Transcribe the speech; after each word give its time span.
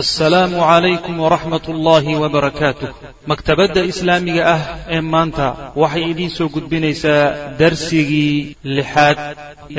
asalaamu 0.00 0.56
calaykum 0.56 1.20
waraxmat 1.20 1.68
ullaahi 1.68 2.16
wabarakaatuh 2.16 2.88
maktabadda 3.30 3.84
islaamiga 3.92 4.42
ah 4.54 4.62
ee 4.96 5.00
maanta 5.14 5.46
waxay 5.82 6.04
idiin 6.12 6.30
soo 6.36 6.48
gudbinaysaa 6.54 7.24
darsigii 7.60 8.56
lixaad 8.76 9.18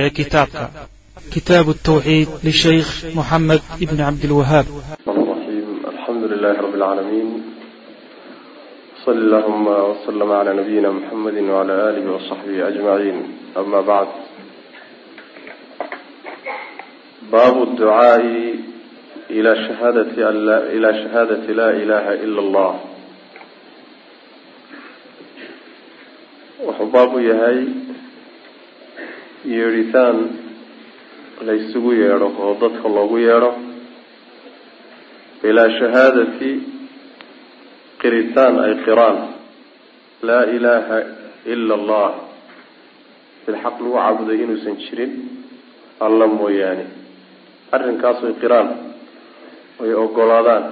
ee 0.01 0.09
kitaabka. 0.17 0.65
Kitaab 1.33 1.67
tawxiid 1.87 2.29
lishaykh 2.47 2.91
moxamed 3.17 3.61
ibn 3.85 3.97
cabdilwahaab 4.05 4.67
alxamdu 5.91 6.25
lilaahi 6.33 6.59
rabbi 6.65 6.77
lcaalamiin 6.81 7.29
sali 9.05 9.19
allahuma 9.25 9.75
wslm 9.91 10.29
cla 10.29 10.53
nabiyina 10.59 10.89
muxamedi 10.97 11.41
wcla 11.55 11.73
aalihi 11.85 12.09
wasaxbihi 12.15 12.61
ajmaciin 12.69 13.17
ama 13.61 13.79
bacd 13.89 14.13
baabu 17.31 17.61
ducaai 17.65 18.72
ilaa 19.29 19.55
shahaadati 19.55 21.53
laa 21.53 21.71
ilaaha 21.81 22.13
ila 22.25 22.41
allah 22.45 22.73
wuxuu 26.65 26.89
baab 26.93 27.13
u 27.15 27.19
yahay 27.19 27.59
yeedhitaan 29.53 30.17
laysugu 31.47 31.91
yeedho 32.01 32.27
oo 32.43 32.53
dadka 32.61 32.87
loogu 32.95 33.17
yeedho 33.27 33.51
ilaa 35.49 35.69
shahaadati 35.79 36.51
qiritaan 38.01 38.55
ay 38.65 38.73
qiraan 38.85 39.17
laa 40.27 40.43
ilaaha 40.55 40.97
ila 41.53 41.73
allah 41.79 42.09
bilxaq 43.45 43.75
lagu 43.79 43.91
caabuday 43.97 44.37
inuusan 44.43 44.75
jirin 44.83 45.11
alla 46.05 46.27
mooyaane 46.27 46.85
arrinkaas 47.75 48.19
qiraan 48.41 48.69
oy 49.81 49.93
ogolaadaan 50.03 50.63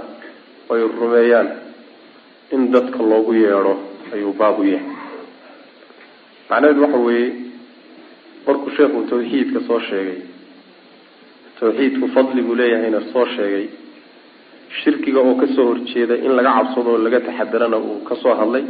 oy 0.70 0.82
rumeeyaan. 1.00 1.48
In 2.56 2.72
dadka 2.74 3.00
loogu 3.12 3.34
yeedho 3.34 3.74
ayuu 4.14 4.34
baabu 4.40 4.64
yahay. 4.64 4.88
Macnaheedu 6.50 6.82
waxa 6.86 6.98
weeye 7.08 7.28
markuu 8.48 8.72
sheekhu 8.78 9.00
tawxiidka 9.10 9.60
soo 9.68 9.80
sheegay 9.90 10.20
tawxiidku 11.60 12.08
fadli 12.16 12.42
buu 12.48 12.56
leeyahayna 12.60 13.02
soo 13.14 13.26
sheegay 13.36 13.66
shirkiga 14.84 15.20
oo 15.20 15.36
ka 15.42 15.48
soo 15.56 15.66
horjeeda 15.70 16.16
in 16.26 16.32
laga 16.38 16.52
cabsado 16.58 16.90
oo 16.92 16.98
laga 17.06 17.20
taxadarana 17.28 17.78
uu 17.78 18.00
ka 18.10 18.16
soo 18.24 18.34
hadlay 18.40 18.64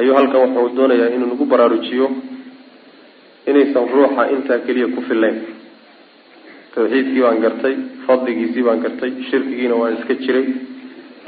ayuu 0.00 0.14
halkan 0.18 0.40
wuxuu 0.56 0.76
doonayaa 0.76 1.10
inuu 1.14 1.28
nagu 1.32 1.44
baraarujiyo 1.52 2.06
inaysan 3.50 3.86
ruuxa 3.94 4.22
intaa 4.34 4.58
keliya 4.66 4.88
ku 4.94 5.00
filayn 5.08 5.36
tawxiidkii 6.78 7.22
baan 7.26 7.38
gartay 7.44 7.74
fadligiisii 8.06 8.62
baan 8.68 8.80
gartay 8.84 9.10
shirkigiina 9.30 9.74
waan 9.80 9.94
iska 9.98 10.14
jiray. 10.24 10.46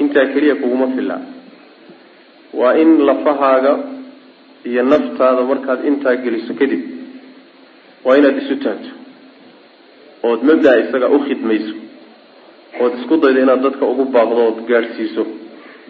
Intaa 0.01 0.25
keliya 0.33 0.55
kuguma 0.61 0.87
filaa 0.95 1.21
waa 2.59 2.73
in 2.83 2.91
lafahaaga 3.07 3.73
iyo 4.69 4.83
naftaada 4.93 5.41
markaad 5.51 5.81
intaa 5.89 6.15
geliso 6.23 6.53
kadib 6.59 6.81
waa 8.05 8.15
inaad 8.19 8.37
isu 8.43 8.55
taagto. 8.63 8.91
Ood 10.29 10.41
mabdaa 10.49 10.75
isaga 10.83 11.07
u 11.15 11.19
khidmayso. 11.27 11.75
Ood 12.81 12.93
isku 12.99 13.15
daydo 13.23 13.39
inaad 13.45 13.61
dadka 13.67 13.83
ugu 13.91 14.03
baaqdo 14.15 14.41
ood 14.49 14.59
gaadhsiiso. 14.69 15.23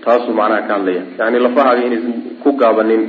Taasuu 0.04 0.34
macnaha 0.40 0.62
ka 0.68 0.74
hadlaya. 0.78 1.04
Yacni 1.20 1.40
lafahaaga 1.46 1.82
inaysan 1.88 2.14
ku 2.44 2.50
gaabanin. 2.62 3.04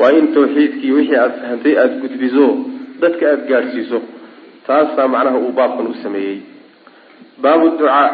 Waa 0.00 0.12
in 0.18 0.26
tawxiidkii 0.36 0.92
wixii 0.96 1.16
aada 1.22 1.34
fahantay 1.42 1.74
aada 1.82 1.94
gudbiso 2.02 2.44
dadka 3.02 3.24
aada 3.30 3.44
gaadhsiiso 3.50 3.98
taasaa 4.68 5.08
macnaha 5.14 5.38
uu 5.44 5.52
baabkan 5.58 5.86
u 5.92 5.94
sameeyey. 6.02 6.38
Baabu 7.42 7.66
ducaa 7.78 8.06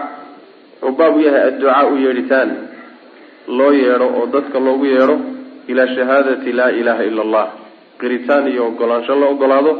wuxuu 0.82 0.96
baab 0.98 1.16
u 1.16 1.20
yahay 1.26 1.42
adducaa 1.48 1.82
u 1.92 1.96
yeedhitaan 2.04 2.50
loo 3.58 3.72
yeedho 3.80 4.06
oo 4.18 4.26
dadka 4.34 4.58
loogu 4.66 4.84
yeedho 4.94 5.16
ilaa 5.70 5.88
shahaadati 5.96 6.50
laa 6.58 6.70
ilaaha 6.80 7.02
ila 7.10 7.22
allah 7.26 7.46
qiritaan 8.00 8.44
iyo 8.52 8.62
ogolaansho 8.70 9.14
la 9.20 9.26
ogolaado 9.34 9.72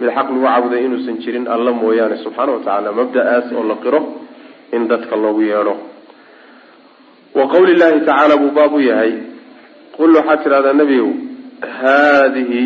mid 0.00 0.10
xaq 0.16 0.28
lagu 0.30 0.40
caabuday 0.46 0.80
inuusan 0.86 1.16
jirin 1.24 1.46
alla 1.54 1.70
mooyaane 1.80 2.16
subxaana 2.24 2.52
watacaala 2.56 2.90
mabda-aas 2.98 3.46
oo 3.58 3.64
la 3.70 3.76
qiro 3.84 4.00
in 4.76 4.82
dadka 4.90 5.14
loogu 5.24 5.42
yeedho. 5.50 5.74
Wa 7.36 7.44
qowli 7.52 7.74
llahi 7.80 8.00
tacaala 8.08 8.34
buu 8.42 8.50
baab 8.58 8.72
u 8.74 8.80
yahay 8.90 9.12
qul 9.96 10.10
waxaad 10.18 10.40
tidhahdaa 10.44 10.72
nebigow 10.80 11.10
haadihi 11.80 12.60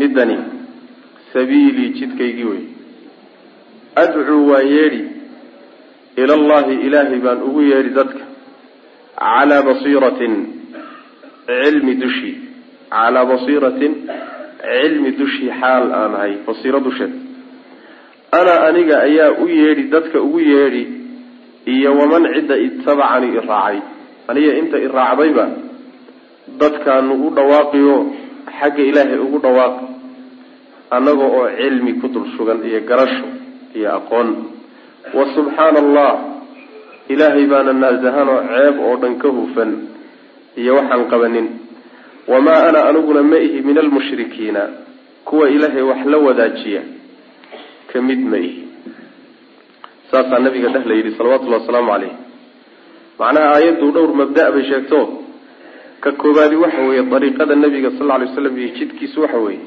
midani 0.00 0.36
sabiilii 1.32 1.90
jidkaygii 1.98 2.48
wey 2.52 2.64
adcuu 4.02 4.42
waan 4.50 4.66
yeedhi 4.76 5.02
ila 6.22 6.34
allahi 6.40 6.74
ilaahay 6.86 7.20
baan 7.26 7.42
ugu 7.48 7.60
yeedhi 7.70 7.90
dadka 8.00 8.24
calaa 9.20 9.62
basiiratin 9.68 10.34
cilmi 11.46 11.94
dushii 12.02 12.34
calaa 12.94 13.24
basiiratin 13.32 13.92
cilmi 14.62 15.10
dushii 15.20 15.50
xaal 15.60 15.84
aan 16.00 16.14
ahay 16.18 16.34
basiiro 16.46 16.80
dusheed. 16.86 17.12
Ana 18.38 18.54
aniga 18.68 18.96
ayaa 19.08 19.30
u 19.42 19.48
yeedhi 19.48 19.84
dadka 19.94 20.18
ugu 20.26 20.40
yeedhi 20.52 20.82
iyo 21.74 21.90
waman 21.98 22.24
cidda 22.34 22.56
itabacanii 22.66 23.32
i 23.38 23.40
raacay. 23.50 23.78
Aniga 24.28 24.52
inta 24.60 24.76
i 24.78 24.88
raacdayba 24.98 25.44
dadkaanu 26.60 27.14
u 27.26 27.30
dhawaaqiyo 27.36 27.96
xagga 28.58 28.82
ilaahay 28.90 29.18
ugu 29.26 29.38
dhawaaqi 29.44 29.84
annaga 30.90 31.24
oo 31.24 31.46
cilmi 31.58 31.92
ku 32.00 32.08
dul 32.08 32.26
sugan 32.36 32.64
iyo 32.64 32.80
garasho 32.88 33.26
iyo 33.74 33.88
aqoon. 33.98 34.28
Wa 35.14 35.24
subxaana 35.34 35.78
allah 35.84 36.12
ilaahay 37.08 37.46
baana 37.46 37.72
naasahanoo 37.72 38.40
ceeb 38.48 38.76
oo 38.80 38.96
dhan 39.02 39.14
ka 39.22 39.28
hufan 39.28 39.70
iyo 40.56 40.74
waxaan 40.78 41.08
qabanin. 41.12 41.48
Wamaa 42.28 42.68
ana 42.68 42.80
aniguna 42.88 43.22
ma 43.22 43.36
ihi 43.38 43.60
min 43.62 43.78
almushrikiina 43.78 44.62
kuwa 45.24 45.48
ilaahay 45.50 45.82
wax 45.82 46.00
la 46.06 46.18
wadaajiya 46.18 46.82
ka 47.92 48.02
mid 48.02 48.20
ma 48.30 48.36
ihi. 48.36 48.62
Saasaa 50.10 50.38
nabiga 50.40 50.68
dheh 50.68 50.84
la 50.88 50.94
yidhi 50.94 51.12
salawatullahi 51.16 51.60
wasalaamu 51.62 51.90
caleyh 51.92 52.12
macnaha 53.18 53.48
aayaddu 53.56 53.86
dhowr 53.92 54.12
mabda' 54.20 54.50
bay 54.54 54.64
sheegto. 54.70 55.00
Ka 56.00 56.12
koobaadi 56.12 56.56
waxa 56.56 56.80
weeye 56.88 57.02
dariiqada 57.02 57.54
nabiga 57.56 57.90
sal 57.98 58.06
lla 58.06 58.18
lay 58.22 58.28
slam 58.34 58.54
iyo 58.58 58.68
jidkiisu 58.78 59.20
waxa 59.24 59.38
weeye 59.46 59.60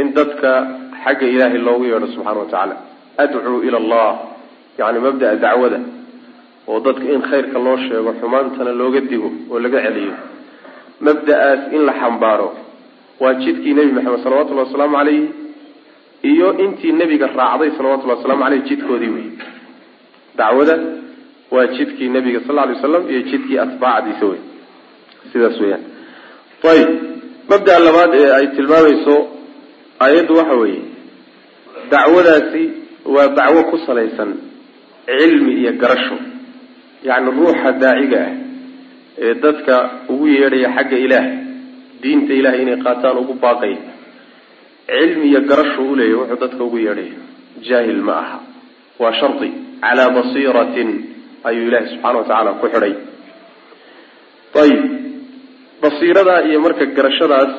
in 0.00 0.06
dadka 0.18 0.50
xagga 1.04 1.26
ilaahay 1.34 1.58
loogu 1.68 1.84
yeedho 1.90 2.06
subxana 2.14 2.38
wa 2.42 2.46
tacaala. 2.50 2.74
Adcuu 3.22 3.62
ila 3.66 3.78
allah 3.82 4.08
yacni 4.78 4.98
mabda'a 5.06 5.36
dacwada 5.44 5.78
oo 6.68 6.78
dadka 6.86 7.04
in 7.14 7.22
khayrka 7.30 7.58
loo 7.66 7.76
sheego 7.86 8.10
xumaantana 8.20 8.72
looga 8.80 9.00
digo 9.10 9.30
oo 9.50 9.58
laga 9.64 9.78
celiyo. 9.86 10.14
Mabda-aas 11.06 11.60
in 11.76 11.82
la 11.88 11.92
xambaaro 12.00 12.48
waa 13.22 13.34
jidkii 13.42 13.74
nebi 13.78 13.92
maxamed 13.96 14.20
salawatullahi 14.24 14.66
wasalaamu 14.68 14.96
calayhi 14.96 15.42
iyo 16.22 16.48
intii 16.64 16.92
nebiga 16.92 17.26
raacday 17.26 17.70
salawatullahi 17.76 18.18
waslamu 18.18 18.42
caleyh 18.44 18.62
jidkoodii 18.68 19.10
wey 19.16 19.28
dacwada 20.38 20.74
waa 21.50 21.66
jidkii 21.66 22.08
nebiga 22.08 22.40
sal 22.46 22.54
lla 22.54 22.66
lay 22.66 22.74
waslam 22.74 23.10
iyo 23.10 23.20
jidkii 23.30 23.58
atbaacdiisa 23.58 24.24
wey 24.30 24.40
sidaas 25.32 25.60
weyaan 25.60 25.82
ayib 26.72 26.90
mabda 27.50 27.78
labaad 27.86 28.10
ee 28.20 28.30
ay 28.38 28.46
tilmaamayso 28.56 29.16
aayaddu 30.02 30.32
waxa 30.40 30.54
weeye 30.62 30.82
dacwadaasi 31.92 32.62
waa 33.14 33.28
dacwo 33.38 33.62
ku 33.70 33.76
salaysan 33.86 34.30
cilmi 35.06 35.52
iyo 35.60 35.72
garasho 35.82 36.16
yacni 37.08 37.30
ruuxa 37.38 37.70
daaciga 37.82 38.20
ah 38.26 38.32
ee 39.26 39.34
dadka 39.44 39.74
ugu 40.12 40.26
yeedhaya 40.36 40.68
xagga 40.76 40.98
ilaah 41.06 41.26
diinta 42.02 42.32
ilahay 42.40 42.60
inay 42.64 42.78
qaataan 42.86 43.18
ugu 43.22 43.34
baaqaya 43.44 43.78
cilmi 44.92 45.24
iyo 45.30 45.40
garashu 45.50 45.80
uleeyahy 45.92 46.16
wuxuu 46.20 46.40
dadka 46.44 46.62
ugu 46.68 46.78
yeedhaya 46.86 47.18
jaahil 47.68 48.00
ma 48.08 48.14
aha 48.22 48.38
waa 49.02 49.12
shardi 49.20 49.48
calaa 49.84 50.10
basiiratin 50.18 50.90
ayuu 51.48 51.66
ilaahi 51.68 51.88
subxaana 51.92 52.18
wa 52.20 52.24
tacaala 52.28 52.50
ku 52.62 52.66
xidhay. 52.74 52.94
Ayib 54.62 54.82
basiiradaa 55.82 56.40
iyo 56.48 56.58
marka 56.64 56.84
garashadaas 56.96 57.52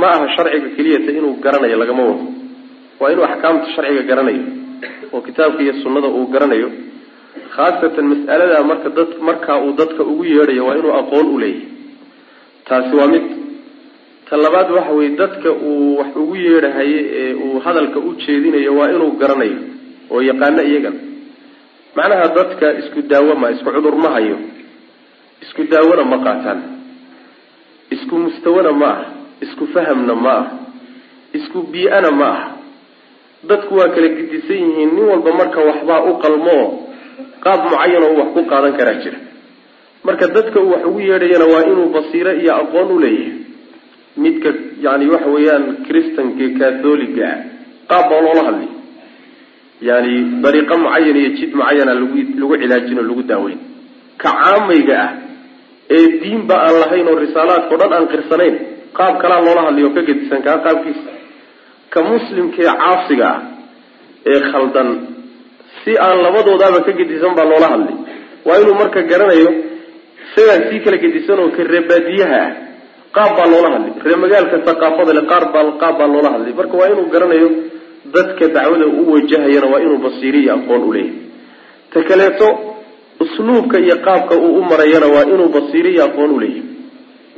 ma 0.00 0.06
aha 0.14 0.26
sharciga 0.36 0.68
keliyata 0.76 1.10
inuu 1.18 1.34
garanayo 1.44 1.76
lagama 1.82 2.02
wado. 2.08 2.24
Waa 3.00 3.10
inuu 3.12 3.24
axkaamta 3.30 3.66
sharciga 3.74 4.02
garanayo 4.10 4.42
oo 5.12 5.20
kitaabka 5.26 5.60
iyo 5.64 5.74
sunnada 5.82 6.08
uu 6.18 6.26
garanayo. 6.34 6.68
Khaasatan 7.54 8.04
mas'aladaa 8.12 8.62
marka 8.70 8.88
dad 8.98 9.10
markaa 9.28 9.58
uu 9.64 9.72
dadka 9.80 10.02
ugu 10.10 10.24
yeedhayo 10.24 10.62
waa 10.68 10.76
inuu 10.80 10.92
aqoon 11.00 11.26
u 11.34 11.38
leeyahay. 11.38 11.68
Taasi 12.68 12.92
waa 12.98 13.06
mid. 13.14 13.24
Ta 14.28 14.36
labaad 14.44 14.70
waxa 14.76 14.92
weye 14.98 15.10
dadka 15.20 15.50
uu 15.52 15.96
wax 15.98 16.10
ugu 16.22 16.34
yeedhahaye 16.46 16.98
ee 17.20 17.32
uu 17.44 17.58
hadalka 17.64 17.98
u 17.98 18.10
jeedinayo 18.22 18.72
waa 18.78 18.90
inuu 18.94 19.12
garanayo 19.20 19.58
oo 20.12 20.20
yaqaano 20.28 20.62
iyagana 20.70 21.00
macnaha 21.96 22.26
dadka 22.38 22.66
isku 22.80 23.00
daawo 23.10 23.32
ma 23.42 23.46
isku 23.54 23.70
cudur 23.76 23.96
ma 24.04 24.10
hayo. 24.16 24.36
Isku 25.44 25.62
daawona 25.72 26.04
ma 26.10 26.16
qaataan. 26.26 26.60
Isku 27.94 28.14
mustawana 28.24 28.72
ma 28.80 28.86
aha 28.94 29.04
isku 29.44 29.64
fahamna 29.74 30.14
ma 30.24 30.32
aha 30.40 30.50
isku 31.38 31.58
bii-ana 31.72 32.10
ma 32.20 32.28
aha 32.36 32.48
dadku 33.50 33.72
waa 33.78 33.88
kala 33.94 34.08
gedisan 34.18 34.56
yihiin 34.64 34.90
nin 34.96 35.04
walba 35.10 35.30
marka 35.40 35.60
waxbaa 35.68 36.00
u 36.10 36.12
qalmoo 36.24 36.64
qaab 37.44 37.60
mucayan 37.70 38.02
oo 38.06 38.10
uu 38.12 38.18
wax 38.20 38.28
ku 38.36 38.42
qaadan 38.50 38.72
karaa 38.78 38.98
jira. 39.02 39.18
Marka 40.06 40.26
dadka 40.36 40.58
uu 40.60 40.70
wax 40.72 40.82
ugu 40.88 41.00
yeedhayana 41.08 41.46
waa 41.52 41.62
inuu 41.70 41.88
basiiro 41.96 42.32
iyo 42.42 42.52
aqoon 42.62 42.88
u 42.96 42.98
leeyahay. 43.04 43.34
Midka 44.22 44.48
yani 44.84 45.04
waxa 45.12 45.28
weeyaan 45.34 45.64
kristanka 45.86 46.46
catholiga 46.58 47.26
ah 47.32 47.38
qaab 47.90 48.04
baa 48.10 48.20
loola 48.26 48.42
hadlay. 48.48 48.70
Yani 49.88 50.12
dariiqo 50.42 50.74
mucayan 50.84 51.16
iyo 51.22 51.30
jid 51.38 51.50
mucayana 51.58 51.92
lagu 51.94 52.16
lagu 52.40 52.54
cilaajin 52.62 52.98
oo 52.98 53.06
lagu 53.10 53.22
daaweyn. 53.30 53.60
Ka 54.22 54.30
caamayga 54.32 54.96
ah 55.06 55.10
ee 55.96 56.06
diinba 56.22 56.56
aan 56.66 56.76
lahayn 56.82 57.06
oo 57.12 57.18
risaalaadkao 57.24 57.76
dhan 57.80 57.92
aan 57.96 58.06
qirsanayn 58.12 58.56
qaab 58.98 59.14
kalaa 59.22 59.40
loola 59.46 59.62
hadlayo 59.66 59.88
ka 59.96 60.00
gedisan 60.08 60.40
kaa 60.46 60.58
qaabkiisa 60.66 61.10
ka 61.92 61.98
muslimkaee 62.10 62.70
caasiga 62.82 63.28
ah 63.34 63.40
ee 64.32 64.40
khaldan 64.52 64.88
si 65.82 65.92
aan 66.06 66.18
labadoodaaba 66.26 66.78
ka 66.86 66.92
gedisan 67.00 67.32
baa 67.38 67.46
loola 67.52 67.68
hadlay 67.74 67.96
waa 68.46 68.58
inuu 68.62 68.76
marka 68.82 69.00
garanayo 69.10 69.50
isagaan 70.24 70.62
sii 70.70 70.80
kala 70.84 70.96
gedisan 71.04 71.38
oo 71.44 71.48
ka 71.56 71.62
reebaadiyaha 71.74 72.38
ah 72.46 72.50
qaab 73.16 73.30
baa 73.38 73.48
loola 73.54 73.68
hadlay 73.74 73.92
ree 74.06 74.18
magaalka 74.24 74.56
thaqaafada 74.68 75.12
le 75.18 75.22
qaar 75.32 75.44
baa 75.54 75.64
qaab 75.82 75.94
baa 76.00 76.08
loola 76.14 76.28
hadlay 76.34 76.52
marka 76.60 76.74
waa 76.80 76.88
inuu 76.94 77.06
garanayo 77.14 77.48
dadka 78.14 78.44
dacwada 78.56 78.86
u 79.00 79.02
wajahayana 79.14 79.66
waa 79.72 79.80
inuu 79.86 79.98
basiiri 80.06 80.38
iyo 80.44 80.52
aqoon 80.58 80.82
uleeyahay 80.90 81.14
ta 81.92 81.98
kaleeto 82.08 82.48
usluubka 83.24 83.76
iyo 83.84 83.96
qaabka 84.06 84.34
uu 84.44 84.52
u 84.60 84.62
marayana 84.70 85.06
waa 85.14 85.24
inuu 85.32 85.48
basiiri 85.56 85.90
iyo 85.94 86.02
aqoon 86.08 86.30
uleeyahay 86.38 86.64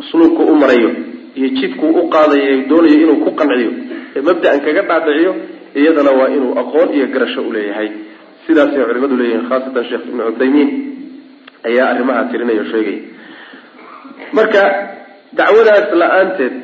usluubka 0.03 0.43
u 0.53 0.55
marayo 0.63 0.91
iyo 1.39 1.49
jidkuu 1.59 1.91
u 2.01 2.03
qaadayo 2.15 2.55
doonayo 2.71 2.97
inuu 3.05 3.19
ku 3.25 3.31
qanciyo 3.41 3.71
ee 4.17 4.23
mabda-an 4.29 4.61
kaga 4.67 4.83
dhaadhiciyo 4.91 5.33
iyadana 5.81 6.11
waa 6.19 6.29
inuu 6.37 6.53
aqoon 6.63 6.89
iyo 6.97 7.07
garasho 7.15 7.41
uleeyahay 7.51 7.89
sidaasay 8.47 8.83
culimadu 8.89 9.17
leeyihiin 9.21 9.47
khaasatan 9.51 9.85
sheekh 9.91 10.05
ibnu 10.11 10.23
cuthaymiin 10.29 10.71
ayaa 11.69 11.87
arrimaha 11.93 12.23
tirinaya 12.33 12.65
sheegaya 12.73 13.01
marka 14.39 14.63
dacwadaas 15.39 15.87
la'aanteed 16.03 16.57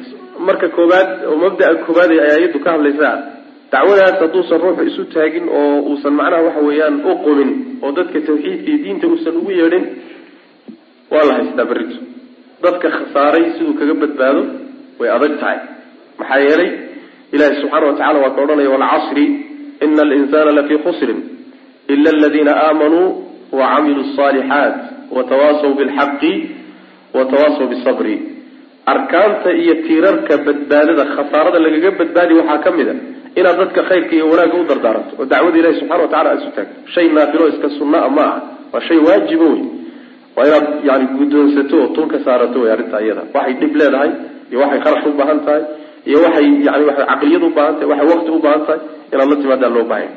marka 0.49 0.67
koobaad 0.77 1.09
oo 1.31 1.37
mabda-a 1.45 1.75
koobaad 1.87 2.11
ay 2.15 2.21
aayaddu 2.29 2.59
ka 2.65 2.71
hadlaysaa 2.75 3.15
dacwadaas 3.75 4.17
hadduusan 4.23 4.61
ruuxu 4.65 4.83
isu 4.91 5.03
taagin 5.15 5.47
oo 5.59 5.69
uusan 5.91 6.15
macnaha 6.21 6.43
waxa 6.49 6.61
weeyaan 6.69 6.97
u 7.11 7.13
qumin 7.25 7.51
oo 7.85 7.91
dadka 7.99 8.19
tawxiidka 8.29 8.69
iyo 8.71 8.79
diinta 8.85 9.07
uusan 9.13 9.37
ugu 9.41 9.51
yeedhin 9.61 9.85
waa 11.13 11.25
la 11.29 11.35
haystaa 11.39 11.65
berrito. 11.71 11.97
Dadka 12.65 12.89
khasaaray 12.97 13.45
siduu 13.57 13.75
kaga 13.81 13.95
badbaado 14.03 14.43
way 15.01 15.09
adag 15.17 15.33
tahay. 15.43 15.59
Maxaa 16.19 16.41
yeelay 16.47 16.71
ilahi 17.35 17.55
subxaana 17.63 17.87
watacala 17.91 18.19
waa 18.25 18.35
ka 18.37 18.41
odhanaya 18.45 18.71
walcasri 18.75 19.25
ina 19.85 20.03
alinsana 20.07 20.51
lafii 20.59 20.79
khusrin 20.87 21.19
ila 21.93 22.09
aladiina 22.17 22.53
aamanuu 22.67 23.07
wacamiluu 23.59 24.05
alصaalixaat 24.07 24.75
watawaasaw 25.17 25.73
bilxaqi 25.81 26.33
watawaasaw 27.17 27.67
bisabri 27.73 28.15
arkaanta 28.93 29.51
iyo 29.63 29.75
tiirarka 29.87 30.35
badbaadada 30.47 31.05
khasaarada 31.17 31.59
lagaga 31.65 31.91
badbaadi 32.01 32.33
waxaa 32.41 32.59
ka 32.65 32.71
mid 32.79 32.89
a 32.89 32.95
inaad 33.39 33.57
dadka 33.63 33.81
khayrka 33.91 34.13
iyo 34.19 34.27
wanaagga 34.33 34.57
u 34.63 34.65
dardaaranto 34.71 35.13
oo 35.21 35.27
dacwada 35.33 35.57
ilahi 35.61 35.75
subxana 35.81 36.03
watacala 36.05 36.29
aad 36.33 36.39
isu 36.43 36.51
taagto 36.57 36.77
shay 36.95 37.07
naafilo 37.17 37.45
iska 37.53 37.69
sunaa 37.79 38.09
ma 38.17 38.25
ah 38.35 38.41
waa 38.73 38.83
shay 38.89 38.99
waajibo 39.07 39.47
wey 39.55 39.63
waa 40.37 40.47
inaad 40.49 40.67
yani 40.89 41.05
guddoonsato 41.19 41.77
oo 41.85 42.07
ka 42.13 42.19
saarato 42.27 42.57
wey 42.63 42.71
arrinta 42.75 42.99
iyada. 43.05 43.23
Waxay 43.35 43.55
dhib 43.61 43.73
leedahay 43.81 44.11
iyo 44.55 44.63
waxay 44.63 44.81
kharash 44.87 45.07
u 45.11 45.17
baahan 45.19 45.39
tahay 45.47 45.63
iyo 46.07 46.19
waxay 46.25 46.47
yani 46.67 46.85
waxay 46.91 47.07
caqliyad 47.11 47.43
u 47.43 47.51
baahan 47.59 47.75
tahay 47.79 47.89
waxay 47.93 48.07
waqti 48.13 48.31
u 48.31 48.41
baahan 48.47 48.63
tahay 48.67 48.81
inaad 49.13 49.29
la 49.33 49.37
timaadaa 49.43 49.71
loo 49.77 49.87
baahanya 49.91 50.13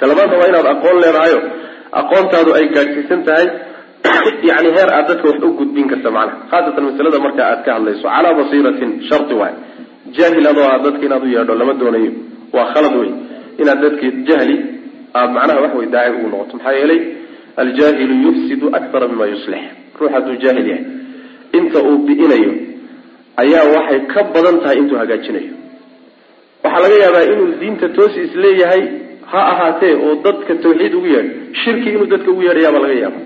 talabaadna 0.00 0.36
waa 0.40 0.48
inaad 0.52 0.66
aqoon 0.74 0.96
leedahayo 1.04 1.40
aqoontaadu 2.00 2.50
ay 2.58 2.64
gaadhsiisan 2.74 3.22
tahay 3.28 3.48
yani 4.50 4.68
heer 4.76 4.90
aad 4.92 5.06
dadka 5.08 5.28
wax 5.28 5.38
u 5.48 5.50
gudbin 5.58 5.88
karta 5.88 6.10
macnaha. 6.10 6.48
Khaasatan 6.50 6.84
masalada 6.88 7.18
marka 7.26 7.42
aad 7.50 7.60
ka 7.64 7.70
hadlayso 7.76 8.04
calaa 8.14 8.34
basiiratin 8.38 8.90
shardi 9.08 9.34
waay 9.40 9.54
jaahil 10.16 10.46
adoo 10.52 10.66
ah 10.72 10.78
dadka 10.86 11.02
inaad 11.08 11.22
u 11.26 11.28
yeedho 11.36 11.54
lama 11.60 11.74
doonayo. 11.80 12.12
Waa 12.54 12.66
khalad 12.74 12.94
wey 13.00 13.12
inaad 13.62 13.80
dadki 13.84 14.06
jahli 14.28 14.56
aad 15.18 15.30
macnaha 15.36 15.60
wax 15.64 15.72
wey 15.78 15.88
daaci 15.94 16.16
ugu 16.16 16.28
noqoto. 16.32 16.52
Maxaa 16.56 16.74
yeelay 16.80 17.00
aljaahilu 17.62 18.14
yufsidu 18.26 18.66
akthara 18.78 19.08
mima 19.12 19.26
yuslix 19.32 19.64
ruux 19.98 20.10
hadduu 20.14 20.36
jaahil 20.44 20.66
yahay. 20.72 20.84
Inta 21.58 21.78
uu 21.88 21.98
bi'inayo 22.06 22.52
ayaa 23.42 23.64
waxay 23.74 24.00
ka 24.12 24.20
badan 24.34 24.56
tahay 24.62 24.76
intuu 24.82 24.98
hagaajinayo. 25.02 25.52
Waxaa 26.64 26.82
laga 26.84 26.96
yaabaa 27.04 27.24
inuu 27.32 27.48
diinta 27.60 27.88
toosi 27.96 28.20
is 28.26 28.34
leeyahay 28.44 28.82
ha 29.30 29.40
ahaatee 29.52 29.94
oo 30.06 30.14
dadka 30.26 30.52
tawxiid 30.64 30.94
ugu 30.98 31.06
yeedho 31.14 31.32
shirki 31.62 31.88
inuu 31.94 32.06
dadka 32.12 32.28
ugu 32.32 32.42
yeedhayaabaa 32.48 32.82
laga 32.86 32.96
yaaba 33.04 33.20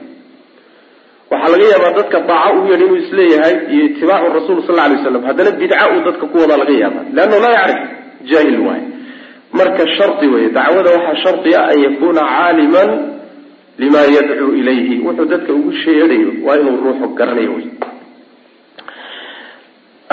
waxaa 1.32 1.50
laga 1.55 1.66
yaabaa 1.72 1.93
dadka 2.00 2.19
daaco 2.31 2.56
ugu 2.58 2.69
yeedha 2.72 2.84
inuu 2.87 2.96
is 3.02 3.10
leeyahay 3.19 3.55
iyo 3.75 3.82
itibaacu 3.88 4.28
rasul 4.38 4.58
sal 4.66 4.78
alay 4.84 4.99
slam 5.05 5.22
haddana 5.28 5.50
bidca 5.60 5.84
uu 5.94 6.00
dadka 6.08 6.25
ku 6.32 6.37
wadaa 6.43 6.58
laga 6.62 6.75
yaaba 6.82 7.00
leannahu 7.16 7.40
laa 7.44 7.55
yacrif 7.58 7.81
jaahil 8.31 8.58
waay 8.69 8.82
marka 9.58 9.84
shardi 9.99 10.26
wey 10.34 10.44
dacwada 10.56 10.90
waxaa 10.96 11.16
shardi 11.25 11.50
ah 11.60 11.66
an 11.72 11.78
yakuna 11.87 12.22
caaliman 12.32 12.90
lima 13.82 14.00
yadcuu 14.16 14.52
ilayhi. 14.60 14.94
Wuxuu 15.06 15.25
dadka 15.32 15.50
ugu 15.58 15.70
sheedhayo 15.84 16.31
waa 16.46 16.56
inuu 16.60 16.76
ruuxu 16.84 17.08
garanayo 17.19 17.52
wey 17.58 17.66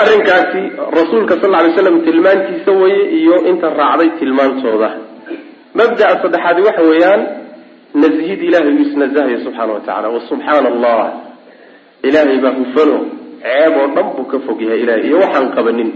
arrinkaasi 0.01 0.61
rasuulka 0.97 1.35
sal 1.41 1.51
lay 1.51 1.71
slam 1.77 2.01
tilmaantiisa 2.07 2.71
weye 2.81 3.03
iyo 3.19 3.35
inta 3.49 3.69
raacday 3.79 4.09
tilmaantooda. 4.19 4.89
Mabda'a 5.79 6.13
saddexaadi 6.23 6.61
waxa 6.67 6.81
weeyaan 6.91 7.21
nazhid 8.03 8.39
ilahay 8.47 8.71
uu 8.75 8.81
isnazahayo 8.87 9.37
subxaana 9.45 9.73
wa 9.73 9.79
tacala 9.87 10.07
wa 10.15 10.21
subxaana 10.29 10.67
allah 10.73 10.99
ilaahay 12.07 12.37
baa 12.43 12.53
hufano 12.59 12.97
ceeb 13.43 13.73
oo 13.81 13.87
dhan 13.95 14.07
buu 14.15 14.25
ka 14.31 14.37
fog 14.45 14.59
yahay 14.65 14.79
ilahay 14.83 15.03
iyo 15.07 15.17
waxaan 15.23 15.47
qabanin 15.55 15.89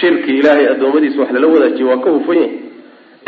shirki 0.00 0.30
ilaahay 0.40 0.66
addoommadiisa 0.74 1.18
wax 1.22 1.30
lala 1.36 1.46
wadaajiyo 1.54 1.86
waa 1.90 2.02
ka 2.04 2.10
hufan 2.16 2.36
yahay. 2.42 2.52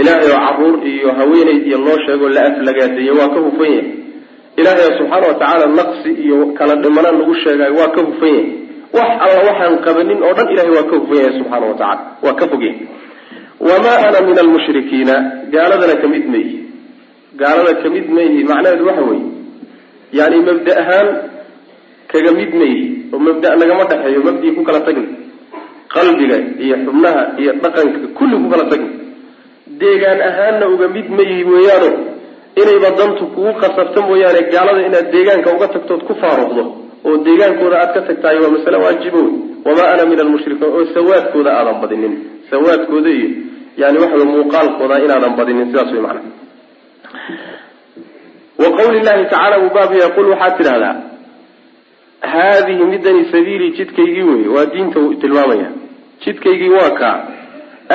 Ilaahay 0.01 0.29
oo 0.35 0.41
carruur 0.47 0.77
iyo 0.93 1.09
haweenayd 1.19 1.63
iyo 1.69 1.79
loo 1.87 1.99
sheego 2.07 2.29
la 2.29 2.43
aflagaadeeye 2.51 3.11
waa 3.21 3.29
ka 3.35 3.41
hufan 3.47 3.71
yahay. 3.77 3.91
Ilaahay 4.61 4.85
oo 4.89 4.95
subxaana 4.99 5.27
wa 5.31 5.35
tacaala 5.41 5.67
naqsi 5.79 6.11
iyo 6.25 6.37
kala 6.59 6.75
dhimanaan 6.83 7.19
lagu 7.21 7.35
sheegayo 7.43 7.75
waa 7.81 7.91
ka 7.97 8.03
hufan 8.09 8.29
yahay 8.35 8.66
wax 8.99 9.11
alla 9.27 9.41
waxaan 9.49 9.75
qabanin 9.87 10.21
oo 10.27 10.33
dhan 10.39 10.49
ilahay 10.55 10.73
waa 10.77 10.87
ka 10.91 10.97
hufan 11.01 11.17
yahay 11.23 11.33
subxaana 11.39 11.67
wa 11.71 11.77
tacala 11.81 12.03
waa 12.25 12.35
ka 12.41 12.45
fog 12.53 12.63
yahay 12.69 12.81
wamaa 13.69 13.99
ana 14.09 14.19
min 14.29 14.39
almushrikiina 14.45 15.15
gaaladana 15.55 15.95
ka 16.03 16.07
mid 16.15 16.25
ma 16.33 16.39
ihi 16.45 16.57
gaalada 17.43 17.73
ka 17.83 17.89
mid 17.95 18.07
ma 18.17 18.23
ihi 18.29 18.41
macnaheedu 18.51 18.85
waxa 18.91 19.03
weeye 19.11 19.27
yani 20.19 20.37
mabda 20.49 20.73
ahaan 20.83 21.09
kaga 22.13 22.31
mid 22.41 22.53
ma 22.61 22.65
ihi 22.75 22.85
oo 23.15 23.21
mabda 23.29 23.49
nagama 23.63 23.85
dhexeeyo 23.91 24.21
mabdii 24.29 24.53
ku 24.59 24.63
kala 24.69 24.81
tagna 24.89 25.09
qalbiga 25.95 26.37
iyo 26.65 26.77
xubnaha 26.87 27.23
iyo 27.41 27.53
dhaqanka 27.65 27.99
kulli 28.19 28.37
ku 28.43 28.49
kala 28.53 28.65
tagna 28.73 28.91
deegaan 29.81 30.21
ahaanna 30.31 30.65
uga 30.75 30.87
mid 30.97 31.09
ma 31.17 31.23
yihi 31.31 31.45
weeyaano 31.53 31.91
inayba 32.61 32.91
dantu 32.99 33.23
kugu 33.35 33.53
qasabta 33.63 34.01
mooyaane 34.09 34.41
gaalada 34.55 34.81
inaad 34.89 35.07
deegaanka 35.15 35.49
uga 35.57 35.67
tagtood 35.75 36.03
ku 36.09 36.15
faaruqdo 36.23 36.63
oo 37.07 37.17
deegaankooda 37.27 37.77
aad 37.83 37.91
ka 37.95 38.01
tagtahay 38.09 38.39
waa 38.45 38.51
masale 38.57 38.77
waajibo 38.85 39.19
wey 39.27 39.35
wamaa 39.67 39.89
ana 39.95 40.05
min 40.11 40.21
almushrikiin 40.21 40.71
oo 40.77 40.85
sawaadkooda 40.95 41.51
aadan 41.59 41.81
badinin. 41.83 42.15
Sawaadkooda 42.51 43.11
iyo 43.11 43.29
yani 43.77 43.99
waxa 44.03 44.17
wey 44.17 44.29
muuqaalkooda 44.35 45.05
inaadan 45.05 45.37
badinin 45.39 45.67
sidaas 45.71 45.93
way 45.93 46.01
macana 46.07 46.31
wa 48.63 48.69
qawli 48.79 49.01
llahi 49.07 49.25
tacala 49.33 49.57
uu 49.63 49.71
baab 49.77 49.93
yaqul 50.05 50.29
waxaad 50.33 50.57
tidhahdaa 50.59 50.95
haadihi 52.35 52.85
midani 52.93 53.25
sabiilii 53.33 53.73
jidkaygii 53.79 54.23
wey 54.31 54.47
waa 54.55 54.67
diinta 54.67 55.01
uu 55.01 55.15
tilmaamaya. 55.15 55.69
Jidkaygii 56.25 56.69
waa 56.79 56.91
kaa 57.01 57.17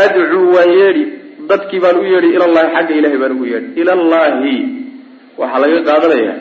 adcuu 0.04 0.54
waan 0.56 0.72
yeedhi 0.80 1.06
dadkii 1.50 1.80
baan 1.80 1.98
u 2.00 2.06
yeedhi 2.14 2.30
ilallahi 2.38 2.74
xagga 2.76 2.94
ilahay 3.00 3.18
baan 3.18 3.32
ugu 3.32 3.46
yeedhi. 3.46 3.82
Ilallahi 3.82 4.56
waxaa 5.38 5.60
laga 5.64 5.80
qaadanaya 5.90 6.36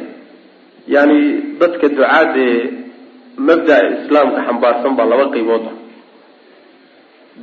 yani 0.89 1.19
dadka 1.61 1.87
ducaad 1.95 2.35
ee 2.47 2.59
mabda'a 3.49 3.83
islaamka 3.99 4.41
xambaarsan 4.49 4.93
baa 4.99 5.07
laba 5.13 5.27
qaybood 5.35 5.65
ah. 5.71 5.77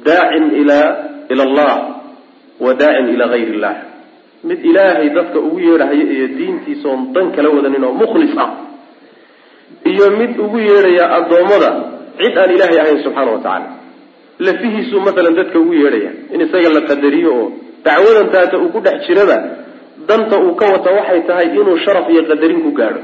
Daacin 0.07 0.45
ilaa 0.62 0.88
ila 1.33 1.43
allah 1.47 1.74
wa 2.65 2.71
daacin 2.81 3.07
ilaa 3.15 3.29
gayr 3.33 3.50
illah 3.55 3.75
mid 4.50 4.59
ilaahay 4.69 5.09
dadka 5.17 5.38
ugu 5.47 5.59
yeedhahayo 5.67 6.05
iyo 6.15 6.27
diintiisa 6.38 6.86
oon 6.91 7.01
dan 7.15 7.25
kala 7.36 7.50
wadanin 7.55 7.83
oo 7.88 7.93
mukhlis 8.03 8.33
ah 8.45 8.51
iyo 9.91 10.05
mid 10.19 10.31
ugu 10.45 10.57
yeedhaya 10.69 11.05
addoommada 11.17 11.69
cid 12.19 12.36
aan 12.41 12.50
ilaahay 12.55 12.77
ahayn 12.83 13.00
subxaana 13.05 13.31
wa 13.36 13.41
tacaala. 13.45 13.69
Lafihiisuu 14.47 15.01
masalan 15.07 15.33
dadka 15.39 15.57
ugu 15.63 15.74
yeedhaya 15.83 16.12
in 16.33 16.39
isaga 16.45 16.69
la 16.77 16.81
qadariyo 16.89 17.31
oo 17.41 17.47
dacwadan 17.86 18.27
taata 18.36 18.55
uu 18.63 18.69
ku 18.75 18.79
dhex 18.86 18.97
jiraba 19.07 19.38
danta 20.09 20.36
uu 20.45 20.53
ka 20.59 20.65
wata 20.74 20.89
waxay 20.97 21.21
tahay 21.29 21.47
inuu 21.57 21.77
sharaf 21.86 22.05
iyo 22.13 22.21
qadarin 22.29 22.62
ku 22.65 22.71
gaadho 22.79 23.01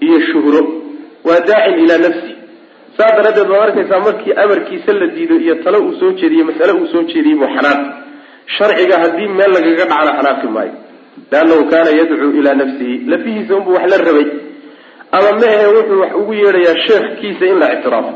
iyo 0.00 0.18
shuhro. 0.32 0.62
Waa 1.24 1.40
daacin 1.48 1.78
ilaa 1.84 1.98
nafsi. 2.06 2.32
Saas 2.96 3.12
daraaddeed 3.16 3.48
baad 3.48 3.62
arkaysaa 3.68 4.00
markii 4.06 4.32
amarkiisa 4.42 4.92
la 4.92 5.06
diido 5.06 5.34
iyo 5.44 5.54
talo 5.64 5.78
uu 5.86 5.94
soo 6.00 6.12
jeediye 6.20 6.44
masale 6.44 6.72
uu 6.80 6.86
soo 6.92 7.02
jeediyey 7.02 7.36
buu 7.40 7.50
xanaaq. 7.56 7.80
Sharciga 8.56 8.96
haddii 9.02 9.28
meel 9.38 9.52
lagaga 9.56 9.84
dhacna 9.90 10.12
xanaaqi 10.18 10.48
maayo. 10.54 10.74
Leannahu 11.32 11.64
kaana 11.72 11.90
yadcuu 12.00 12.30
ilaa 12.40 12.54
nafsihi. 12.62 12.96
Lafihiisa 13.12 13.56
unbuu 13.56 13.74
wax 13.74 13.90
la 13.92 13.98
rabay. 14.08 14.28
Ama 15.16 15.30
mehe 15.40 15.66
wuxuu 15.76 16.00
wax 16.02 16.12
ugu 16.20 16.32
yeedhayaa 16.42 16.82
sheekhkiisa 16.86 17.46
in 17.46 17.58
la 17.62 17.72
ictiraafo. 17.74 18.12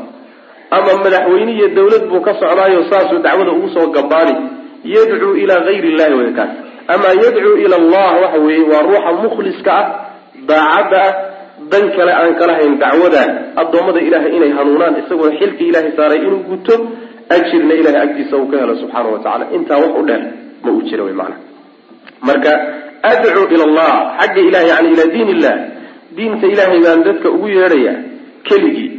Ama 0.71 0.91
madaxweyne 1.03 1.51
iyo 1.57 1.67
dawlad 1.77 2.03
buu 2.09 2.21
ka 2.21 2.33
socdaayo 2.41 2.83
saasuu 2.89 3.19
dacwada 3.25 3.51
ugu 3.51 3.69
soo 3.69 3.87
gabaani 3.87 4.35
yadcuu 4.83 5.35
ilaa 5.35 5.59
gayri 5.67 5.89
illahi 5.89 6.13
wey 6.13 6.33
ama 6.87 7.07
yadcuu 7.07 7.57
ila 7.57 7.75
allah 7.75 8.21
waxa 8.21 8.39
weeye 8.39 8.63
waa 8.63 8.81
ruuxa 8.81 9.11
mukhliska 9.23 9.71
ah 9.73 9.87
daacadda 10.45 11.01
ah 11.01 11.13
dan 11.71 11.83
kale 11.95 12.11
aan 12.21 12.31
kala 12.39 12.53
hayn 12.59 12.73
dacwada 12.83 13.21
addoommada 13.61 13.99
ilahay 14.07 14.31
inay 14.37 14.51
hanuunaan 14.57 14.95
isagoo 15.01 15.31
xilka 15.39 15.63
ilaahay 15.69 15.91
saaray 15.99 16.19
inuu 16.27 16.41
guto 16.51 16.75
ajirna 17.35 17.73
ilahay 17.81 18.01
agtiisa 18.07 18.35
uu 18.41 18.47
ka 18.51 18.57
helo 18.61 18.73
subxaana 18.81 19.09
wa 19.15 19.19
tacala 19.25 19.45
intaa 19.57 19.79
wax 19.83 19.93
u 20.01 20.03
dheer 20.09 20.23
ma 20.63 20.69
uu 20.75 20.81
jira 20.89 21.03
wy 21.07 21.13
maana 21.21 21.35
marka 22.27 22.51
adcuu 23.11 23.45
ila 23.55 23.63
allah 23.69 23.91
xagga 24.19 24.41
ilahay 24.49 24.67
yani 24.73 24.87
ilaa 24.95 25.09
diin 25.15 25.29
illah 25.35 25.55
diinta 26.17 26.45
ilaahay 26.53 26.79
baan 26.85 26.99
dadka 27.07 27.27
ugu 27.35 27.47
yeedhayaa 27.57 27.97
keligii. 28.47 28.91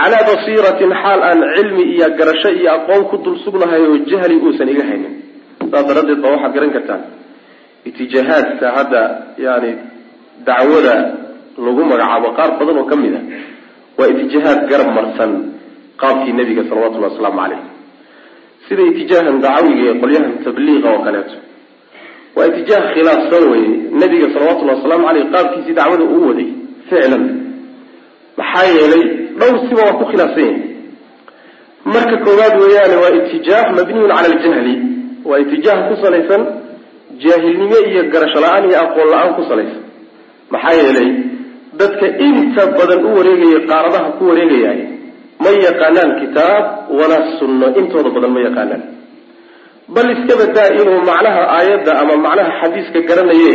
Calaa 0.00 0.22
basiiratin 0.30 0.90
xaal 1.02 1.20
aan 1.28 1.40
cilmi 1.56 1.84
iyo 1.94 2.06
garasho 2.18 2.50
iyo 2.58 2.70
aqoon 2.78 3.02
ku 3.10 3.16
dul 3.24 3.36
sugnahay 3.44 3.82
oo 3.88 3.96
jahli 4.10 4.36
uusan 4.44 4.68
iga 4.74 4.84
haynin. 4.90 5.14
Saas 5.70 5.84
daraaddeed 5.88 6.20
baa 6.24 6.32
waxaad 6.34 6.52
garan 6.56 6.70
kartaan 6.76 7.02
itijaahaadka 7.88 8.66
hadda 8.78 9.02
yani 9.46 9.70
dacwada 10.48 10.94
lagu 11.64 11.82
magacaabo 11.90 12.28
qaar 12.38 12.50
badan 12.58 12.76
oo 12.82 12.86
ka 12.90 12.96
mid 13.02 13.14
a 13.18 13.20
waa 13.98 14.08
itijaahaad 14.12 14.60
garab 14.70 14.88
marsan 14.98 15.32
qaabkii 16.02 16.32
nebiga 16.38 16.62
salawatullahi 16.68 17.12
wasalaamu 17.12 17.38
caleyh 17.42 17.60
sida 18.68 18.82
itijaahan 18.92 19.36
dacawiga 19.44 19.82
ee 19.90 19.94
qolyahan 20.02 20.32
tabliiqa 20.46 20.88
oo 20.94 21.00
kaleeto. 21.06 21.36
Waa 22.36 22.46
itijaah 22.50 22.84
khilaafsan 22.94 23.44
weye 23.52 23.68
nebiga 24.02 24.26
salawatullahi 24.34 24.76
wasalaamu 24.78 25.04
caleyh 25.08 25.24
qaabkiisii 25.34 25.74
dacwada 25.78 26.04
uu 26.14 26.22
waday 26.30 26.48
ficlan. 26.88 27.24
Maxaa 28.38 28.66
yeelay 28.76 29.04
dhowr 29.40 29.56
siba 29.68 29.82
waa 29.86 29.96
ku 30.00 30.04
khilaafsan 30.10 30.44
yahay. 30.48 30.62
Marka 31.94 32.16
koowaad 32.26 32.54
weeyaane 32.62 32.96
waa 33.02 33.12
itijaah 33.20 33.66
mabniyun 33.78 34.08
cala 34.12 34.28
aljahli 34.32 34.74
waa 35.28 35.38
itijaah 35.44 35.78
ku 35.88 35.94
salaysan 36.04 36.42
jaahilnimo 37.22 37.78
iyo 37.90 38.02
garasho 38.12 38.38
la'aan 38.44 38.64
iyo 38.70 38.78
aqoon 38.84 39.08
la'aan 39.14 39.32
ku 39.38 39.42
salaysan. 39.50 39.82
Maxaa 40.52 40.74
yeelay 40.80 41.08
dadka 41.80 42.06
inta 42.26 42.62
badan 42.78 43.00
u 43.08 43.10
wareegaya 43.18 43.60
qaaradaha 43.70 44.08
ku 44.18 44.22
wareegayay 44.30 44.78
ma 45.42 45.50
yaqaanaan 45.66 46.10
kitaab 46.20 46.64
walaa 46.98 47.24
sunno. 47.38 47.66
Intooda 47.80 48.10
badan 48.16 48.30
ma 48.36 48.40
yaqaanaan. 48.48 48.82
Bal 49.94 50.08
iska 50.14 50.34
badaa 50.42 50.68
inuu 50.80 51.00
macnaha 51.10 51.42
aayadda 51.56 51.92
ama 52.02 52.14
macnaha 52.26 52.50
xadiiska 52.60 52.98
garanaye 53.08 53.52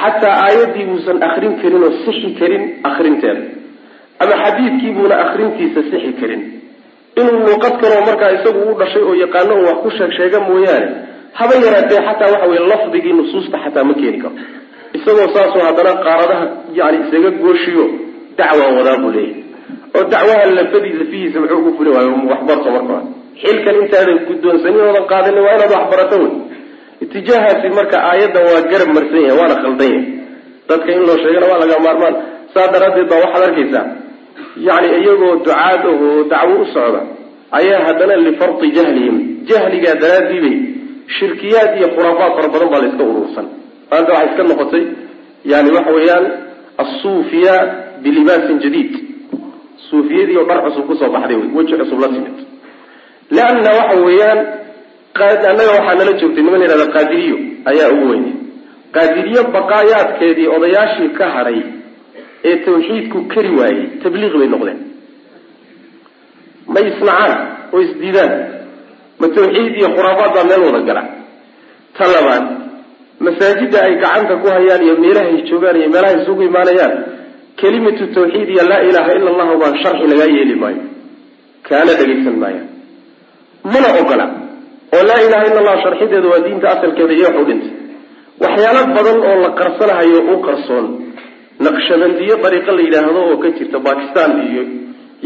xataa 0.00 0.34
aayaddii 0.46 0.86
buusan 0.90 1.18
karin 1.62 1.82
oo 1.86 1.90
sixi 2.04 2.28
karin 2.40 2.62
akrinteeda 2.88 3.42
ama 4.22 4.34
xadiidkiibuuna 4.44 5.14
akrintiisa 5.24 5.80
sixi 5.90 6.12
karin. 6.20 6.42
Inuu 7.20 7.38
luuqad 7.46 7.74
kaloo 7.82 8.02
markaa 8.08 8.30
isagu 8.36 8.60
u 8.70 8.74
dhashay 8.80 9.02
oo 9.08 9.14
yaqaano 9.24 9.52
oo 9.58 9.64
wax 9.68 9.78
ku 9.82 9.88
sheeg 9.98 10.10
sheega 10.18 10.38
mooyaane. 10.48 10.88
Haba 11.38 11.54
yaraatee 11.64 12.00
xataa 12.08 12.30
waxa 12.34 12.46
weye 12.50 12.62
lafdigii 12.72 13.14
nusuusta 13.18 13.56
xataa 13.64 13.84
ma 13.88 13.94
keeni 14.00 14.18
karo 14.22 14.34
isagoo 14.96 15.28
saasoo 15.34 15.64
haddana 15.68 15.92
qaaradaha 16.06 16.46
yani 16.78 16.96
isaga 17.04 17.30
gooshiyo 17.42 17.86
dacwaa 18.38 18.70
wadaa 18.78 18.96
buu 19.02 19.10
leeyahy 19.16 19.42
oo 19.96 20.04
dacwaha 20.14 20.44
lafadii 20.58 20.94
lafihiisa 21.00 21.40
muxuu 21.40 21.58
ugu 21.58 21.76
fuli 21.76 21.90
waayo 21.90 22.12
waxbarto 22.30 22.70
marka. 22.76 22.96
xilkan 23.42 23.74
intaadan 23.82 24.18
guddoonsanin 24.28 24.80
oodan 24.80 25.04
waa 25.46 25.54
inaad 25.56 25.72
waxbarato 25.76 26.16
wey. 26.22 26.32
itijaahaasi 27.04 27.68
marka 27.78 27.96
aayaddan 28.10 28.44
waa 28.50 28.62
garab 28.70 28.88
marsan 28.96 29.20
yahay 29.26 29.38
waana 29.40 29.56
khaldan 29.62 29.90
yahay. 29.94 30.06
dadka 30.68 30.90
in 30.96 31.02
loo 31.08 31.18
sheegana 31.22 31.46
waa 31.52 31.60
laga 31.62 31.78
maarmaan. 31.86 32.16
saa 32.54 32.66
daraaddeed 32.74 33.08
baa 33.10 33.20
waxaad 33.24 33.44
arkaysaa. 33.48 33.86
yani 34.68 34.88
iyagoo 35.00 35.34
ducaad 35.46 35.82
ahoo 35.90 36.24
dacwo 36.32 36.54
u 36.62 36.66
socda 36.74 37.00
ayaa 37.58 37.82
haddana 37.88 38.16
lifardi 38.26 38.70
jahlihim. 38.78 39.16
jahligaa 39.50 39.96
daraadiibay 40.04 40.56
shirkiyaad 41.18 41.70
iyo 41.78 41.88
khuraafaad 41.94 42.32
fara 42.36 42.48
badan 42.54 42.68
baa 42.72 42.82
la 42.82 42.88
iska 42.92 43.04
urursan 43.12 43.46
maanta 43.90 44.10
waxay 44.12 44.28
iska 44.30 44.42
noqotay 44.50 44.84
yani 45.52 45.70
waxa 45.76 45.92
weeyaan 45.96 46.24
asuufiya 46.82 47.54
bilibaasin 48.02 48.58
jadiid. 48.64 48.92
Suufiyadii 49.90 50.36
oo 50.36 50.46
dhar 50.48 50.60
cusub 50.64 50.86
ku 50.86 50.94
soo 50.96 51.10
baxday 51.14 51.36
wey 51.36 51.48
weji 51.56 51.74
cusub 51.80 51.98
la 52.00 52.08
timid. 52.08 52.36
Leanna 53.30 53.70
waxa 53.78 53.96
weeyaan 54.06 54.40
annaga 55.50 55.72
waxaa 55.78 55.94
nala 55.98 56.12
joogtay 56.20 56.42
niman 56.42 56.60
la 56.60 56.66
yihahda 56.66 56.92
qaadiriyo 56.96 57.36
ayaa 57.70 57.88
ugu 57.94 58.06
weyne 58.10 58.32
qaadiriyo 58.96 59.42
baqaayaadkeedii 59.56 60.48
odayaashii 60.56 61.08
ka 61.18 61.26
hadhay 61.36 61.60
ee 62.48 62.56
tawxiidku 62.66 63.18
kari 63.32 63.50
waayey 63.58 63.86
tabliiq 64.02 64.34
bay 64.40 64.48
noqdeen. 64.54 64.78
Ma 66.72 66.80
isnacaan 66.80 67.32
oo 67.72 67.80
isdiidaan 67.86 68.32
ma 69.20 69.26
tawxiid 69.36 69.72
iyo 69.78 69.88
khuraafaad 69.96 70.30
baa 70.36 70.44
meel 70.50 70.62
wada 70.66 70.80
gala. 70.88 71.02
Ta 71.96 72.04
labaad 73.24 73.40
masaajida 73.40 73.78
ay 73.86 73.94
gacanta 74.02 74.34
ku 74.42 74.46
hayaan 74.48 74.82
iyo 74.86 74.94
meelahay 75.04 75.42
joogaan 75.50 75.76
iyo 75.76 75.88
meelahay 75.94 76.16
isugu 76.22 76.42
imaanayaan 76.42 76.94
kelimatu 77.60 78.04
tawxiid 78.14 78.48
iyo 78.54 78.64
laa 78.70 78.82
ilaaha 78.88 79.10
ila 79.18 79.30
allahu 79.32 79.54
baan 79.62 79.74
sharxi 79.82 80.06
lagaa 80.12 80.30
yeeli 80.36 80.54
maayo 80.62 80.82
kaana 81.68 81.92
dhegaysan 81.98 82.36
maayaan 82.42 82.68
mana 83.72 83.88
ogola 84.00 84.26
oo 84.94 85.02
laa 85.10 85.20
ilaha 85.26 85.44
illa 85.48 85.60
allah 85.62 85.76
sharxideeda 85.84 86.28
waa 86.32 86.42
diinta 86.46 86.66
asalkeeda 86.74 87.12
iyo 87.18 87.26
wax 87.28 87.36
u 87.42 87.44
dhintay 87.48 87.72
waxyaalo 88.44 88.80
badan 88.96 89.18
oo 89.28 89.36
la 89.44 89.50
qarsanahayo 89.60 90.18
u 90.32 90.36
qarsoon 90.46 90.86
naqshabandiyo 91.66 92.34
dariiqo 92.44 92.70
la 92.76 92.82
yidhaahdo 92.86 93.20
oo 93.30 93.36
ka 93.42 93.48
jirta 93.58 93.78
bakistan 93.88 94.30
iyo 94.50 94.62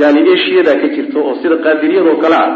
yani 0.02 0.20
eshiyada 0.34 0.72
ka 0.82 0.88
jirta 0.94 1.16
oo 1.26 1.34
sida 1.42 1.56
qaadiriyadoo 1.66 2.16
kale 2.22 2.36
ah 2.44 2.50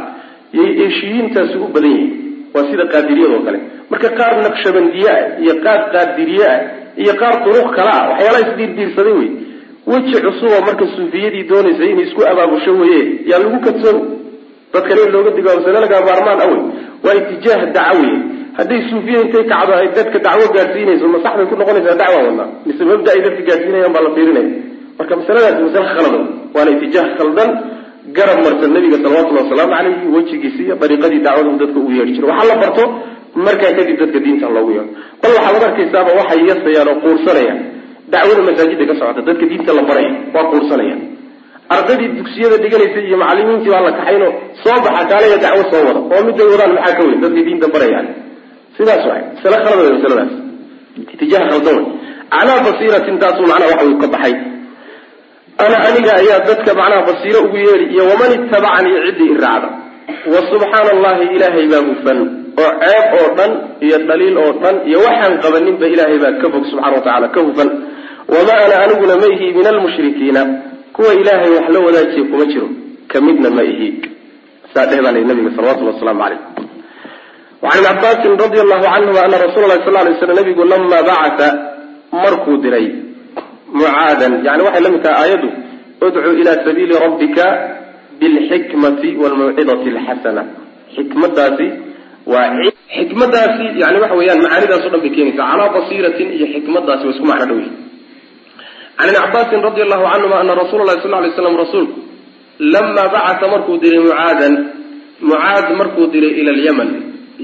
yay 0.58 0.70
eshiyiintaasi 0.86 1.56
u 1.64 1.68
badan 1.74 1.90
yihiin 1.96 2.12
waa 2.54 2.64
sida 2.70 2.84
qaadiriyadoo 2.94 3.42
kale 3.46 3.58
marka 3.92 4.08
qaar 4.18 4.32
naqshabandiye 4.46 5.08
ah 5.16 5.22
iyo 5.44 5.54
qaar 5.64 5.80
qaadiriye 5.94 6.46
ah 6.54 6.58
iyo 7.02 7.12
qaar 7.20 7.34
duruq 7.44 7.68
kale 7.76 7.90
ah 7.98 8.04
waxyaalaha 8.10 8.42
isdiirdiirsaday 8.48 9.14
wey. 9.20 9.30
Weji 9.90 10.14
cusuba 10.24 10.58
marka 10.68 10.84
suufiyadii 10.96 11.44
doonaysa 11.50 11.84
inay 11.92 12.04
isku 12.08 12.20
abaabusho 12.32 12.72
weye 12.80 13.00
yaa 13.30 13.38
lagu 13.42 13.58
kadsoon. 13.66 13.98
Dadkan 14.72 14.98
in 15.04 15.10
looga 15.14 15.30
digo 15.36 15.50
masale 15.58 15.78
lagaa 15.84 16.02
maarmaan 16.08 16.40
awey 16.44 16.60
waa 17.04 17.14
itijaah 17.20 17.60
dacawiya 17.76 18.18
hadday 18.58 18.80
suufiya 18.90 19.18
intay 19.24 19.44
kacdo 19.52 19.72
ay 19.80 19.88
dadka 19.96 20.18
dacwo 20.26 20.44
gaadsiinayso 20.56 21.06
ma 21.12 21.18
ku 21.50 21.54
noqonaysaa 21.60 21.98
dacwa 22.02 22.18
wadna 22.26 22.44
mise 22.66 22.82
mabda 22.90 23.10
dadka 23.26 23.42
gaadsiinayaan 23.48 23.92
baa 23.94 24.04
la 24.06 24.10
fiirinaya. 24.16 24.50
Marka 24.98 25.12
masaladaasi 25.20 25.60
masale 25.66 25.86
khaldan 25.96 26.24
waana 26.54 26.70
itijaah 26.76 27.08
khaldan 27.18 27.50
garab 28.16 28.38
marsan 28.46 28.70
nabiga 28.74 28.96
salawatullahi 29.02 29.44
wasalaamu 29.46 29.72
calayhi 29.76 30.06
wejigiisi 30.14 30.62
iyo 30.66 30.74
dariiqadii 30.82 31.20
dacwada 31.26 31.48
uu 31.50 31.58
dadka 31.62 31.78
ugu 31.80 31.92
yeedhi 31.98 32.12
jiro 32.16 32.26
waxaa 32.28 32.48
la 32.50 32.56
barto 32.62 32.84
markaa 33.34 33.72
kadib 33.78 33.96
dadka 34.02 34.18
diinta 34.24 34.46
loogu 34.48 34.70
yeedho 34.76 34.92
bal 35.22 35.32
waxaad 35.36 35.62
arkaysaaba 35.68 36.10
waxay 36.20 36.40
yasayaan 36.50 36.88
oo 36.92 37.00
quursanayaan. 37.04 37.60
Dacwada 38.12 38.42
masaajida 38.48 38.84
ka 38.90 38.94
socota 39.00 39.20
dadka 39.28 39.44
diinta 39.50 39.72
la 39.72 39.82
baraya 39.88 40.12
waa 40.34 40.44
quursanayaan. 40.52 41.00
Ardaydii 41.74 42.08
dugsiyada 42.18 42.56
dhiganaysa 42.62 43.00
iyo 43.08 43.16
macalimiintii 43.22 43.72
baa 43.74 43.84
la 43.88 43.92
kaxayno 43.98 44.28
soo 44.62 44.78
baxa 44.84 45.02
kaalaya 45.10 45.36
dacwo 45.44 45.62
soo 45.72 45.82
wada 45.88 46.00
oo 46.12 46.22
miday 46.26 46.46
wadaan 46.52 46.72
maxaa 46.76 46.96
ka 46.98 47.02
weyn? 47.08 47.20
Dadkii 47.24 47.44
diinta 47.48 47.66
barayaan. 47.74 48.06
Sidaas 48.76 49.04
waay. 49.08 49.22
Masale 49.34 49.56
khalad 49.64 49.78
wey 49.84 49.92
masaladaas 49.96 50.32
itijaah 51.14 51.44
khaldan 51.50 51.78
calaa 52.32 52.58
basiiratin 52.66 53.16
taasuu 53.22 53.46
macnaha 53.50 53.70
waxa 53.72 53.84
uu 53.88 53.98
ka 54.02 54.08
baxay. 54.14 54.34
Ana 55.64 55.76
aniga 55.88 56.12
ayaa 56.20 56.40
dadka 56.48 56.70
macnaha 56.80 57.02
basiiro 57.08 57.38
ugu 57.46 57.56
yeedhi 57.56 57.86
iyo 57.94 58.02
waman 58.10 58.30
ittabacanii 58.36 59.00
ciddii 59.06 59.32
i 59.32 59.40
wa 60.32 60.40
subxaana 60.50 60.90
allahi 60.96 61.24
ilaahay 61.36 61.66
baa 61.72 61.84
hufan 61.88 62.41
oo 62.60 62.70
ceeb 62.82 63.06
oo 63.20 63.28
dhan 63.38 63.52
iyo 63.86 63.96
dhaliil 64.08 64.36
oo 64.42 64.52
dhan 64.62 64.76
iyo 64.88 64.98
waxaan 65.06 65.34
qabaninba 65.44 65.86
ilaahay 65.94 66.18
baa 66.24 66.34
ka 66.42 66.46
fog 66.52 66.64
subxana 66.70 66.96
wa 66.96 67.02
tacala 67.06 67.28
ka 67.34 67.40
hufan. 67.46 67.70
Wamaa 68.32 68.60
ana 68.66 68.76
aniguna 68.84 69.14
ma 69.22 69.26
ihi 69.34 69.46
min 69.56 69.66
almushrikiina. 69.72 70.42
Kuwa 70.96 71.10
ilaahay 71.20 71.50
wax 71.56 71.66
la 71.74 71.80
wadaajiya 71.86 72.24
kuma 72.30 72.44
jiro. 72.52 72.68
Ka 73.10 73.18
midna 73.26 73.48
ma 73.56 73.62
ihi. 73.72 73.88
Saa 74.72 74.86
dheh 74.90 75.00
baa 75.04 75.12
layi 75.14 75.24
nabiga 75.30 75.50
salawatullhi 75.56 75.92
wasalaamu 75.94 76.20
calayh. 76.22 76.40
Wacan 77.62 77.78
ibni 77.78 77.88
cabaasin 77.88 78.32
radi 78.42 78.58
allahu 78.64 78.84
canhuma 78.86 79.20
ana 79.26 79.36
rasuula 79.44 79.66
lahi 79.72 79.84
sal 79.86 79.94
lay 80.06 80.14
slam 80.20 80.36
nabigu 80.40 80.62
lama 80.72 80.86
bacata 81.08 81.48
markuu 82.22 82.56
diray 82.64 82.86
mucaadan. 83.74 84.32
Yani 84.46 84.62
waxay 84.66 84.82
la 84.86 84.90
mid 84.94 85.02
tahay 85.06 85.18
aayaddu 85.22 85.48
udcuu 86.06 86.32
ila 86.40 86.52
sabiili 86.66 86.94
rabbika 87.04 87.44
bilxikmati 88.20 89.08
walmawcidati 89.22 89.88
alxasana. 89.94 90.42
Xikmadaasi 90.94 91.66
waa 92.26 92.46
xikmadaasi 92.96 93.64
yani 93.82 93.98
waxa 94.02 94.14
weeyaan 94.20 94.42
macaanidaas 94.44 94.86
o 94.86 94.90
dhan 94.92 95.00
bay 95.04 95.10
keenaysaa. 95.16 95.46
Calaa 95.50 95.68
basiiratin 95.76 96.28
iyo 96.36 96.46
xikmadaasi 96.54 97.04
waa 97.06 97.14
isku 97.14 97.26
macno 97.26 97.46
dhow 97.50 97.60
can 98.98 99.08
ibni 99.08 99.18
cabaasin 99.24 99.60
radi 99.66 99.80
allahu 99.86 100.04
canhuma 100.12 100.36
ana 100.42 100.52
rasuula 100.62 100.84
lahi 100.88 101.02
sal 101.02 101.14
lay 101.24 101.32
slam 101.36 101.56
rasuulku 101.64 101.98
lama 102.74 103.04
bacata 103.14 103.46
markuu 103.52 103.76
diray 103.82 104.00
mucaadan 104.06 104.54
mucaad 105.30 105.66
markuu 105.80 106.06
diray 106.14 106.32
ila 106.40 106.52
lyaman 106.60 106.90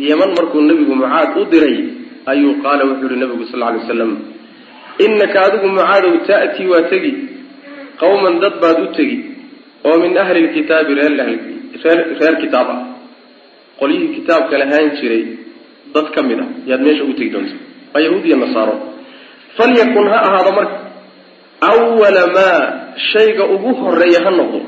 yeman 0.09 0.31
markuu 0.39 0.61
nebigu 0.69 0.95
mucaad 1.03 1.39
u 1.41 1.45
diray 1.53 1.77
ayuu 2.33 2.55
qaala 2.65 2.83
wuxuu 2.91 3.09
yihi 3.11 3.21
nabigu 3.23 3.45
sal 3.51 3.61
lay 3.61 3.79
waslam 3.81 4.13
innaka 5.05 5.39
adigu 5.47 5.67
mucaadow 5.75 6.13
ta'tii 6.29 6.69
waa 6.73 6.87
tegi. 6.93 7.13
Qawman 8.03 8.35
dad 8.43 8.55
baad 8.63 8.79
u 8.85 8.87
tegi. 8.99 9.19
Oo 9.87 9.97
min 10.03 10.19
ahli 10.23 10.41
lkitaabi 10.47 10.93
reer 10.99 11.13
reer 12.21 12.35
kitaab 12.43 12.69
ah 12.75 12.81
qolyihii 13.81 14.09
kitaabka 14.17 14.55
lahaan 14.63 14.89
jiray 15.01 15.23
dad 15.95 16.07
ka 16.15 16.21
mid 16.29 16.39
ah 16.45 16.49
yaad 16.71 16.81
meesha 16.87 17.05
u 17.05 17.13
tegi 17.19 17.31
doonta 17.35 17.55
waa 17.95 18.03
yahuud 18.07 18.25
iyo 18.29 18.37
nasaaro. 18.45 18.75
Falyakun 19.57 20.07
ha 20.13 20.19
ahaado 20.29 20.51
marka 20.59 20.79
awala 21.71 22.23
maa 22.37 22.59
shayga 23.13 23.45
ugu 23.55 23.71
horreeya 23.81 24.21
ha 24.27 24.31
noqdo 24.41 24.61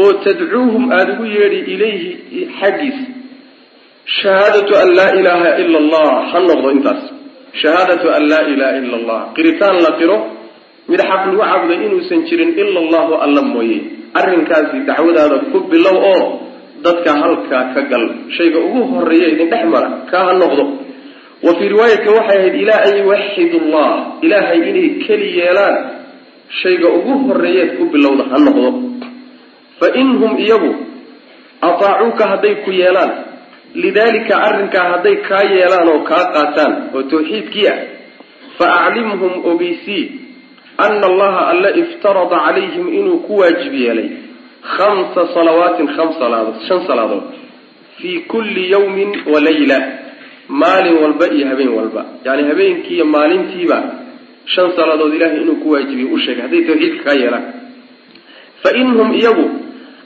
oo 0.00 0.12
tadcuuhum 0.26 0.84
aada 0.96 1.12
ugu 1.14 1.24
yeedhi 1.36 1.58
ilayhi 1.74 2.10
xaggiisa 2.60 3.04
shahaadatu 4.20 4.72
an 4.82 4.88
laa 4.98 5.10
ilaaha 5.20 5.50
ila 5.62 5.76
allah 5.82 6.08
ha 6.32 6.38
noqdo 6.48 6.68
intaas. 6.76 7.02
Shahaadatu 7.62 8.06
an 8.16 8.22
laa 8.32 8.44
ilaha 8.52 8.74
ila 8.80 8.96
allah 9.00 9.20
qiritaan 9.36 9.76
la 9.86 9.90
qiro 10.00 10.16
mid 10.90 11.00
xaq 11.10 11.22
lagu 11.26 11.38
caabuday 11.42 11.78
inuusan 11.86 12.20
jirin 12.28 12.50
ila 12.62 12.78
allahu 12.84 13.12
alla 13.24 13.42
mooye. 13.42 13.78
Arrinkaasi 14.18 14.76
dacwadaada 14.88 15.36
ku 15.52 15.58
bilow 15.70 15.96
oo 16.12 16.24
dadka 16.86 17.10
halkaa 17.22 17.64
ka 17.74 17.80
gal. 17.90 18.04
Shayga 18.36 18.58
ugu 18.66 18.82
horreeya 18.92 19.28
idin 19.34 19.48
dhex 19.52 19.64
mara 19.74 19.88
kaa 20.10 20.24
ha 20.28 20.32
noqdo. 20.42 20.64
Wa 21.46 21.52
fii 21.58 21.68
riwaayatin 21.74 22.12
waxay 22.18 22.38
ahayd 22.38 22.54
ilaa 22.62 22.80
an 22.88 22.94
yuwaxidu 23.02 23.56
allah 23.64 23.90
ilaahay 24.26 24.60
inay 24.70 24.88
keli 25.06 25.28
yeelaan 25.38 25.76
shayga 26.62 26.88
ugu 26.98 27.14
horeeyeed 27.28 27.70
ku 27.78 27.84
bilowda 27.94 28.24
ha 28.32 28.36
noqdo. 28.46 28.68
Fa 29.80 29.86
in 30.00 30.08
hum 30.20 30.32
iyagu 30.44 30.72
ataacuuka 31.68 32.24
hadday 32.32 32.54
ku 32.64 32.70
yeelaan 32.80 33.12
lidaalika 33.84 34.34
arrinkaa 34.48 34.86
hadday 34.92 35.16
kaa 35.28 35.42
yeelaan 35.54 35.88
oo 35.94 36.00
kaa 36.10 36.24
qaataan 36.34 36.72
oo 36.96 37.02
tawxiidkii 37.12 37.66
ah 37.72 37.78
fa 38.58 38.66
aclimhum 38.86 39.32
ogeysii 39.52 40.04
ana 40.84 41.06
allaha 41.10 41.40
alla 41.52 41.70
iftarada 41.82 42.38
calayhim 42.46 42.86
inuu 42.98 43.18
ku 43.26 43.32
waajib 43.40 43.74
yeelay 43.84 44.08
khamsa 44.74 45.22
salawaatin 45.34 45.88
khams 45.96 46.14
salaadood 46.22 46.56
shan 46.68 46.80
salaadood 46.86 47.22
fii 47.98 48.18
kulli 48.32 48.70
yawmin 48.74 49.10
wa 49.32 49.40
layla 49.40 49.78
maalin 50.48 50.96
walba 51.02 51.26
iyo 51.36 51.46
habeen 51.48 51.68
walba 51.78 52.02
yani 52.24 52.42
habeenkii 52.50 52.94
iyo 52.94 53.04
maalintiiba 53.04 53.78
shan 54.54 54.68
salaadood 54.76 55.14
ilahay 55.14 55.40
inuu 55.42 55.56
ku 55.62 55.70
waajibiye 55.70 56.08
u 56.14 56.18
sheegay 56.24 56.42
hadday 56.42 56.62
tawxiidka 56.68 57.04
kaa 57.04 57.16
yeelaan 57.22 57.44
fa 58.62 58.70
in 58.80 58.88
hum 58.98 59.14
iyagu 59.20 59.46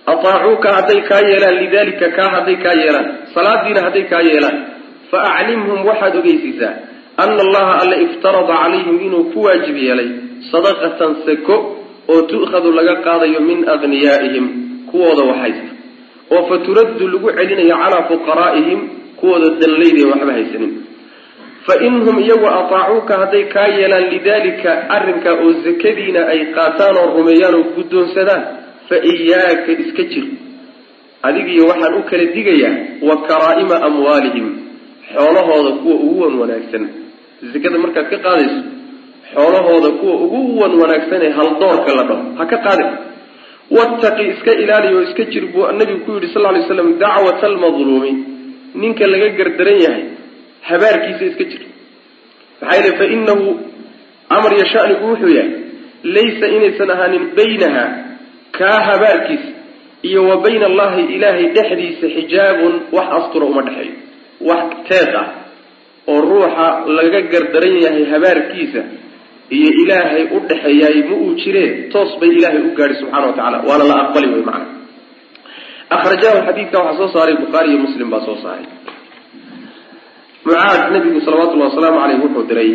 ataacuuka 0.06 0.68
hadday 0.76 1.00
kaa 1.10 1.20
yeelaan 1.30 1.54
lidalika 1.62 2.08
kaa 2.18 2.28
hadday 2.36 2.56
kaa 2.64 2.72
yeelaan 2.82 3.08
salaadiina 3.34 3.80
hadday 3.86 4.04
kaa 4.12 4.20
yeelaan 4.30 4.56
fa 5.10 5.18
aclimhum 5.34 5.86
waxaad 5.88 6.16
ogeysiisaa 6.20 6.74
ana 7.16 7.42
allaha 7.46 7.72
alla 7.82 7.96
iftarada 8.06 8.54
calayhim 8.62 8.96
inuu 9.06 9.24
ku 9.32 9.42
waajib 9.46 9.76
yeelay 9.76 10.08
sadaqatan 10.52 11.16
sako 11.26 11.56
oo 12.12 12.20
tu'khadu 12.30 12.68
laga 12.78 12.94
qaadayo 13.06 13.40
min 13.48 13.58
agniyaa'ihim 13.74 14.46
kuwooda 14.90 15.22
waxhaysta 15.30 15.70
oo 16.34 16.42
fa 16.48 16.56
turaddu 16.66 17.04
lagu 17.12 17.28
celinayo 17.38 17.76
calaa 17.82 18.02
fuqaraa'ihim 18.10 18.80
kuwooda 19.20 19.48
danlayda 19.60 20.02
waxba 20.12 20.32
haysanin. 20.38 20.72
Fa 21.66 21.74
in 21.86 21.94
hum 22.06 22.16
iyagu 22.24 22.46
ataacuuka 22.58 23.14
hadday 23.22 23.44
kaa 23.54 23.68
yeelaan 23.78 24.06
lidalika 24.12 24.70
arrinkaa 24.96 25.34
oo 25.44 25.50
sakadiina 25.64 26.20
ay 26.32 26.40
qaataan 26.56 26.96
oo 27.00 27.06
rumeeyaan 27.16 27.54
oo 27.58 27.64
guddoonsadaan 27.76 28.42
fa 28.88 28.96
iyaaka 29.12 29.70
iska 29.84 30.02
jir. 30.12 30.24
Adigiyo 31.28 31.62
waxaan 31.70 31.94
u 32.00 32.02
kala 32.10 32.24
digayaa 32.36 32.74
wa 33.08 33.14
karaa'ima 33.28 33.76
amwaalihim 33.88 34.46
xoolahooda 35.12 35.70
kuwa 35.82 35.94
ugu 36.06 36.20
wan 36.22 36.34
wanaagsan. 36.42 36.84
Sakada 37.52 37.78
markaad 37.84 38.06
ka 38.12 38.18
qaadayso 38.24 38.60
xoolahooda 39.34 39.90
kuwa 40.00 40.14
ugu 40.24 40.60
wan 40.62 40.72
wanaagsan 40.82 41.22
ee 41.26 41.32
haldoorka 41.38 41.90
la 41.98 42.02
dhaho 42.08 42.24
ha 42.38 42.44
ka 42.52 42.56
qaadin 42.66 42.90
wattaqi 43.76 44.22
iska 44.32 44.52
ilaaliy 44.62 44.94
oo 44.98 45.02
iska 45.08 45.24
jir 45.32 45.44
buu 45.52 45.66
nabigu 45.78 46.00
ku 46.06 46.10
yidhi 46.16 46.28
sal 46.34 46.46
ly 46.56 46.62
slam 46.68 46.88
dacwata 47.02 47.44
almadluumi 47.50 48.12
ninka 48.82 49.04
laga 49.12 49.28
gardaran 49.38 49.78
yahay 49.86 50.04
habaarkiisa 50.68 51.24
iska 51.30 51.44
jir. 51.50 51.62
Maxaa 52.60 52.76
yeele 52.78 52.96
fa 53.00 53.04
inahu 53.16 53.46
amar 54.36 54.52
iyo 54.56 54.66
shanigu 54.72 55.04
wuxuu 55.10 55.32
yahay 55.38 55.52
laysa 56.14 56.46
inaysan 56.56 56.90
ahaanin 56.94 57.24
baynaha 57.38 57.84
kaa 58.58 58.78
habaarkiisa 58.88 59.48
iyo 60.08 60.20
wa 60.28 60.36
bayna 60.44 60.66
allahi 60.70 61.02
ilaahay 61.16 61.46
dhexdiisa 61.56 62.06
xijaabun 62.16 62.72
wax 62.96 63.06
astura 63.18 63.46
uma 63.52 63.62
dhexeeyo. 63.66 63.94
Wax 64.48 64.64
teed 64.88 65.10
ah 65.22 65.26
oo 66.12 66.20
ruuxa 66.30 66.66
laga 66.98 67.20
gardaran 67.32 67.74
yahay 67.84 68.04
habaarkiisa 68.14 68.80
iyo 69.56 69.70
ilaahay 69.82 70.22
u 70.34 70.38
dhexeeyaay 70.48 70.98
ma 71.10 71.14
uu 71.24 71.32
jiree 71.42 71.68
toos 71.92 72.10
bay 72.20 72.30
ilaahay 72.38 72.62
u 72.68 72.74
gaadhi 72.78 72.94
subxana 73.00 73.26
wa 73.30 73.34
tacala 73.38 73.58
waana 73.68 73.84
la 73.90 73.96
aqbali 74.04 74.28
wey 74.34 74.42
macana 74.48 74.66
akhrajahu 75.96 76.38
xadiidka 76.48 76.78
waxaa 76.86 76.98
soo 77.00 77.10
saaray 77.16 77.36
bukhaari 77.42 77.68
iyo 77.72 77.80
muslim 77.86 78.08
baa 78.12 78.22
soo 78.28 78.36
saaray. 78.44 78.66
Mucaad 80.46 80.80
nabigu 80.94 81.18
salawatullahi 81.26 81.68
wasalaamu 81.70 81.98
caleyh 82.02 82.18
wuxuu 82.24 82.44
diray 82.50 82.70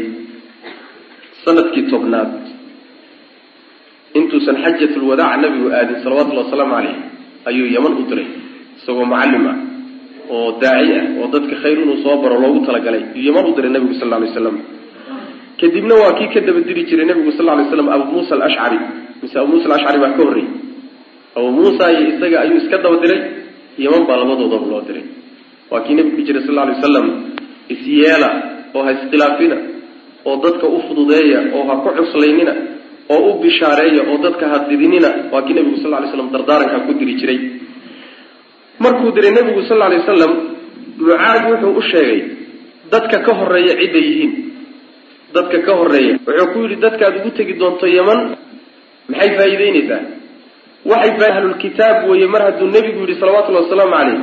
sannadkii 1.44 1.86
tobnaad. 1.94 2.32
Intuusan 4.20 4.58
xajatulwadaac 4.64 5.34
nabigu 5.44 5.68
aadin 5.78 5.98
salawatullahi 6.04 6.46
wasalaamu 6.48 6.74
caleyh 6.78 6.96
ayuu 7.50 7.68
yaman 7.76 7.94
u 8.02 8.04
diray 8.12 8.28
isagoo 8.78 9.06
mucallim 9.12 9.44
ah 9.52 9.58
oo 10.36 10.50
daaci 10.64 10.92
ah 11.00 11.06
oo 11.22 11.28
dadka 11.34 11.56
khayr 11.64 11.78
inuu 11.84 11.98
soo 12.04 12.16
baro 12.24 12.36
loogu 12.44 12.60
talagalay. 12.68 13.04
Yuu 13.16 13.26
yaman 13.32 13.46
u 13.50 13.56
diray 13.58 13.72
nabigu 13.76 13.94
sal 14.00 14.08
lla 14.12 14.18
alay 14.20 14.32
slam 14.36 14.58
kadibna 15.60 15.94
waa 16.02 16.14
kii 16.20 16.30
ka 16.34 16.40
daba 16.48 16.60
diri 16.68 16.84
jiray 16.90 17.06
nabigu 17.10 17.32
sal 17.38 17.46
lay 17.46 17.66
slam 17.72 17.88
abu 17.96 18.06
muusa 18.14 18.36
alashcari 18.38 18.78
mise 19.22 19.36
abu 19.40 19.48
muusa 19.54 19.66
alashcari 19.70 20.00
baa 20.04 20.12
ka 20.18 20.22
horreeyey 20.24 20.50
abu 21.38 21.50
muusa 21.58 21.84
iyo 21.96 22.04
isaga 22.16 22.38
ayuu 22.44 22.58
iska 22.62 22.78
daba 22.84 22.98
diray 23.04 23.20
yaman 23.86 24.04
baa 24.08 24.18
labadoodaba 24.22 24.68
loo 24.72 24.82
diray. 24.88 25.04
Waa 25.72 25.82
kii 25.86 25.96
nabigu 26.00 26.22
jiray 26.28 26.42
sal 26.48 26.56
lay 26.60 26.68
wasalam 26.76 27.06
isyeela 27.74 28.30
oo 28.76 28.84
ha 28.86 28.92
iskhilaafina 28.96 29.58
oo 30.30 30.36
dadka 30.44 30.66
u 30.68 30.80
fududeeya 30.88 31.40
oo 31.56 31.64
ha 31.70 31.74
ku 31.84 31.90
cuslaynina 31.98 32.54
oo 33.16 33.22
u 33.30 33.40
bishaareeya 33.44 34.02
oo 34.12 34.18
dadka 34.26 34.46
ha 34.52 34.58
didinina. 34.70 35.10
Waa 35.32 35.42
kii 35.48 35.56
nabigu 35.58 35.78
sal 35.84 35.92
lay 35.92 36.10
slam 36.14 36.30
dardaarankaa 36.36 36.86
ku 36.88 36.92
diri 37.00 37.14
jiray. 37.20 37.40
Markuu 38.84 39.12
diray 39.16 39.32
nabigu 39.32 39.62
sal 39.70 39.80
lay 39.80 40.00
wasalam 40.04 40.32
mucaad 41.00 41.42
wuxuu 41.52 41.74
u 41.80 41.82
sheegay 41.92 42.22
dadka 42.92 43.18
ka 43.26 43.32
horreeya 43.40 43.74
cidday 43.82 44.04
yihiin 44.10 44.32
dadka 45.38 45.58
ka 45.68 45.72
horreeya 45.80 46.14
wuxuu 46.28 46.48
ku 46.54 46.58
yidhi 46.64 46.78
dadkaad 46.86 47.14
ugu 47.20 47.32
tegi 47.38 47.54
doonto 47.62 47.86
yaman 47.98 48.20
maxay 49.12 49.30
faa'iideyneysaa 49.38 50.02
waxay 50.92 51.30
ahlulkitaab 51.36 51.98
weeye 52.10 52.28
mar 52.34 52.42
hadduu 52.48 52.68
nebigu 52.76 53.00
yidhi 53.04 53.16
salawatullahi 53.22 53.66
wasalaamu 53.66 53.96
caleyh 54.00 54.20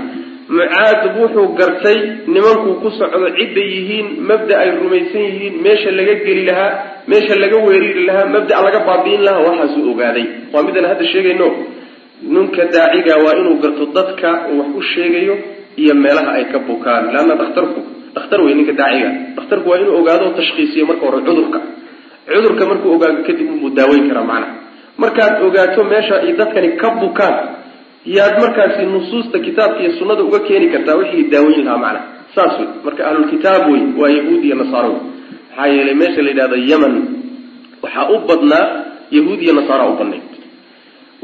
mucaad 0.58 1.00
wuxuu 1.18 1.48
gartay 1.58 1.98
nimankuu 2.34 2.74
ku 2.82 2.88
socdo 2.98 3.28
cidday 3.38 3.68
yihiin 3.76 4.06
mabda 4.30 4.54
ay 4.62 4.70
rumaysan 4.80 5.22
yihiin 5.28 5.54
meesha 5.64 5.90
laga 5.98 6.14
geli 6.26 6.42
lahaa 6.50 6.70
meesha 7.10 7.34
laga 7.42 7.56
weeriri 7.66 8.02
lahaa 8.08 8.26
mabda'a 8.34 8.60
laga 8.66 8.80
baabi'in 8.88 9.22
lahaa 9.26 9.44
waxaasuu 9.48 9.90
ogaaday. 9.92 10.26
Waa 10.52 10.62
midaan 10.66 10.86
hadda 10.92 11.04
sheegayno 11.12 11.48
ninka 12.34 12.62
daaciga 12.74 13.14
waa 13.24 13.34
inuu 13.40 13.56
garto 13.62 13.84
dadka 13.96 14.28
wax 14.58 14.68
u 14.78 14.82
sheegayo 14.92 15.34
iyo 15.82 15.94
meelaha 15.94 16.30
ay 16.38 16.44
ka 16.52 16.58
bukaan. 16.68 17.04
Leanna 17.14 17.34
dhakhtarku 17.40 17.80
dhakhtar 18.14 18.40
wey 18.44 18.54
ninka 18.54 18.72
daaciga. 18.80 19.10
Dhakhtarku 19.36 19.66
waa 19.70 19.78
inuu 19.82 19.96
ogaado 20.00 20.24
o 20.28 20.32
tashkhiisiyo 20.38 20.84
marka 20.90 21.04
hore 21.06 21.20
cudurka. 21.26 21.58
Cudurka 22.28 22.62
markuu 22.70 22.90
ogaado 22.96 23.22
kadib 23.28 23.48
unbuu 23.54 23.70
daaweyn 23.78 24.08
karaa 24.10 24.24
macnaha. 24.30 24.54
Markaad 25.02 25.34
ogaato 25.46 25.84
meesha 25.84 26.14
ay 26.24 26.32
dadkani 26.40 26.70
ka 26.80 26.88
bukaan 27.00 27.36
yaad 28.16 28.34
markaasi 28.42 28.82
nusuusta 28.92 29.38
kitaabka 29.46 29.80
iyo 29.82 29.92
sunnada 29.98 30.22
uga 30.28 30.40
keeni 30.48 30.66
kartaa 30.74 30.94
wixii 31.00 31.24
daaweyn 31.34 31.64
lahaa 31.64 31.78
macnaha. 31.84 32.06
Saas 32.34 32.54
wey 32.60 32.68
marka 32.84 33.02
ahlulkitaab 33.08 33.62
wey 33.72 33.82
waa 34.00 34.10
yahuud 34.18 34.42
iyo 34.44 34.56
nasaaro. 34.62 34.88
Wey 34.92 35.00
maxaa 35.50 35.66
yeelay 35.74 35.94
meesha 36.00 36.22
la 36.22 36.28
yidhahdo 36.30 36.56
yeman 36.70 36.94
waxaa 37.82 38.08
u 38.14 38.18
badnaa 38.28 38.64
yahuud 39.16 39.40
iyo 39.44 39.52
nasaara 39.58 39.84
u 39.92 39.96
badnayd 40.00 40.31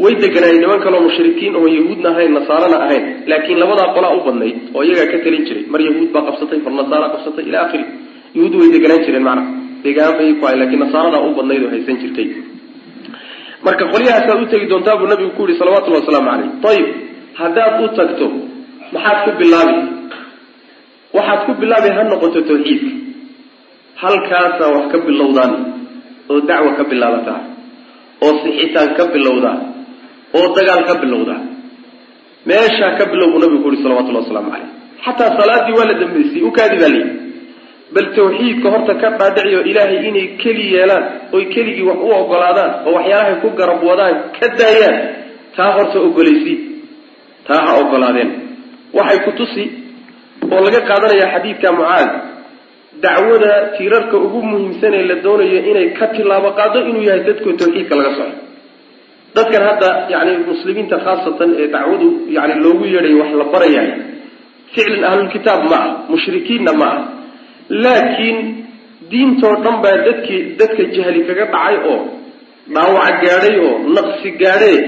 way 0.03 0.13
deganaayeen 0.25 0.61
niman 0.65 0.81
kaloo 0.87 1.01
mushrikiin 1.07 1.55
oo 1.61 1.67
yahuudna 1.77 2.09
ahayn 2.15 2.33
nasaarana 2.39 2.77
ahayn. 2.87 3.05
Laakiin 3.31 3.59
labadaa 3.63 3.89
qolaa 3.97 4.13
u 4.19 4.21
badnayd 4.27 4.57
oo 4.77 4.83
iyagaa 4.87 5.09
ka 5.13 5.19
talin 5.25 5.43
jiray. 5.49 5.65
Mar 5.73 5.81
yahuud 5.89 6.11
baa 6.15 6.23
qabsatay 6.29 6.59
mar 6.67 6.73
nasaara 6.81 7.07
qabsatay 7.15 7.45
ila 7.51 7.59
akhiri. 7.67 7.85
Yahuud 8.37 8.55
way 8.61 8.69
deganaan 8.75 9.03
jireen 9.07 9.25
macnaha 9.29 9.51
degaan 9.85 10.13
bay 10.19 10.29
ku 10.39 10.45
hayn 10.49 10.59
lakiin 10.63 10.81
nasaaradaa 10.85 11.23
u 11.29 11.35
badnayd 11.39 11.63
oo 11.67 11.71
haysan 11.75 11.97
jirtay. 12.03 12.29
Marka 13.67 13.85
qolyahaasaad 13.93 14.41
u 14.43 14.47
tegi 14.53 14.67
doontaa 14.73 14.97
buu 15.01 15.09
nabigu 15.13 15.31
ku 15.37 15.43
yihi 15.49 15.59
salawatullahi 15.61 16.03
wasalaamu 16.05 16.31
caleyh 16.31 16.71
ayib 16.73 16.87
haddaad 17.41 17.75
u 17.85 17.89
tagto 17.99 18.27
maxaad 18.95 19.19
ku 19.27 19.31
bilaabi? 19.41 19.77
Waxaad 21.17 21.41
ku 21.47 21.53
bilaabi 21.63 21.89
ha 21.97 22.03
noqoto 22.11 22.41
tawxiidka 22.51 22.91
halkaasaa 24.03 24.71
wax 24.77 24.85
ka 24.93 24.99
bilowdaan 25.09 25.53
oo 26.31 26.39
dacwa 26.49 26.71
ka 26.79 26.85
bilaabataa 26.91 27.41
oo 28.25 28.33
sixitaan 28.45 28.91
ka 28.99 29.05
bilowdaa 29.15 29.57
oo 30.39 30.47
dagaal 30.57 30.83
ka 30.89 30.95
bilowdaa 31.03 31.41
meeshaa 32.49 32.93
ka 32.99 33.05
bilow 33.13 33.29
buu 33.33 33.41
nabigu 33.43 33.63
ku 33.65 33.69
yihi 33.73 33.83
salawatullahi 33.85 34.25
wasalaamu 34.25 34.51
caleyh 34.55 34.71
xataa 35.05 35.31
salaadii 35.41 35.75
waa 35.79 35.89
la 35.91 35.95
dambaysay 36.03 36.43
ukaadi 36.51 36.77
baa 36.83 36.91
layihi 36.95 37.11
bal 37.95 38.07
tawxiidka 38.19 38.69
horta 38.75 38.95
ka 39.03 39.09
dhaadhiciyo 39.21 39.61
ilaahay 39.71 39.99
inay 40.09 40.27
keli 40.43 40.65
yeelaan 40.75 41.05
oy 41.37 41.45
keligii 41.55 41.87
wax 41.91 41.99
u 42.07 42.11
ogolaadaan 42.21 42.71
oo 42.87 42.93
waxyaalahay 42.99 43.37
ku 43.45 43.49
garab 43.61 43.81
wadaan 43.91 44.17
ka 44.39 44.47
daayaan 44.61 44.97
taa 45.57 45.71
horta 45.77 45.99
ogolaysi 46.09 46.55
taa 47.49 47.61
ha 47.67 47.73
ogolaadeen. 47.83 48.31
Waxay 48.97 49.19
ku 49.27 49.31
tusi 49.39 49.65
oo 50.53 50.61
laga 50.67 50.81
qaadanayaa 50.91 51.31
xadiidka 51.35 51.69
mucaad 51.79 52.11
dacwada 53.05 53.53
tiirarka 53.77 54.17
ugu 54.27 54.39
muhiimsan 54.51 54.93
ee 54.99 55.05
la 55.11 55.17
doonayo 55.25 55.59
inay 55.71 55.89
ka 55.99 56.07
tilaabo 56.15 56.51
qaado 56.59 56.79
inuu 56.91 57.05
yahay 57.09 57.23
dadku 57.29 57.49
tawxiidka 57.61 57.95
laga 58.01 58.11
soco 58.19 58.35
dadkan 59.37 59.63
hadda 59.69 59.89
yani 60.15 60.33
muslimiinta 60.51 60.97
khaasatan 61.07 61.51
ee 61.63 61.67
dacwadu 61.75 62.09
yani 62.37 62.55
loogu 62.65 62.85
yeedhayo 62.95 63.17
wax 63.23 63.31
la 63.41 63.45
barayahay 63.55 63.91
ficlan 64.75 65.03
ahlulkitaab 65.11 65.61
ma 65.73 65.79
ah 65.85 65.87
mushrikiinna 66.13 66.73
ma 66.81 66.89
ah 66.97 66.99
laakiin 67.85 68.39
diintoo 69.11 69.55
dhan 69.65 69.77
baa 69.85 69.97
dadkii 70.07 70.41
dadka 70.61 70.83
jahli 70.97 71.21
kaga 71.29 71.45
dhacay 71.55 71.77
oo 71.93 71.99
dhaawac 72.75 73.15
gaadhay 73.25 73.55
oo 73.67 73.75
naqsi 73.97 74.29
gaadhee 74.43 74.79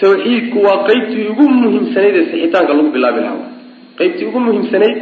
tawxiidku 0.00 0.58
waa 0.66 0.78
qeybtii 0.88 1.24
ugu 1.32 1.44
muhiimsanayd 1.62 2.14
ee 2.20 2.26
sixitaanka 2.32 2.72
lagu 2.78 2.90
bilaabi 2.96 3.20
lahaa. 3.26 3.48
Qeybtii 3.98 4.26
ugu 4.30 4.40
muhiimsanayd 4.46 4.96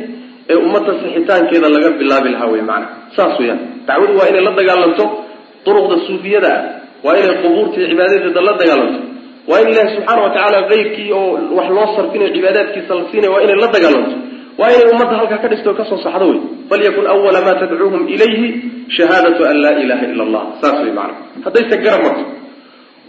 ee 0.53 0.57
ummadda 0.67 0.93
sixitaankeeda 1.03 1.69
laga 1.77 1.91
bilaabi 2.01 2.29
lahaa 2.35 2.51
wey 2.55 2.63
maana 2.71 2.87
saas 3.17 3.35
weyaan 3.41 3.61
dacwadu 3.89 4.13
waa 4.19 4.29
inay 4.31 4.43
la 4.49 4.53
dagaalanto 4.61 5.05
duruqda 5.67 5.97
suufiyada 6.09 6.51
ah 6.57 6.63
waa 7.07 7.17
inay 7.21 7.37
qubuurta 7.43 7.77
iyo 7.81 7.89
cibaadadeeda 7.93 8.41
la 8.49 8.53
dagaalanto. 8.61 9.01
Waa 9.51 9.61
in 9.63 9.69
ilaahi 9.73 9.91
subxaana 9.97 10.23
wa 10.27 10.31
tacaala 10.35 10.59
keyrkii 10.71 11.09
oo 11.19 11.29
wax 11.59 11.69
loo 11.77 11.87
sarfinayo 11.97 12.31
cibaadaadkiisa 12.37 12.93
la 12.99 13.05
siinaya 13.11 13.31
waa 13.35 13.43
inay 13.47 13.57
la 13.65 13.69
dagaalanto. 13.77 14.15
Waa 14.61 14.71
inay 14.75 14.87
ummadda 14.93 15.15
halkaa 15.21 15.39
ka 15.45 15.49
dhisto 15.53 15.69
o 15.71 15.75
ka 15.79 15.85
soo 15.91 15.99
saxdo 16.05 16.25
wey 16.31 16.41
falyakun 16.71 17.07
awala 17.13 17.41
maa 17.47 17.55
tadcuuhum 17.61 18.03
ilayhi 18.15 18.49
shahaadatu 18.97 19.43
an 19.51 19.57
laa 19.65 19.75
ilaha 19.85 20.05
ila 20.13 20.23
allah. 20.27 20.43
Saas 20.63 20.79
wey 20.85 20.93
maana 20.99 21.15
haddayse 21.45 21.77
garab 21.85 22.03
marto 22.07 22.25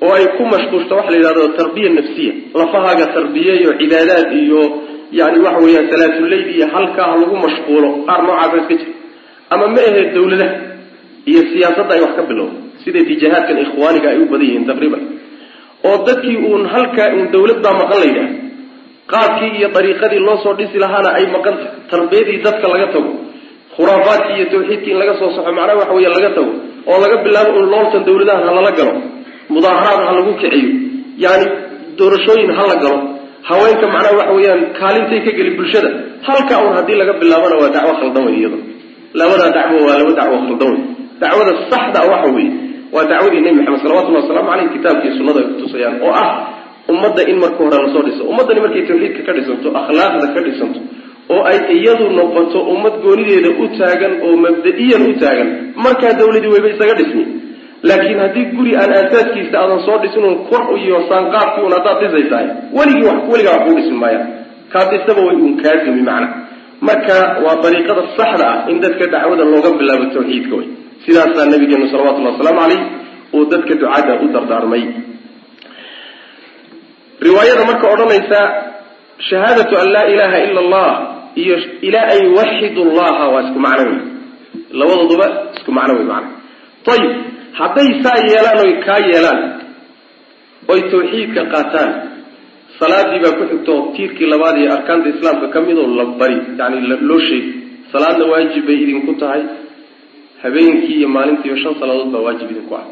oo 0.05 0.13
ay 0.17 0.25
ku 0.37 0.43
mashquushto 0.53 0.93
waxa 0.99 1.11
la 1.13 1.17
yidhahdo 1.19 1.43
tarbiya 1.59 1.89
nafsiya. 1.97 2.33
Lafahaaga 2.59 3.05
tarbiye 3.17 3.53
iyo 3.61 3.71
cibaadaad 3.81 4.29
iyo 4.43 4.61
yani 5.19 5.39
waxa 5.45 5.59
weeyaan 5.65 5.87
salaatuleyl 5.91 6.45
iyo 6.55 6.65
halkaa 6.75 7.11
lagu 7.21 7.35
mashquulo 7.45 7.89
qaar 8.07 8.19
noocaasa 8.27 8.57
iska 8.61 8.75
jira 8.81 8.93
ama 9.53 9.65
ma 9.73 9.81
aheed 9.89 10.09
dawladaha 10.15 10.55
iyo 11.31 11.41
siyaasadda 11.51 11.93
ay 11.95 12.01
wax 12.05 12.13
ka 12.19 12.23
bilowda 12.29 12.57
sida 12.83 12.99
tijahaadkan 13.09 13.57
ikhwaaniga 13.65 14.07
ay 14.13 14.19
u 14.23 14.25
badan 14.31 14.47
yihiin 14.49 14.65
taqriiban. 14.71 15.01
oo 15.87 15.97
dadkii 16.07 16.37
uun 16.49 16.63
halkaa 16.73 17.09
uun 17.17 17.27
dawlad 17.35 17.59
baa 17.65 17.75
maqan 17.81 17.99
la 18.01 18.07
yidhaha 18.09 18.29
qaabkii 19.13 19.51
iyo 19.59 19.67
dariiqadii 19.75 20.21
loo 20.27 20.37
soo 20.43 20.53
dhisi 20.59 20.77
lahaana 20.83 21.09
ay 21.17 21.25
maqan 21.35 21.55
tahay. 21.59 21.73
Tarbiyadii 21.91 22.37
dadka 22.47 22.65
laga 22.73 22.87
tago 22.95 23.11
khuraafaadkii 23.75 24.35
iyo 24.39 24.45
tawxiidkii 24.53 24.91
in 24.93 24.99
laga 25.01 25.13
soo 25.19 25.29
saxo 25.35 25.51
macnaha 25.57 25.75
waxa 25.81 25.93
weya 25.97 26.09
laga 26.15 26.29
tago 26.37 26.51
oo 26.91 26.97
laga 27.03 27.15
bilaabo 27.25 27.51
un 27.61 27.67
looltan 27.73 28.01
dawladaha 28.07 28.41
ha 28.47 28.51
lala 28.57 28.71
galo 28.79 28.93
mudaaharaad 29.55 30.01
ha 30.07 30.11
lagu 30.19 30.31
kiciyo 30.41 30.69
yani 31.25 31.45
doorashooyin 31.99 32.51
ha 32.57 32.63
la 32.71 32.75
galo 32.83 32.97
haweenka 33.49 33.85
macnaha 33.93 34.15
waxa 34.19 34.33
weeyaan 34.37 34.61
kaalintay 34.79 35.19
ka 35.25 35.31
geli 35.37 35.51
bulshada 35.59 35.89
halka 36.27 36.55
un 36.65 36.71
haddii 36.77 36.97
laga 37.01 37.13
bilaabana 37.21 37.55
waa 37.61 37.71
dacwo 37.75 37.93
khaldan 38.01 38.23
wey 38.27 38.35
iyado. 38.41 38.57
Labadaa 39.19 39.49
dacwo 39.57 39.77
waa 39.87 39.97
laba 39.99 40.11
dacwo 40.19 40.37
khaldan 40.45 40.69
wey 40.73 40.81
dacwada 41.21 41.51
saxda 41.71 41.99
waxa 42.11 42.29
weeye 42.35 42.51
waa 42.93 43.05
dacwadii 43.11 43.41
nebi 43.45 43.55
maxamed 43.59 43.81
salawatullahi 43.83 44.23
waslamu 44.25 44.49
caleyh 44.51 44.69
kitaabkii 44.75 45.11
sunnada 45.17 45.39
ay 45.43 45.47
kutusayaan 45.53 45.95
oo 46.07 46.13
ah 46.23 46.29
ummadda 46.93 47.21
in 47.31 47.37
marka 47.43 47.59
hore 47.63 47.77
la 47.83 47.89
soo 47.93 48.03
dhiso 48.07 48.23
ummaddani 48.31 48.59
markay 48.65 48.83
tawxiidka 48.89 49.21
ka 49.27 49.31
dhisanto 49.37 49.67
akhlaaqda 49.81 50.27
ka 50.35 50.39
dhisanto 50.47 50.79
oo 51.35 51.41
ay 51.51 51.57
iyadu 51.77 52.05
noqoto 52.19 52.59
ummad 52.73 52.95
goonideeda 53.05 53.49
u 53.63 53.65
taagan 53.79 54.13
oo 54.27 54.35
mabda-iyan 54.45 55.03
u 55.11 55.13
taagan 55.23 55.49
markaa 55.85 56.13
dawladii 56.19 56.51
wayba 56.55 56.69
isaga 56.75 56.95
dhismi. 57.01 57.25
Laakiin 57.87 58.19
haddii 58.23 58.45
guri 58.57 58.71
aan 58.81 58.91
aasaaskiisa 58.99 59.55
aadan 59.61 59.79
soo 59.87 59.97
dhisinun 60.03 60.35
kor 60.49 60.63
iyo 60.83 60.97
saanqaadkii 61.09 61.63
un 61.67 61.73
haddaad 61.77 61.97
dhisaysahay 62.03 62.47
weligii 62.77 63.05
weligaa 63.31 63.53
wax 63.55 63.63
kuu 63.65 63.75
dhismi 63.79 63.97
maayaan 64.03 64.27
kaad 64.73 64.87
dhisaba 64.93 65.21
way 65.27 65.35
uun 65.43 65.53
kaa 65.63 65.75
dumi 65.85 66.01
macna. 66.09 66.27
Marka 66.87 67.15
waa 67.45 67.55
dariiqada 67.63 68.01
saxda 68.17 68.45
ah 68.53 68.57
in 68.71 68.77
dadka 68.83 69.05
dacwada 69.13 69.43
looga 69.53 69.69
bilaabo 69.79 70.05
tawxiidka 70.15 70.55
way 70.59 70.67
sidaasaa 71.05 71.45
nabigeenu 71.53 71.85
salawatullahi 71.93 72.33
wasalaamu 72.35 72.61
caleyh 72.63 72.81
uu 73.37 73.45
dadka 73.51 73.73
ducada 73.81 74.13
u 74.23 74.27
dardaarmay. 74.35 74.83
Riwaayada 77.27 77.63
marka 77.69 77.85
odhanaysa 77.93 78.39
shahaadatu 79.29 79.73
an 79.81 79.87
laa 79.95 80.05
ilaha 80.13 80.37
ila 80.47 80.59
allah 80.65 80.89
iyo 81.41 81.55
ilaa 81.87 82.07
an 82.13 82.19
yuwaxidu 82.27 82.81
llaha 82.97 83.25
waa 83.33 83.41
isku 83.45 83.59
macno 83.65 83.83
wey 83.89 83.99
labadooduba 84.79 85.27
isku 85.57 85.71
macno 85.77 85.93
wey 85.99 86.05
macna. 86.11 86.29
Ayib 86.93 87.11
hadday 87.59 87.89
saa 88.03 88.17
yeelaan 88.29 88.57
oy 88.65 88.73
kaa 88.85 88.99
yeelaan 89.11 89.39
oy 90.71 90.79
tawxiidka 90.93 91.41
qaataan 91.53 91.91
salaadii 92.79 93.19
baa 93.25 93.33
ku 93.39 93.43
xigto 93.51 93.73
tiirkii 93.95 94.29
labaad 94.33 94.55
iyo 94.61 94.69
arkaanta 94.77 95.07
islaamka 95.13 95.47
ka 95.53 95.59
midoo 95.67 95.87
la 95.99 96.05
bari 96.19 96.37
yani 96.59 96.77
loo 97.09 97.19
sheegi 97.27 97.51
salaadna 97.91 98.25
waajib 98.31 98.63
bay 98.67 98.77
idinku 98.83 99.13
tahay 99.21 99.41
habeenkii 100.43 100.95
iyo 100.99 101.09
maalintiiyo 101.17 101.55
shan 101.63 101.73
salaadood 101.81 102.09
baa 102.15 102.23
waajib 102.27 102.49
idinku 102.53 102.73
ah. 102.79 102.85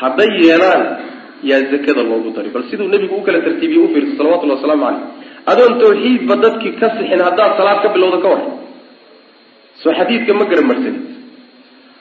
Hadday 0.00 0.30
yeelaan 0.46 0.82
yaa 1.50 1.62
zakada 1.72 2.02
loogu 2.10 2.30
dari. 2.36 2.48
Bal 2.54 2.64
siduu 2.70 2.88
nebigu 2.94 3.14
u 3.20 3.22
kala 3.26 3.38
tartiibiye 3.46 3.80
u 3.86 3.88
fiirsa 3.94 4.12
salawatullhi 4.20 4.54
wasalaamu 4.58 4.84
caleyh 4.86 5.04
adoon 5.52 5.72
tawxiidba 5.82 6.34
dadkii 6.44 6.72
ka 6.80 6.86
sixin 6.96 7.20
haddaad 7.28 7.52
salaad 7.60 7.78
ka 7.84 7.88
bilowda 7.94 8.18
ka 8.24 8.28
war 8.32 8.42
soo 9.82 9.92
xadiidka 9.98 10.32
ma 10.40 10.44
garamarsanid 10.50 10.96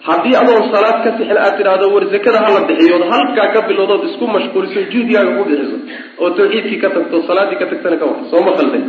haddii 0.07 0.35
adoon 0.41 0.63
salaad 0.73 0.97
ka 1.03 1.09
sixin 1.17 1.37
aad 1.45 1.53
tidhaahdo 1.59 1.85
war 1.95 2.03
zakada 2.15 2.39
hala 2.45 2.59
bixiyood 2.69 3.03
halkaa 3.13 3.47
ka 3.55 3.59
bilowdood 3.69 4.03
isku 4.09 4.25
mashquuliso 4.35 4.79
juhdigaaga 4.93 5.31
ku 5.37 5.43
bixiso 5.49 5.77
oo 6.21 6.29
tawxiidkii 6.39 6.79
ka 6.83 6.89
tagto 6.95 7.17
salaaddii 7.29 7.59
ka 7.61 7.65
tagtana 7.71 7.97
ka 8.01 8.05
war 8.11 8.19
sooma 8.31 8.51
khalday 8.57 8.83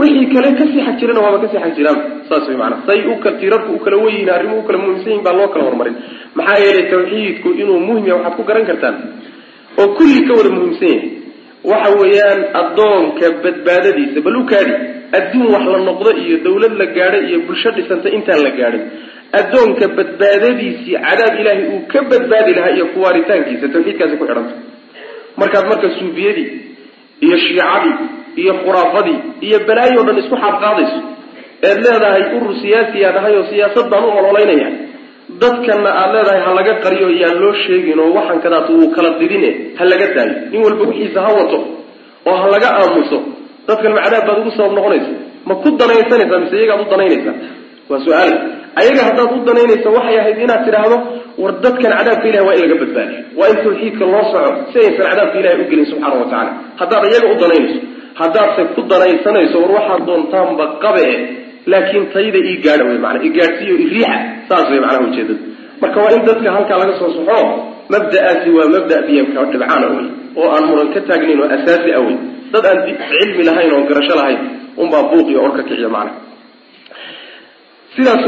wixii 0.00 0.26
kale 0.34 0.48
ka 0.58 0.64
sii 0.72 0.82
xag 0.86 0.96
jirana 1.00 1.20
waaba 1.24 1.38
ka 1.42 1.48
sii 1.52 1.60
xag 1.64 1.72
jiraan. 1.78 1.98
Saas 2.28 2.44
way 2.48 2.56
maanaa 2.62 2.86
say 2.88 2.98
u 3.12 3.14
tirarku 3.40 3.70
u 3.76 3.78
kala 3.84 3.96
weyihin 4.04 4.30
arrimuhu 4.36 4.60
u 4.62 4.66
kala 4.68 4.78
muhiimsan 4.82 5.08
yihiin 5.10 5.24
baa 5.26 5.34
loo 5.38 5.48
kala 5.52 5.64
horumarin 5.68 5.96
maxaa 6.38 6.58
yeelay 6.64 6.86
tawxiidku 6.92 7.48
inuu 7.62 7.80
muhiim 7.88 8.06
yahay 8.10 8.22
waxaad 8.22 8.36
ku 8.38 8.42
garan 8.48 8.66
kartaan. 8.70 8.96
Oo 9.80 9.88
kulli 9.98 10.20
ka 10.28 10.32
wada 10.38 10.50
muhiimsan 10.56 10.88
yahay 10.94 11.10
waxa 11.70 11.90
weeyaan 12.00 12.40
addoonka 12.60 13.26
badbaadadiisa 13.44 14.18
bal 14.26 14.36
u 14.40 14.44
kaadi 14.52 14.72
adduun 15.18 15.46
wax 15.54 15.64
la 15.74 15.78
noqdo 15.88 16.10
iyo 16.22 16.36
dawlad 16.46 16.72
la 16.80 16.86
gaadhay 16.96 17.22
iyo 17.28 17.38
bulsho 17.46 17.70
dhisanta 17.76 18.08
intaan 18.16 18.40
la 18.46 18.50
gaadhin. 18.60 18.82
Addoonka 19.40 19.84
badbaadadiisii 19.98 20.96
cadaab 21.06 21.34
ilaahay 21.40 21.64
uu 21.74 21.82
ka 21.92 21.98
badbaadi 22.10 22.50
lahaa 22.58 22.72
iyo 22.76 22.86
kuwaaritaankiisa 22.94 23.66
tawxiidkaasi 23.74 24.16
ku 24.20 24.24
xidhanta 24.30 24.54
markaad 25.40 25.64
marka 25.72 25.88
suufiyadii 25.98 26.48
iyo 27.26 27.36
shiicadii 27.44 27.94
iyo 28.42 28.52
khuraafadii 28.62 29.18
iyo 29.46 29.58
balaayo 29.68 29.98
o 30.00 30.04
dhan 30.08 30.18
isku 30.22 30.36
xaabqaadayso 30.44 30.98
eed 31.68 31.78
leedahay 31.86 32.22
urur 32.36 32.52
siyaasiyaa 32.62 33.12
dhahay 33.16 33.34
oo 33.40 33.44
siyaasad 33.52 33.86
baan 33.92 34.04
u 34.08 34.10
ololaynaya 34.20 34.68
dadkanna 35.42 35.90
aad 36.02 36.10
leedahay 36.16 36.40
ha 36.46 36.50
laga 36.58 36.74
qariyo 36.84 37.08
yaan 37.22 37.36
loo 37.42 37.52
sheegin 37.64 37.98
oo 38.04 38.10
waxan 38.18 38.38
kadaas 38.44 38.68
wuu 38.76 38.88
kala 38.96 39.10
didine 39.20 39.50
ha 39.78 39.82
laga 39.92 40.06
daayo. 40.16 40.32
Nin 40.52 40.60
walba 40.66 40.82
wixiisa 40.90 41.18
ha 41.26 41.30
wato 41.38 41.58
oo 42.30 42.36
ha 42.42 42.46
laga 42.54 42.68
aamuso 42.80 43.18
dadkan 43.68 43.92
macdaab 43.98 44.24
baad 44.28 44.38
ugu 44.42 44.50
sabab 44.58 44.72
noqonaysa 44.78 45.12
ma 45.48 45.54
ku 45.62 45.68
danaysanaysaa 45.80 46.38
mise 46.44 46.54
iyagaad 46.60 46.80
u 46.84 46.90
danaynaysaa? 46.92 47.34
Waa 47.90 48.00
su'aal. 48.06 48.32
Ayaga 48.80 49.02
haddaad 49.08 49.30
u 49.36 49.38
danaynaysa 49.48 49.88
waxay 49.96 50.16
ahayd 50.22 50.38
inaad 50.44 50.62
tidhaahdo 50.66 50.96
war 51.42 51.52
dadkan 51.64 51.92
cadaabka 51.98 52.26
ilahi 52.30 52.44
waa 52.48 52.54
in 52.58 52.62
laga 52.64 52.76
badbaadiyo. 52.82 53.20
Waa 53.38 53.48
in 53.52 53.56
tawxiidka 53.64 54.04
loo 54.12 54.24
soco 54.32 54.50
si 54.72 54.76
aysan 54.86 55.04
cadaabka 55.10 55.36
ilahi 55.42 55.56
u 55.62 55.64
gelin 55.70 55.86
subxaana 55.92 56.16
wa 56.22 56.26
tacala 56.32 56.50
haddaad 56.80 57.02
iyaga 57.10 57.26
u 57.34 57.36
danaynayso 57.42 57.78
haddaadse 58.14 58.62
ku 58.74 58.80
danaysanayso 58.92 59.56
war 59.62 59.72
waxaad 59.78 60.02
doontaanba 60.08 60.64
qabe 60.84 61.06
laakiin 61.66 62.06
tayda 62.14 62.38
ii 62.50 62.56
gaadha 62.64 62.84
wey 62.90 62.98
maana 63.04 63.18
igaadhsiiyo 63.28 63.76
iriixa 63.86 64.18
saas 64.48 64.66
wey 64.72 64.80
macnaha 64.84 65.06
ujeedada 65.08 65.42
marka 65.82 65.98
waa 66.04 66.12
in 66.16 66.24
dadka 66.28 66.48
halkaa 66.56 66.78
laga 66.82 66.94
soo 67.00 67.10
soxo 67.16 67.38
mabda'aasi 67.94 68.48
waa 68.56 68.68
mabda 68.74 68.96
biyamka 69.08 69.44
dhibcaana 69.52 69.86
wey 69.96 70.06
oo 70.40 70.48
aan 70.54 70.64
muran 70.70 70.88
ka 70.94 71.00
taagnayn 71.08 71.40
oo 71.44 71.48
asaasi 71.56 71.90
ah 71.98 72.02
wey 72.06 72.16
dad 72.52 72.64
aan 72.70 72.78
cilmi 73.10 73.42
lahayn 73.48 73.70
oo 73.76 73.82
garasho 73.90 74.14
lahayn 74.20 74.40
unbaa 74.82 75.02
buuq 75.10 75.28
iyo 75.32 75.40
or 75.46 75.52
ka 75.56 75.62
kiciya 75.68 75.88
macnaha. 75.96 76.28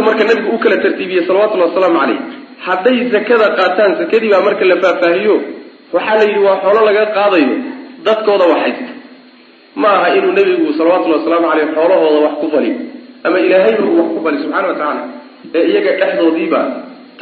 Marka 0.07 0.25
nabigu 0.29 0.49
u 0.55 0.59
kala 0.59 0.77
tartiibiyey 0.85 1.27
salawatullahi 1.27 1.71
wasalaamu 1.71 1.99
caleyh 2.03 2.21
hadday 2.67 2.97
zakada 3.15 3.47
qaataan 3.59 3.93
zakadii 4.01 4.31
baa 4.35 4.43
marka 4.49 4.65
la 4.71 4.77
faahfaahiyo 4.85 5.37
waxaa 5.95 6.17
la 6.19 6.25
yidhi 6.29 6.43
waa 6.47 6.59
xoolo 6.65 6.81
laga 6.89 7.05
qaadayo 7.17 7.55
dadkooda 8.07 8.45
wax 8.53 8.61
haysta 8.65 8.91
ma 9.75 9.89
aha 9.97 10.09
inuu 10.19 10.33
nebigu 10.39 10.73
salawatullahi 10.79 11.21
wasalaamu 11.23 11.47
caleyh 11.51 11.69
xoolahooda 11.77 12.19
wax 12.27 12.35
ku 12.43 12.47
faliyo 12.55 12.77
ama 13.27 13.37
ilaahayba 13.47 13.83
uu 13.91 13.97
wax 14.01 14.09
ku 14.15 14.21
fali 14.25 14.39
subxana 14.45 14.69
wa 14.69 14.75
tacaala 14.75 15.03
ee 15.59 15.65
iyaga 15.73 15.91
dhexdoodiiba 16.01 16.61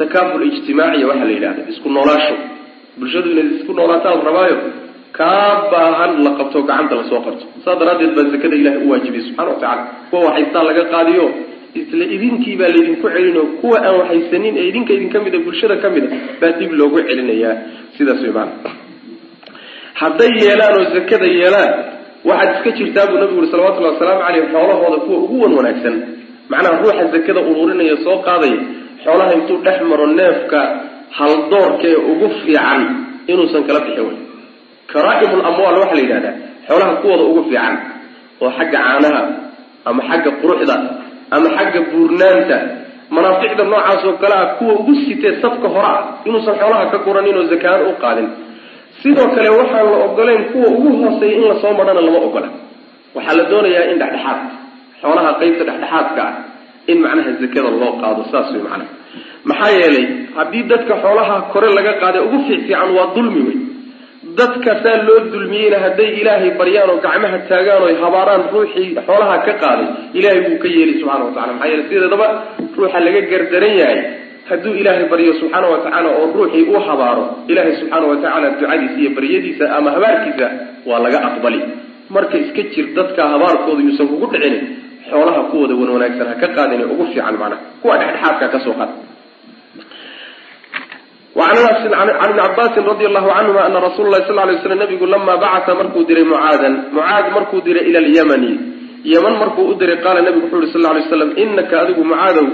takaaful 0.01 0.43
ijtimaaciya 0.49 1.07
waxaa 1.11 1.25
la 1.29 1.33
yidhahda 1.37 1.61
isku 1.73 1.87
noolaasho. 1.95 2.35
Bulshadu 2.99 3.27
inay 3.33 3.47
isku 3.57 3.71
noolaataan 3.79 4.21
rabaayo 4.29 4.57
kaa 5.19 5.51
baahan 5.71 6.11
la 6.25 6.31
qabto 6.39 6.59
gacanta 6.69 6.93
la 6.99 7.03
soo 7.09 7.21
qabto. 7.25 7.45
Saas 7.63 7.77
daraaddeed 7.81 8.11
baa 8.17 8.25
zakada 8.33 8.55
ilahay 8.61 8.79
u 8.85 8.89
waajibiyey 8.91 9.23
subxana 9.27 9.49
wa 9.53 9.55
tacala 9.63 9.83
kuwa 10.09 10.21
waxaystaa 10.27 10.63
laga 10.69 10.83
qaadiyo 10.93 11.25
isla 11.81 12.05
idinkii 12.15 12.55
baa 12.61 12.69
laydinku 12.75 13.07
celinoo 13.15 13.45
kuwa 13.61 13.77
aan 13.87 13.95
waxaysanin 14.01 14.53
ee 14.61 14.65
idinka 14.71 14.91
idin 14.97 15.09
ka 15.13 15.19
mida 15.25 15.39
bulshada 15.45 15.75
ka 15.83 15.87
mida 15.95 16.07
baa 16.41 16.51
dib 16.59 16.71
loogu 16.79 16.97
celinayaa. 17.09 17.53
Sidaas 17.97 18.19
way 18.25 18.31
maana 18.37 18.51
hadday 20.01 20.31
yeelaan 20.43 20.73
oo 20.79 20.85
zakada 20.97 21.27
yeelaan 21.39 21.71
waxaad 22.29 22.49
iska 22.55 22.69
jirtaa 22.77 23.05
buu 23.09 23.17
nabigu 23.21 23.39
uri 23.41 23.47
salawatullahi 23.53 23.93
wasalaamu 23.95 24.21
caleyh 24.25 24.45
xoolahooda 24.53 24.97
kuwa 25.05 25.17
ugu 25.25 25.35
wan 25.43 25.53
wanaagsan. 25.57 25.95
Macnaha 26.51 26.77
ruuxa 26.83 27.05
zakada 27.13 27.41
ururinaya 27.49 27.95
soo 28.05 28.17
qaadaya 28.27 28.59
xoolaha 29.03 29.31
intuu 29.37 29.57
dhex 29.65 29.77
maro 29.89 30.05
neefka 30.19 30.59
haldoorka 31.17 31.85
ee 31.91 31.95
ugu 32.11 32.27
fiican 32.41 32.81
inuusan 33.31 33.63
kala 33.67 33.79
bixin 33.85 34.05
wey 34.07 34.17
karaa'imul 34.91 35.43
amwaal 35.49 35.75
waxaa 35.81 35.95
la 35.97 36.01
yidhahdaa 36.05 36.33
xoolaha 36.67 36.93
kuwooda 37.01 37.23
ugu 37.31 37.41
fiican 37.49 37.73
oo 38.43 38.49
xagga 38.57 38.79
caanaha 38.85 39.21
ama 39.89 40.01
xagga 40.09 40.31
quruxda 40.41 40.75
ama 41.35 41.47
xagga 41.57 41.79
buurnaanta. 41.91 42.57
Manaaficda 43.15 43.63
noocaas 43.71 44.03
oo 44.07 44.13
kale 44.21 44.35
ah 44.41 44.45
kuwa 44.57 44.73
ugu 44.79 44.93
sitee 45.03 45.33
safka 45.43 45.67
hore 45.73 45.87
ah 45.95 46.01
inuusan 46.27 46.55
xoolaha 46.61 46.83
ka 46.93 46.97
guranin 47.05 47.37
oo 47.39 47.45
zakaan 47.53 47.81
u 47.89 47.93
qaadin 48.03 48.27
sidoo 49.03 49.27
kale 49.35 49.49
waxaan 49.59 49.85
la 49.93 49.97
ogoleyn 50.07 50.41
kuwa 50.51 50.67
ugu 50.75 50.89
hooseeya 51.01 51.35
in 51.37 51.43
la 51.51 51.55
soo 51.63 51.73
madhana 51.79 52.01
lama 52.07 52.19
ogola. 52.27 52.49
Waxaa 53.15 53.35
la 53.39 53.43
doonayaa 53.51 53.85
in 53.91 53.97
dhexdhexaad 54.01 54.39
xoolaha 55.01 55.31
qeybta 55.41 55.63
dhexdhexaadka 55.69 56.21
ah 56.29 56.33
in 56.91 56.97
macnaha 57.03 57.31
zakada 57.41 57.69
loo 57.81 57.91
qaado 58.01 58.21
saas 58.31 58.47
way 58.53 58.61
macnaha. 58.67 58.91
Maxaa 59.49 59.71
yeelay 59.79 60.05
haddii 60.37 60.63
dadka 60.71 60.93
xoolaha 61.03 61.35
kore 61.53 61.69
laga 61.77 61.93
qaaday 62.03 62.21
ugu 62.27 62.37
fiicfiican 62.47 62.89
waa 62.97 63.07
dulmi 63.15 63.41
wey 63.47 63.57
dadka 64.39 64.71
saa 64.83 64.97
loo 65.07 65.19
dulmiyeyna 65.33 65.77
hadday 65.85 66.09
ilaahay 66.21 66.51
baryaan 66.59 66.89
oo 66.93 66.97
gacmaha 67.05 67.37
taagaan 67.49 67.81
oo 67.85 67.93
habaaraan 68.05 68.43
ruuxii 68.53 68.87
xoolaha 69.07 69.35
ka 69.47 69.53
qaaday 69.63 69.87
ilaahay 70.17 70.41
buu 70.47 70.57
ka 70.63 70.67
yeeli 70.75 70.93
subxana 71.01 71.23
wa 71.25 71.31
tacala 71.35 71.53
maxaa 71.57 71.69
yeele 71.71 71.83
sideedaba 71.89 72.27
ruuxa 72.77 72.99
laga 73.05 73.21
gardaran 73.31 73.73
yahay 73.81 73.99
hadduu 74.49 74.73
ilaahay 74.81 75.05
baryo 75.11 75.33
subxaana 75.39 75.67
wa 75.73 75.79
tacaala 75.85 76.09
oo 76.19 76.25
ruuxii 76.37 76.65
u 76.73 76.79
habaaro 76.87 77.25
ilaahay 77.51 77.75
subxaana 77.79 78.05
wa 78.11 78.15
tacaala 78.23 78.47
ducadiisa 78.59 78.97
iyo 79.01 79.11
baryadiisa 79.17 79.65
ama 79.77 79.89
habaarkiisa 79.95 80.47
waa 80.89 80.99
laga 81.05 81.19
aqbali. 81.29 81.61
Marka 82.15 82.37
iska 82.43 82.61
jir 82.73 82.85
dadka 82.97 83.21
habaarkooda 83.33 83.81
yuusan 83.85 84.07
kugu 84.11 84.27
dhicin 84.33 84.55
xoolaha 85.09 85.41
kuwooda 85.51 85.73
wan 85.79 85.89
wanaagsan 85.95 86.27
ha 86.31 86.35
ka 86.41 86.47
qaadin 86.57 86.81
ugu 86.93 87.03
fiican 87.11 87.35
macnaha 87.41 87.61
kuwa 87.81 87.95
dhexdhexaadka 88.01 88.47
ka 88.53 88.59
soo 88.65 88.75
qaad. 88.79 88.91
Wacan 91.31 91.87
ibni 91.87 91.95
cabaasin 92.43 92.83
radi 92.83 93.05
allahu 93.07 93.29
canhuma 93.31 93.61
ana 93.67 93.79
rasuula 93.79 94.19
lahi 94.19 94.27
sal 94.27 94.35
lay 94.35 94.57
slam 94.63 94.79
nabigu 94.83 95.05
lamaa 95.07 95.37
bacata 95.39 95.75
markuu 95.79 96.03
diray 96.03 96.25
mucaadan 96.27 96.73
mucaad 96.91 97.25
markuu 97.31 97.61
diray 97.63 97.87
ila 97.89 97.99
alyamani 98.03 98.51
yeman 99.11 99.35
markuu 99.39 99.71
u 99.71 99.75
diray 99.79 100.03
qaala 100.03 100.21
nabigu 100.27 100.51
wuxu 100.51 100.57
uhi 100.59 100.71
sal 100.75 100.83
lay 100.83 101.03
slam 101.07 101.31
inaka 101.43 101.75
adigu 101.87 102.03
mucaadow 102.03 102.47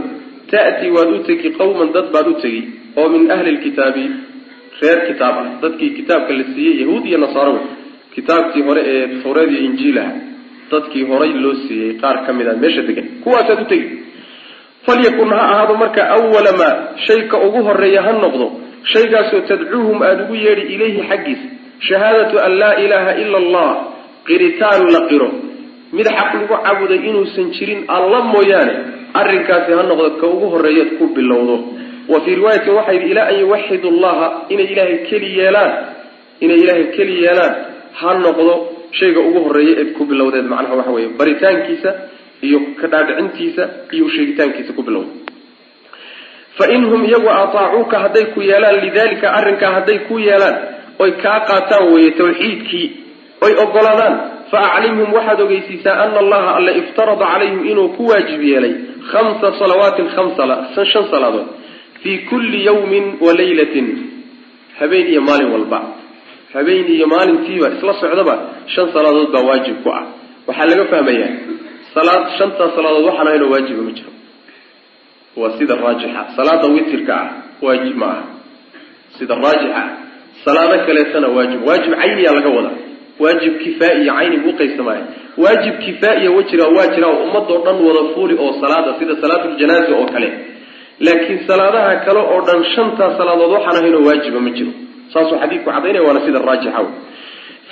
ta'tii 0.51 0.91
waad 0.95 1.09
u 1.15 1.19
tegi 1.27 1.49
qawman 1.59 1.89
dad 1.95 2.07
baad 2.13 2.27
u 2.27 2.35
tegi 2.43 2.61
oo 2.99 3.07
min 3.13 3.31
ahli 3.35 3.51
lkitaabi 3.57 4.03
reer 4.81 4.99
kitaab 5.07 5.35
ah. 5.41 5.47
Dadkii 5.61 5.89
kitaabka 5.97 6.33
la 6.39 6.43
siiyey 6.53 6.75
yahuud 6.81 7.03
iyo 7.09 7.17
nasaaro 7.23 7.51
wey. 7.57 7.65
Kitaabkii 8.15 8.61
hore 8.67 8.81
ee 8.93 9.07
tawreed 9.23 9.51
iyo 9.51 9.61
injiil 9.69 9.97
ah. 10.05 10.11
Dadkii 10.71 11.03
horay 11.09 11.33
loo 11.43 11.55
siiyey 11.67 11.93
qaar 12.01 12.17
ka 12.25 12.33
mid 12.33 12.47
a 12.47 12.53
meesha 12.63 12.81
degan 12.89 13.07
kuwaasaad 13.23 13.61
u 13.61 13.65
tegi. 13.71 13.87
Falyakun 14.85 15.29
ha 15.35 15.41
ahaado 15.53 15.73
marka 15.83 16.01
awala 16.15 16.51
maa 16.61 16.75
shayka 17.07 17.35
ugu 17.47 17.59
horreeya 17.67 18.01
ha 18.07 18.11
noqdo. 18.23 18.45
Shaygaasoo 18.93 19.41
tadcuuhum 19.49 20.01
aada 20.07 20.23
ugu 20.25 20.35
yeedhi 20.45 20.63
ilayhi 20.75 21.01
xaggiisa 21.09 21.47
shahaadatu 21.87 22.35
an 22.45 22.51
laa 22.61 22.75
ilaaha 22.85 23.11
ila 23.23 23.37
allah. 23.43 23.69
Qiritaan 24.27 24.81
la 24.93 25.01
qiro 25.09 25.29
mid 25.93 26.07
xaq 26.17 26.31
lagu 26.35 26.47
caabuday 26.53 26.99
inuusan 27.09 27.47
jirin 27.57 27.81
alla 27.95 28.19
mooyaane 28.33 28.73
arrinkaasi 29.19 29.71
ha 29.77 29.83
noqdo 29.91 30.09
ka 30.21 30.25
ugu 30.33 30.47
horreeyaad 30.53 30.89
ku 30.99 31.05
bilowdo. 31.17 31.55
Wa 32.11 32.17
fii 32.23 32.35
riwaayatin 32.39 32.73
waxaa 32.77 32.93
yidhi 32.97 33.09
ilaa 33.13 33.27
an 33.31 33.37
yuwaxidu 33.43 33.87
allaha 33.93 34.27
inay 34.53 34.67
ilaahay 34.73 34.97
keli 35.09 35.29
yeelaan 35.39 35.71
inay 36.45 36.59
ilaahay 36.63 36.85
keli 36.97 37.15
yeelaan 37.23 37.53
ha 37.99 38.09
noqdo 38.25 38.53
shayga 38.99 39.19
ugu 39.27 39.39
horreeya 39.47 39.73
eed 39.81 39.89
ku 39.97 40.03
bilowdeed. 40.11 40.45
Macnaha 40.53 40.75
waxa 40.79 40.91
weeye 40.95 41.09
baritaankiisa 41.19 41.89
iyo 42.47 42.59
ka 42.79 42.85
dhaadhicintiisa 42.91 43.63
iyo 43.93 44.03
usheegitaankiisa 44.09 44.71
ku 44.77 44.83
bilowda. 44.87 45.11
Fain 46.57 46.83
hum 46.89 47.01
iyagu 47.05 47.29
ataacuuka 47.29 47.95
hadday 48.03 48.25
ku 48.33 48.39
yeelaan 48.49 48.77
lidalika 48.85 49.27
arrinkaa 49.39 49.71
hadday 49.77 49.99
ku 50.07 50.15
yeelaan 50.27 50.55
oy 51.03 51.11
kaa 51.23 51.39
qaataan 51.49 51.85
weeye 51.93 52.11
tawxiidkii 52.19 52.87
oy 53.45 53.53
ogolaadaan 53.63 54.15
fa 54.51 54.59
aclimhum 54.67 55.13
waxaad 55.17 55.41
ogeysiisaa 55.45 55.95
ana 56.05 56.19
allaha 56.23 56.55
alle 56.57 56.71
iftarada 56.81 57.25
calayhim 57.33 57.61
inuu 57.71 57.89
ku 57.97 58.07
waajib 58.11 58.41
yeelay 58.51 58.73
khamsa 59.11 59.47
salawaatin 59.59 60.07
shan 60.15 61.05
salaadood 61.11 61.47
fii 62.03 62.17
kulli 62.29 62.65
yawmin 62.65 63.05
wa 63.25 63.33
laylatin 63.39 63.87
habeen 64.79 65.07
iyo 65.07 65.21
maalin 65.21 65.51
walba 65.55 65.79
habeen 66.53 66.87
iyo 66.95 67.07
maalintiiba 67.07 67.67
isla 67.77 67.93
socdaba 68.03 68.35
shan 68.75 68.87
salaadood 68.95 69.29
baa 69.35 69.43
waajib 69.49 69.75
ku 69.83 69.89
ah 69.99 70.03
waxaa 70.47 70.65
laga 70.71 70.85
fahmayaa 70.93 71.31
salaad 71.93 72.23
shantaa 72.37 72.69
salaadood 72.75 73.05
waxaan 73.09 73.27
ahaynoo 73.27 73.51
waajiba 73.53 73.81
ma 73.87 73.91
jiro 73.97 74.11
waa 75.41 75.51
sida 75.59 75.75
raajixa 75.85 76.21
salaada 76.37 76.67
witirka 76.75 77.13
ah 77.23 77.29
waajib 77.65 77.95
ma 78.01 78.07
aha 78.15 78.23
sida 79.19 79.35
raajixa 79.45 79.83
salaado 80.45 80.75
kaleetana 80.87 81.27
waajib 81.37 81.59
waajib 81.67 81.91
cayniyaa 82.01 82.33
laga 82.39 82.49
wada 82.57 82.71
waajib 83.23 83.53
kifaa'iya 83.63 84.13
cayni 84.17 84.37
buu 84.43 84.53
qaybsamaya 84.61 85.03
waajib 85.43 85.75
kifaa'iya 85.85 86.29
wajira 86.37 86.65
waa 86.77 86.87
jira 86.95 87.07
oo 87.13 87.19
ummadoo 87.27 87.59
dhan 87.65 87.77
wada 87.87 88.03
fuuli 88.13 88.35
oo 88.43 88.51
salaada 88.61 88.91
sida 88.99 89.13
salaatuljanaaza 89.21 89.91
oo 89.99 90.05
kale. 90.13 90.29
Laakiin 91.05 91.39
salaadaha 91.47 91.95
kale 92.05 92.19
oo 92.31 92.39
dhan 92.47 92.61
shantaa 92.75 93.11
salaadood 93.19 93.51
waxaan 93.55 93.77
ahaynoo 93.79 94.03
waajiba 94.07 94.39
ma 94.45 94.51
jiro. 94.57 94.71
Saasuu 95.13 95.37
xadiidku 95.41 95.69
cadaynaya 95.75 96.03
waana 96.07 96.21
sida 96.25 96.39
raajixa 96.49 96.79
wey 96.85 96.91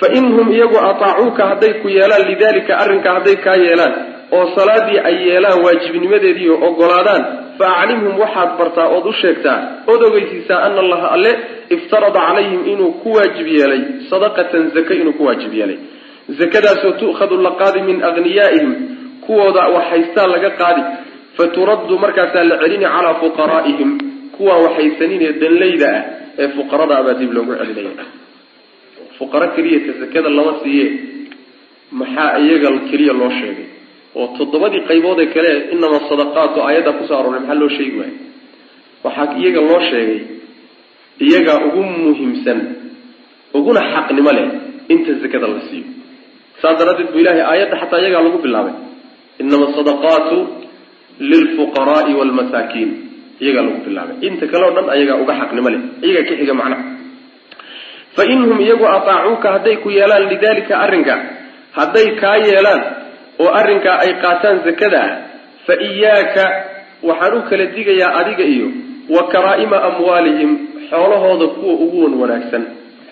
fa 0.00 0.06
in 0.18 0.24
hum 0.36 0.48
iyagu 0.56 0.76
ataacuuka 0.90 1.42
hadday 1.50 1.72
ku 1.82 1.88
yeelaan 1.96 2.24
lidalika 2.30 2.72
arrinka 2.82 3.10
hadday 3.16 3.36
kaa 3.46 3.56
yeelaan 3.66 3.94
oo 4.32 4.46
salaadii 4.56 4.98
ay 5.08 5.16
yeelaan 5.28 5.62
waajibnimadeedii 5.64 6.48
oo 6.50 6.58
ogolaadaan 6.68 7.22
fa 7.58 7.66
aclimhum 7.82 8.18
waxaad 8.22 8.50
bartaa 8.58 8.88
ood 8.96 9.06
u 9.06 9.12
sheegtaa 9.22 9.58
ood 9.86 10.02
ogeysiisaa 10.08 10.60
ana 10.66 10.80
allaha 10.84 11.08
alle 11.16 11.32
iftarada 11.76 12.20
calayhim 12.26 12.60
inuu 12.72 12.92
ku 13.02 13.12
waajib 13.16 13.46
yeelay 13.46 13.82
sadaqatan 14.10 14.70
zaka 14.74 14.94
inuu 14.94 15.12
ku 15.12 15.24
waajib 15.24 15.52
yeelay. 15.54 15.78
Zakadaasoo 16.38 16.92
tu'khadu 17.00 17.36
la 17.46 17.50
qaadi 17.60 17.80
min 17.88 18.02
aghniyaa'ihim 18.08 18.72
kuwooda 19.26 19.68
wax 19.74 19.84
haystaa 19.90 20.26
laga 20.34 20.50
qaadi 20.60 20.82
fa 21.36 21.44
turaddu 21.56 21.98
markaasaa 22.04 22.44
la 22.50 22.56
celini 22.62 22.84
calaa 22.84 23.14
fuqaraa'ihim 23.22 23.90
kuwaa 24.36 24.58
waxhaysaninee 24.64 25.32
danlayda 25.42 25.88
ah 25.96 26.02
ee 26.42 26.48
fuqarada 26.56 26.94
abaa 27.00 27.14
dib 27.20 27.32
loogu 27.36 27.54
celinaya. 27.60 28.06
Fuqaro 29.18 29.46
keliyata 29.56 29.92
zakada 30.00 30.30
lama 30.38 30.52
siiye 30.62 30.86
maxaa 32.00 32.38
iyaga 32.44 32.68
keliya 32.90 33.12
loo 33.20 33.30
sheegay 33.38 33.68
oo 34.20 34.26
toddobadii 34.38 34.82
qaybood 34.90 35.18
ee 35.24 35.28
kale 35.34 35.50
inama 35.74 35.98
sadaqaatu 36.10 36.58
aayadda 36.66 36.92
ku 36.98 37.02
soo 37.08 37.16
arooray 37.20 37.40
maxaa 37.42 37.58
loo 37.62 37.70
sheegi 37.76 37.96
waaya 38.00 38.14
waxaa 39.04 39.26
iyaga 39.40 39.60
loo 39.68 39.80
sheegay 39.90 40.20
iyagaa 41.26 41.58
ugu 41.66 41.82
muhiimsan 42.04 42.58
uguna 43.58 43.80
xaqnimo 43.92 44.30
leh 44.38 44.46
inta 44.92 45.12
zakada 45.22 45.46
la 45.54 45.60
siiyo. 45.68 45.86
Saas 46.60 46.74
daraaddeed 46.80 47.08
bu 47.12 47.18
ilahay 47.22 47.42
aayadda 47.50 47.76
xataa 47.82 48.00
iyagaa 48.02 48.22
lagu 48.26 48.38
bilaabay. 48.44 48.74
Inama 49.42 49.64
asadaqaatu 49.70 50.36
lilfuqaraai 51.30 52.12
waalmasaakiin 52.18 52.90
iyagaa 53.42 53.64
lagu 53.68 53.80
bilaabay. 53.86 54.16
Inta 54.28 54.44
kale 54.52 54.64
o 54.68 54.70
dhan 54.76 54.86
ayagaa 54.94 55.16
uga 55.22 55.34
xaqnimo 55.40 55.68
leh. 55.74 55.80
Iyagaa 56.06 56.28
ka 56.28 56.34
xiga 56.40 56.54
macnaha 56.60 56.84
fa 58.16 58.22
in 58.32 58.40
hum 58.48 58.58
iyagu 58.66 58.84
ataacuuka 58.96 59.48
hadday 59.54 59.76
ku 59.84 59.88
yeelaan 59.98 60.24
lidalika 60.32 60.74
arrinka 60.84 61.14
hadday 61.78 62.06
kaa 62.20 62.36
yeelaan 62.48 62.82
oo 63.42 63.50
arrinkaa 63.60 63.96
ay 64.04 64.12
qaataan 64.24 64.58
zakada 64.68 65.00
ah 65.08 65.12
fa 65.66 65.74
iyaaka 65.88 66.44
waxaan 67.08 67.34
u 67.38 67.42
kala 67.50 67.64
digayaa 67.76 68.10
adiga 68.20 68.44
iyo 68.54 68.68
wa 69.14 69.22
karaa'ima 69.32 69.76
amwaalihim 69.88 70.50
xoolahooda 70.90 71.46
kuwa 71.56 71.74
ugu 71.84 71.98
wan 72.04 72.14
wanaagsan. 72.22 72.62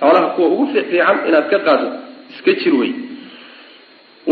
Xoolaha 0.00 0.26
kuwa 0.34 0.48
ugu 0.54 0.64
fiicfiican 0.72 1.16
inaad 1.28 1.46
ka 1.52 1.58
qaado 1.66 1.88
iska 2.34 2.52
jir 2.60 2.74
wey. 2.80 2.92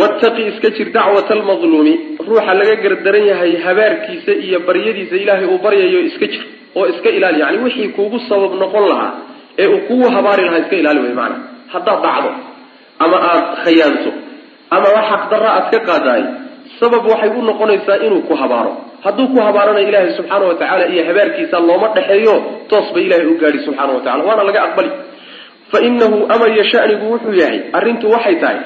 Wattaqi 0.01 0.43
iska 0.53 0.69
jir 0.77 0.89
dacwata 0.97 1.33
almadluumi 1.37 1.95
ruuxa 2.29 2.55
laga 2.59 2.77
gardaran 2.85 3.25
yahay 3.31 3.53
habaarkiisa 3.67 4.33
iyo 4.47 4.59
baryadiisa 4.67 5.17
ilaahay 5.23 5.47
uu 5.53 5.59
baryayo 5.65 6.01
iska 6.09 6.27
jir 6.33 6.45
oo 6.79 6.87
iska 6.93 7.09
ilaali. 7.17 7.39
Yani 7.45 7.59
wixii 7.65 7.89
kuugu 7.97 8.19
sabab 8.29 8.53
noqon 8.63 8.85
lahaa 8.93 9.13
ee 9.63 9.67
uu 9.75 9.81
kugu 9.89 10.07
habaari 10.17 10.43
lahaa 10.47 10.59
iska 10.65 10.77
ilaali 10.83 11.01
wey 11.05 11.13
maanaa 11.21 11.41
haddaad 11.73 12.01
dhacdo 12.05 12.31
ama 13.05 13.17
aada 13.31 13.47
khayaanto 13.65 14.11
ama 14.77 14.89
wax 14.97 15.07
xaqdarra 15.13 15.49
aad 15.59 15.67
ka 15.75 15.79
qaadaay 15.89 16.23
sabab 16.81 17.05
waxay 17.13 17.31
u 17.39 17.43
noqonaysaa 17.51 17.99
inuu 18.07 18.23
ku 18.29 18.35
habaaro. 18.43 18.73
Hadduu 19.05 19.27
ku 19.35 19.39
habaarana 19.47 19.81
ilaahay 19.89 20.13
subxaana 20.19 20.45
wa 20.51 20.55
tacaala 20.61 20.85
iyo 20.95 21.03
habaarkiisa 21.09 21.57
looma 21.69 21.89
dhexeeyo 21.97 22.35
toos 22.71 22.89
ba 22.95 23.01
ilahay 23.07 23.27
u 23.27 23.35
gaadhi 23.43 23.61
subxaana 23.67 23.93
wa 23.97 24.01
tacala 24.07 24.23
waana 24.29 24.43
laga 24.49 24.61
aqbali. 24.67 24.91
Fa 25.73 25.79
inahu 25.89 26.17
amar 26.35 26.49
yo 26.59 26.65
shanigu 26.73 27.05
wuxuu 27.13 27.35
yahay 27.43 27.59
arrintu 27.79 28.07
waxay 28.15 28.37
tahay 28.43 28.59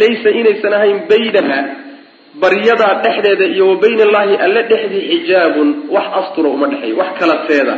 laysa 0.00 0.28
inaysan 0.40 0.72
ahayn 0.78 0.98
baynaha 1.10 1.58
baryadaa 2.42 2.94
dhexdeeda 3.04 3.46
iyo 3.54 3.64
wa 3.70 3.76
bayna 3.82 4.02
allaahi 4.08 4.34
alle 4.44 4.62
dhexdii 4.70 5.02
xijaabun 5.12 5.68
wax 5.94 6.06
astura 6.20 6.48
uma 6.56 6.66
dhexeeyo 6.72 6.96
wax 7.00 7.10
kala 7.20 7.36
teeda 7.48 7.74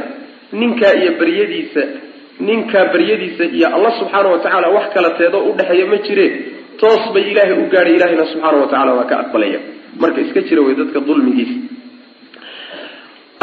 ninkaa 0.60 0.92
iyo 1.00 1.10
baryadiisa 1.20 1.82
ninkaa 2.48 2.84
baryadiisa 2.92 3.44
iyo 3.56 3.66
allah 3.76 3.92
subxaana 4.00 4.28
wa 4.34 4.38
tacaala 4.44 4.68
wax 4.76 4.86
kala 4.94 5.10
teedo 5.18 5.38
udhexeeya 5.50 5.86
ma 5.92 5.96
jireen 6.06 6.34
toos 6.80 7.04
bay 7.14 7.24
ilaahay 7.32 7.54
u 7.62 7.66
gaadhay 7.72 7.94
ilahayna 7.98 8.24
subxaana 8.32 8.58
wa 8.62 8.68
tacala 8.72 8.92
waa 8.98 9.04
ka 9.10 9.16
aqbalaya. 9.22 9.60
Marka 10.00 10.20
iska 10.24 10.40
jira 10.48 10.62
wey 10.66 10.74
dadka 10.80 10.98
dulmigiisa 11.08 11.56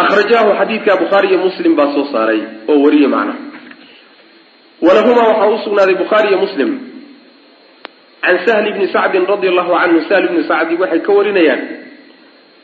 ahrajaahu 0.03 0.51
xadiidka 0.59 0.91
bukhaari 1.01 1.27
iyo 1.31 1.39
muslim 1.47 1.71
baa 1.79 1.89
soo 1.95 2.05
saaray 2.13 2.41
oo 2.71 2.77
wariye 2.85 3.07
macna. 3.15 3.33
Walahumaa 4.85 5.27
waxaa 5.31 5.49
usugnaaday 5.57 5.95
bukhaari 6.03 6.27
iyo 6.31 6.39
muslim. 6.45 6.69
Can 8.23 8.37
sahli 8.45 8.69
bni 8.75 8.87
sacdin 8.95 9.23
radia 9.31 9.49
allahu 9.53 9.71
canhu 9.79 9.99
sahl 10.09 10.25
bni 10.31 10.43
sacdi 10.51 10.73
waxay 10.81 11.01
ka 11.05 11.11
warinayaan 11.17 11.61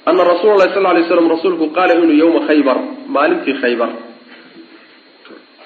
ana 0.10 0.21
rasuula 0.32 0.56
lahi 0.62 0.73
sal 0.75 0.84
lay 0.95 1.04
slam 1.10 1.28
rasuulku 1.34 1.65
qaala 1.75 1.93
inuu 1.97 2.13
yowma 2.23 2.41
khaybar 2.47 2.78
maalintii 3.15 3.56
khaybar 3.62 3.89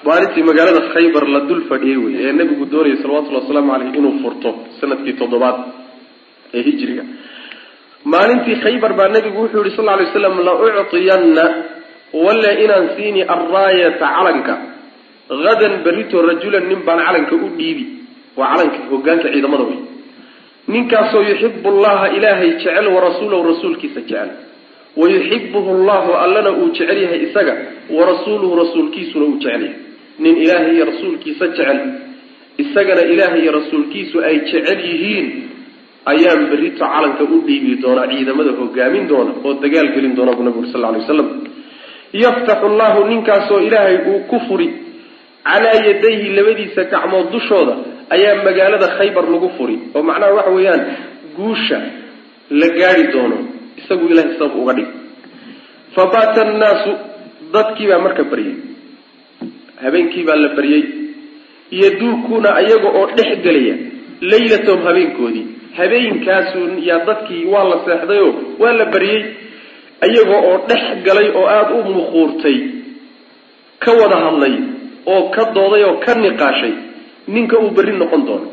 maalintii 0.06 0.42
magaalada 0.42 0.80
khaybar 0.94 1.24
la 1.28 1.40
dul 1.48 1.62
fadhiyey 1.70 1.96
wey 2.04 2.14
ee 2.26 2.32
nabigu 2.32 2.64
doonayay 2.72 2.96
salawatullhi 3.02 3.40
wasalaamu 3.42 3.72
caleyh 3.72 3.90
inuu 3.98 4.14
furto 4.22 4.50
sannadkii 4.80 5.14
toddobaad 5.20 5.56
ee 6.56 6.62
hijriga. 6.68 7.04
Maalintii 8.12 8.56
khaybar 8.64 8.92
baa 8.98 9.08
nabigu 9.16 9.38
wuxuu 9.42 9.64
yihi 9.64 9.76
sal 9.76 9.90
ly 10.00 10.06
slam 10.14 10.34
la 10.46 10.52
uctiyanna 10.82 11.44
walle 12.24 12.50
inaan 12.64 12.86
siini 12.96 13.22
arraayata 13.34 14.06
calanka. 14.16 14.54
Hadan 15.46 15.74
berito 15.84 16.16
rajulan 16.28 16.64
nin 16.70 16.80
baan 16.86 17.00
calanka 17.06 17.34
u 17.36 17.48
dhiibi. 17.58 17.84
Waa 18.38 18.48
calanka 18.52 18.78
hogaanka 18.90 19.28
ciidamada 19.34 19.64
wey 19.70 19.78
ninkaasoo 20.72 21.22
yuxibu 21.30 21.68
allaha 21.74 22.06
ilaahay 22.16 22.50
jecel 22.62 22.86
warasuulahu 22.96 23.42
rasuulkiisa 23.52 24.00
jecel. 24.00 24.30
Wayuxibuhu 24.96 25.70
llahu 25.88 26.10
allana 26.24 26.50
uu 26.60 26.68
jecel 26.76 26.98
yahay 27.04 27.20
isaga 27.28 27.54
warasuuluhu 27.96 28.54
rasuulkiisuna 28.62 29.24
uu 29.28 29.38
jecel 29.44 29.62
yahay 29.62 29.89
nin 30.22 30.34
ilaahay 30.44 30.72
iyo 30.76 30.84
rasuulkiisa 30.92 31.44
jecel 31.56 31.78
isagana 32.62 33.02
ilaahay 33.12 33.40
iyo 33.44 33.52
rasuulkiisu 33.60 34.16
ay 34.28 34.36
jecel 34.50 34.80
yihiin 34.90 35.26
ayaan 36.12 36.42
berito 36.50 36.78
calanka 36.92 37.24
u 37.24 37.36
dhiibi 37.46 37.72
doonaa 37.84 38.06
ciidamada 38.12 38.52
hogaamin 38.60 39.04
doona 39.10 39.32
oo 39.46 39.52
dagaal 39.64 39.88
gelin 39.94 40.14
doona 40.18 40.32
buu 40.36 40.44
nabigu 40.48 40.66
sal 40.72 40.82
lay 40.84 41.00
waslam 41.02 41.28
yaftaxu 42.24 42.68
llahu 42.80 43.00
ninkaasoo 43.12 43.60
ilaahay 43.68 43.96
uu 44.10 44.20
ku 44.30 44.36
furi 44.48 44.68
calaa 45.48 45.78
yadayhi 45.88 46.28
labadiisa 46.38 46.82
gacmood 46.92 47.26
dushooda 47.34 47.74
ayaa 48.14 48.42
magaalada 48.46 48.88
khaybar 48.98 49.24
lagu 49.34 49.48
furi. 49.56 49.76
Oo 49.94 50.02
macnaha 50.08 50.32
waxa 50.38 50.50
weeyaan 50.56 50.82
guusha 51.36 51.78
la 52.60 52.68
gaari 52.78 53.04
doono 53.14 53.38
isagu 53.80 54.04
ilahay 54.12 54.32
sabab 54.38 54.56
uga 54.62 54.72
dhig. 54.78 54.88
Fa 55.94 56.02
baata 56.12 56.40
annaasu 56.46 56.90
dadkii 57.54 57.86
baa 57.90 58.00
marka 58.06 58.24
baryay 58.30 58.54
habeenkii 59.82 60.24
baa 60.28 60.36
la 60.44 60.48
baryey 60.58 60.82
yaduukuuna 61.82 62.48
ayaga 62.60 62.88
oo 62.98 63.06
dhex 63.16 63.30
gelaya 63.44 63.74
laylatahum 64.30 64.82
habeenkoodii. 64.88 65.46
Habeenkaasu 65.78 66.58
yaa 66.88 67.04
dadkii 67.08 67.44
waa 67.52 67.64
la 67.70 67.76
seexdayoo 67.86 68.32
waa 68.62 68.72
la 68.80 68.84
baryey 68.94 69.20
ayaga 70.06 70.36
oo 70.48 70.56
dhex 70.68 70.82
galay 71.06 71.28
oo 71.38 71.46
aada 71.56 71.74
u 71.74 71.82
muquurtay 71.96 72.58
ka 73.84 73.90
wada 74.00 74.16
hadlay 74.24 74.54
oo 75.12 75.22
ka 75.34 75.42
dooday 75.56 75.84
oo 75.88 75.96
ka 76.04 76.12
niqaashay 76.14 76.72
ninka 77.34 77.56
uu 77.58 77.70
berri 77.76 77.92
noqon 78.02 78.22
doono. 78.26 78.48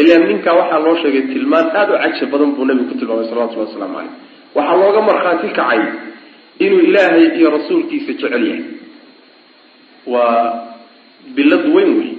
Ilaan 0.00 0.24
ninkaa 0.30 0.54
waxaa 0.60 0.78
loo 0.84 0.96
sheegay 1.02 1.22
tilmaan 1.32 1.66
aada 1.78 1.92
u 1.94 1.98
cajab 2.02 2.30
badan 2.32 2.50
buu 2.56 2.64
nabigu 2.68 2.88
ku 2.90 2.94
tilmaamay 2.98 3.26
salawatullahi 3.30 3.68
wasalaamu 3.70 3.94
caleyh 3.96 4.12
waxaa 4.56 4.76
looga 4.82 5.00
markhaati 5.08 5.48
kacay 5.58 5.80
inuu 6.64 6.80
ilaahay 6.88 7.24
iyo 7.38 7.48
rasuulkiisa 7.56 8.12
jecel 8.12 8.44
yahay 8.48 8.62
waa 10.06 10.74
bilad 11.36 11.64
weyn 11.74 11.90
wey 11.98 12.10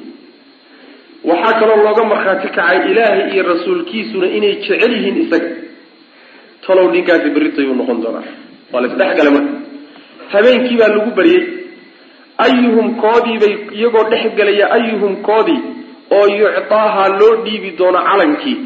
waxaa 1.29 1.59
kaloo 1.59 1.79
looga 1.87 2.03
markhaati 2.11 2.47
kacay 2.57 2.77
ilaahay 2.91 3.31
iyo 3.33 3.43
rasuulkiisuna 3.51 4.27
inay 4.37 4.55
jecel 4.63 4.91
yihiin 4.95 5.17
isaga. 5.23 5.49
Talow 6.67 6.87
ninkaasi 6.91 7.29
berritayuu 7.35 7.75
noqon 7.79 7.97
doonaa. 8.03 8.27
Waa 8.71 8.81
la 8.81 8.87
isdhexgalay 8.91 9.31
marka. 9.35 9.53
Habeenkii 10.33 10.77
baa 10.79 10.87
lagu 10.95 11.11
baryey 11.17 11.43
ayuhum 12.45 12.87
koodii 13.03 13.37
bay 13.43 13.53
iyagoo 13.77 14.05
dhex 14.11 14.23
gelaya 14.37 14.65
ayuhum 14.77 15.13
koodii 15.27 15.61
oo 16.17 16.27
yuctaaha 16.39 17.03
loo 17.19 17.33
dhiibi 17.45 17.69
doono 17.79 17.99
calankii. 18.09 18.57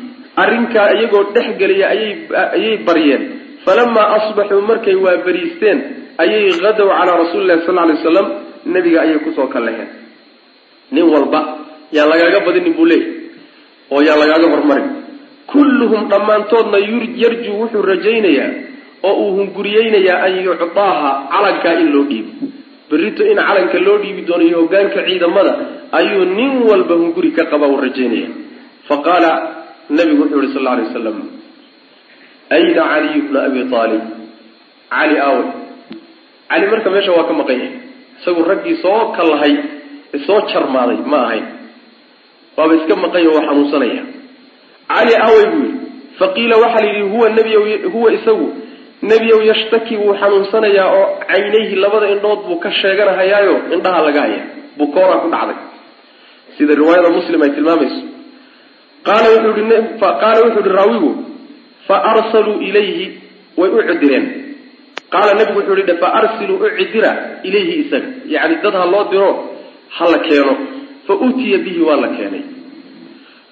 Arrinkaa 0.42 0.88
iyagoo 0.98 1.24
dhex 1.36 1.48
gelaya 1.62 1.86
ayay 1.94 2.12
ayay 2.56 2.78
baryeen. 2.88 3.24
Falamaa 3.66 4.08
asbaxuu 4.18 4.62
markay 4.70 4.96
waa 5.06 5.18
beriisteen 5.26 5.78
ayay 6.24 6.52
hadow 6.66 6.90
calaa 6.98 7.18
rasuuli 7.22 7.48
lahi 7.50 7.66
sal 7.66 7.76
lay 7.76 7.96
waslam 7.98 8.28
nebiga 8.76 9.00
ayay 9.06 9.20
ku 9.26 9.32
soo 9.38 9.48
kallaheen 9.54 9.90
nin 10.96 11.06
walba 11.14 11.40
yaan 11.96 12.10
lagaaga 12.12 12.40
badinin 12.48 12.74
buu 12.78 12.86
leeyay 12.86 13.12
oo 13.94 14.02
yaan 14.08 14.20
lagaaga 14.22 14.48
hormarin. 14.54 14.88
Kulluhum 15.52 16.02
dhammaantoodna 16.12 16.78
yarjuu 17.24 17.56
wuxuu 17.62 17.82
rajaynayaa 17.92 18.50
oo 19.08 19.14
uu 19.24 19.32
hunguriyeynayaa 19.38 20.18
an 20.28 20.34
yuctaaha 20.48 21.10
calankaa 21.34 21.76
in 21.82 21.90
loo 21.96 22.04
dhiibo. 22.10 22.32
Berrito 22.90 23.24
in 23.32 23.38
calanka 23.48 23.78
loo 23.88 23.98
dhiibi 24.04 24.22
doono 24.28 24.44
iyo 24.50 24.58
hogaanka 24.64 25.00
ciidamada 25.08 25.54
ayuu 26.00 26.26
nin 26.38 26.52
walba 26.70 26.96
hunguri 27.02 27.32
ka 27.38 27.44
qaba 27.52 27.66
uu 27.72 27.80
rajaynaya 27.86 28.30
fa 28.88 28.96
qaala 29.08 29.32
nabigu 29.98 30.22
wuxuu 30.24 30.42
yihi 30.44 30.54
sal 30.56 30.64
lla 30.64 30.72
alay 30.76 30.86
wasalam 30.90 31.18
ayna 32.56 32.84
caliyu 32.92 33.22
bna 33.30 33.40
abi 33.48 33.60
aalib 33.80 34.04
cali 34.92 35.16
aawe. 35.26 35.44
Cali 36.50 36.66
marka 36.72 36.90
meesha 36.94 37.12
waa 37.18 37.28
ka 37.30 37.34
maqan 37.40 37.56
yahay 37.60 37.72
isagu 38.20 38.42
raggii 38.52 38.76
soo 38.84 39.02
kallahay 39.18 39.54
soo 40.28 40.40
jarmaaday 40.52 40.98
ma 41.12 41.18
ahayn. 41.26 41.46
Waaba 42.58 42.74
iska 42.80 42.96
maqan 43.04 43.22
yaho 43.26 43.36
waa 43.38 43.46
xanuunsanaya 43.50 44.04
cali 44.92 45.14
aawey 45.24 45.46
buu 45.52 45.64
yidhi 45.66 45.80
faqiila 46.20 46.56
waxaa 46.64 46.82
la 46.86 46.90
yidhi 46.94 47.10
huwa 47.14 47.30
nebiy 47.30 47.86
huwa 47.94 48.10
isagu. 48.14 48.48
Nebiyow 49.02 49.42
yashtaki 49.50 49.96
wuu 49.98 50.14
xanuunsanayaa 50.22 50.90
oo 51.00 51.06
caynayhi 51.28 51.76
labada 51.76 52.08
indhood 52.14 52.40
buu 52.48 52.56
ka 52.64 52.72
sheeganahayaayo 52.72 53.56
indhaha 53.76 54.02
laga 54.06 54.22
haya 54.22 54.42
bukooraa 54.78 55.20
ku 55.24 55.30
dhacday. 55.34 55.56
Sida 56.58 56.74
riwaayada 56.76 57.10
muslim 57.18 57.42
ay 57.46 57.50
tilmaamayso. 57.56 58.02
Qaala 59.08 59.28
wuxuu 59.34 59.54
ihi 59.62 60.00
qaala 60.02 60.40
wuxuu 60.46 60.64
ihi 60.66 60.70
raawigu 60.80 61.12
fa 61.88 61.96
arsaluu 62.12 62.58
ilayhi 62.70 63.06
way 63.58 63.70
u 63.70 63.82
cidireen 63.90 64.26
qaala 65.14 65.34
nebigu 65.40 65.60
wuxuu 65.60 65.78
ihi 65.84 65.98
fa 66.02 66.08
arsiluu 66.20 66.58
u 66.66 66.70
cidira 66.78 67.12
ilayhi 67.44 67.74
isaga. 67.84 68.10
Yacni 68.34 68.56
dad 68.64 68.74
ha 68.74 68.86
loo 68.86 69.06
diro 69.12 69.30
ha 69.98 70.06
la 70.12 70.20
keeno. 70.20 70.54
Fa 71.08 71.14
utiya 71.14 71.58
bihi 71.66 71.82
waa 71.82 71.96
la 72.04 72.08
keenay. 72.18 72.44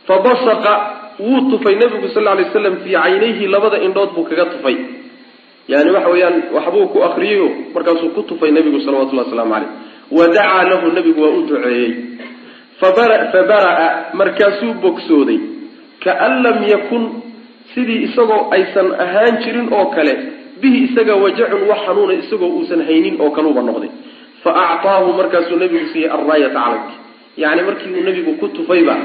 Fa 0.07 0.19
basaqa 0.19 0.73
wuu 1.19 1.49
tufay 1.51 1.75
nebigu 1.75 2.07
sal 2.13 2.23
lla 2.23 2.35
lay 2.35 2.45
slam 2.51 2.75
fii 2.83 2.93
caynayhi 2.93 3.47
labada 3.47 3.77
indhood 3.85 4.09
buu 4.15 4.23
kaga 4.29 4.45
tufay. 4.45 4.77
Yani 5.67 5.89
waxa 5.91 6.09
weeyaan 6.09 6.43
waxbuu 6.53 6.87
ku 6.93 7.03
akriyeyo 7.03 7.47
markaasuu 7.73 8.09
ku 8.15 8.21
tufay 8.23 8.51
nebigu 8.51 8.79
salawatullahi 8.85 9.27
waslamu 9.29 9.53
caleyh 9.53 9.69
wa 10.11 10.27
dacaa 10.27 10.63
lahu 10.69 10.91
nebigu 10.91 11.21
waa 11.21 11.33
u 11.39 11.41
duceeyey. 11.47 11.93
Fa 12.79 12.91
bara'a 12.91 14.13
markaasuu 14.13 14.73
bogsooday. 14.83 15.39
Kaan 16.03 16.43
lam 16.43 16.67
yakun 16.67 17.03
sidii 17.73 18.11
isagoo 18.11 18.51
aysan 18.51 18.93
ahaan 18.93 19.41
jirin 19.43 19.73
oo 19.73 19.85
kale 19.95 20.13
bihi 20.61 20.77
isaga 20.87 21.13
wajacun 21.23 21.61
wax 21.69 21.79
xanuuna 21.87 22.13
isagoo 22.21 22.49
uusan 22.57 22.81
haynin 22.87 23.15
oo 23.23 23.29
kaluuba 23.35 23.61
noqday. 23.67 23.89
Fa 24.43 24.51
actaahu 24.73 25.13
markaasuu 25.19 25.57
nebigu 25.61 25.87
siiyey 25.93 26.09
arraayata 26.15 26.59
calanki 26.59 26.95
yacni 27.43 27.61
markii 27.67 27.91
uu 27.97 28.03
nebigu 28.07 28.31
ku 28.41 28.47
tufayba 28.57 28.95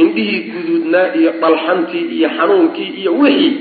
indhihii 0.00 0.40
guduudnaa 0.52 1.06
iyo 1.18 1.30
dhalxantii 1.42 2.04
iyo 2.16 2.28
xanuunkii 2.38 2.90
iyo 3.00 3.12
wixii 3.22 3.52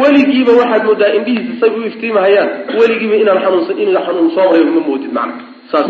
weligiiba 0.00 0.52
waxaad 0.60 0.84
moodaa 0.88 1.12
indhihiisa 1.18 1.54
say 1.60 1.70
u 1.70 1.82
iftiimahayaan 1.90 2.50
weligiiba 2.80 3.16
inaan 3.22 3.40
xanuunsan 3.44 3.78
inuu 3.82 4.02
xanuun 4.06 4.30
soo 4.34 4.44
maray 4.50 4.64
ma 4.76 4.80
moodid 4.88 5.12
macna 5.18 5.42
saas. 5.72 5.88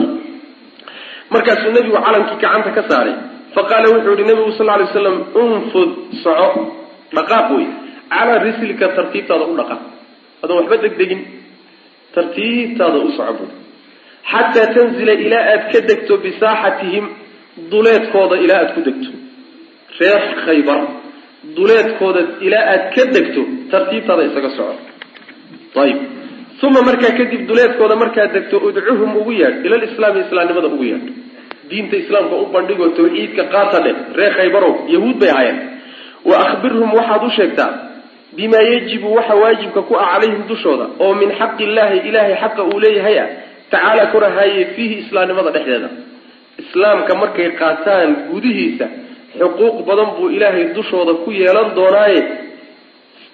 Markaasuu 1.33 1.73
nebigu 1.77 1.97
calankii 2.07 2.39
gacanta 2.43 2.71
ka 2.77 2.83
saaray. 2.91 3.15
Fa 3.55 3.61
qaala 3.71 3.87
wuxuu 3.95 4.15
yihi 4.17 4.25
nebigu 4.31 4.53
sal 4.59 4.67
lay 4.71 4.87
slam 4.95 5.17
unfud 5.43 5.91
soco 6.23 6.49
dhaqaaq 7.17 7.49
wey 7.57 7.67
calaa 8.13 8.39
rislika 8.47 8.87
tartiibtaada 8.97 9.45
u 9.53 9.55
dhaqaaq 9.61 9.83
adoon 10.43 10.59
waxba 10.61 10.77
degdegin 10.85 11.21
tartiibtaada 12.15 12.99
u 13.07 13.11
soco 13.19 13.33
bui 13.39 13.51
xataa 14.33 14.67
tanzila 14.77 15.13
ilaa 15.25 15.45
aad 15.53 15.63
ka 15.73 15.81
degto 15.91 16.15
bisaaxatihim 16.25 17.07
duleedkooda 17.71 18.37
ilaa 18.45 18.59
aad 18.63 18.71
ku 18.75 18.81
degto. 18.89 19.11
Reer 19.99 20.23
khaybar 20.45 20.81
duleedkooda 21.57 22.21
ilaa 22.47 22.65
aad 22.75 22.85
ka 22.95 23.05
degto 23.17 23.43
tartiibtaada 23.73 24.23
isaga 24.31 24.51
soco 24.57 24.77
ayib 25.85 25.99
uma 26.67 26.81
markaa 26.89 27.13
kadib 27.19 27.43
duleedkooda 27.49 27.95
markaad 28.03 28.31
degto 28.37 28.57
udcuhum 28.69 29.11
ugu 29.21 29.33
yeadh 29.41 29.67
ila 29.67 29.77
lislaami 29.85 30.21
islaamnimada 30.27 30.69
ugu 30.75 30.85
yeadh 30.91 31.07
diinta 31.71 31.97
islaamka 32.03 32.35
u 32.45 32.47
bandhigoo 32.55 32.89
tawxiidka 32.99 33.43
qaata 33.55 33.79
dheh 33.85 33.97
reer 34.19 34.33
khaybarow 34.39 34.73
yahuud 34.95 35.17
bay 35.21 35.31
ahaayeen. 35.35 35.59
Wa 36.29 36.37
akhbirhum 36.45 36.91
waxaad 36.99 37.23
u 37.29 37.31
sheegtaa 37.39 37.71
bimaa 38.37 38.63
yajibu 38.73 39.15
waxa 39.15 39.35
waajibka 39.43 39.83
ku 39.89 39.95
ah 39.97 40.07
calayhim 40.13 40.43
dushooda 40.49 40.87
oo 41.01 41.15
min 41.21 41.31
xaqi 41.41 41.63
illaahi 41.69 41.99
ilaahay 42.09 42.35
xaqa 42.43 42.63
uu 42.71 42.79
leeyahay 42.85 43.17
ah 43.25 43.29
tacaala 43.73 44.05
korahaaye 44.13 44.65
fiihi 44.75 44.95
islaamnimada 45.05 45.51
dhexdeeda. 45.57 45.89
Islaamka 46.63 47.13
markay 47.23 47.49
qaataan 47.61 48.11
gudihiisa 48.31 48.87
xuquuq 49.41 49.77
badan 49.89 50.09
buu 50.17 50.29
ilaahay 50.37 50.65
dushooda 50.77 51.13
ku 51.25 51.31
yeelan 51.41 51.69
doonaaye. 51.79 52.21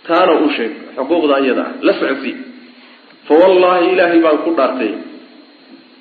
Taana 0.07 0.33
u 0.45 0.49
sheeg 0.57 0.73
xuquuqda 0.97 1.37
iyada 1.45 1.63
ah 1.67 1.71
la 1.87 1.93
socodsii 2.01 2.35
fa 3.27 3.35
wallaahi 3.43 3.85
ilaahay 3.95 4.21
baan 4.25 4.39
ku 4.45 4.51
dhaartay 4.59 4.93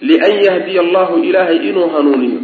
lian 0.10 0.36
yahdiya 0.48 0.82
allahu 0.86 1.14
ilaahay 1.30 1.58
inuu 1.70 1.88
hanuuniyo. 1.96 2.40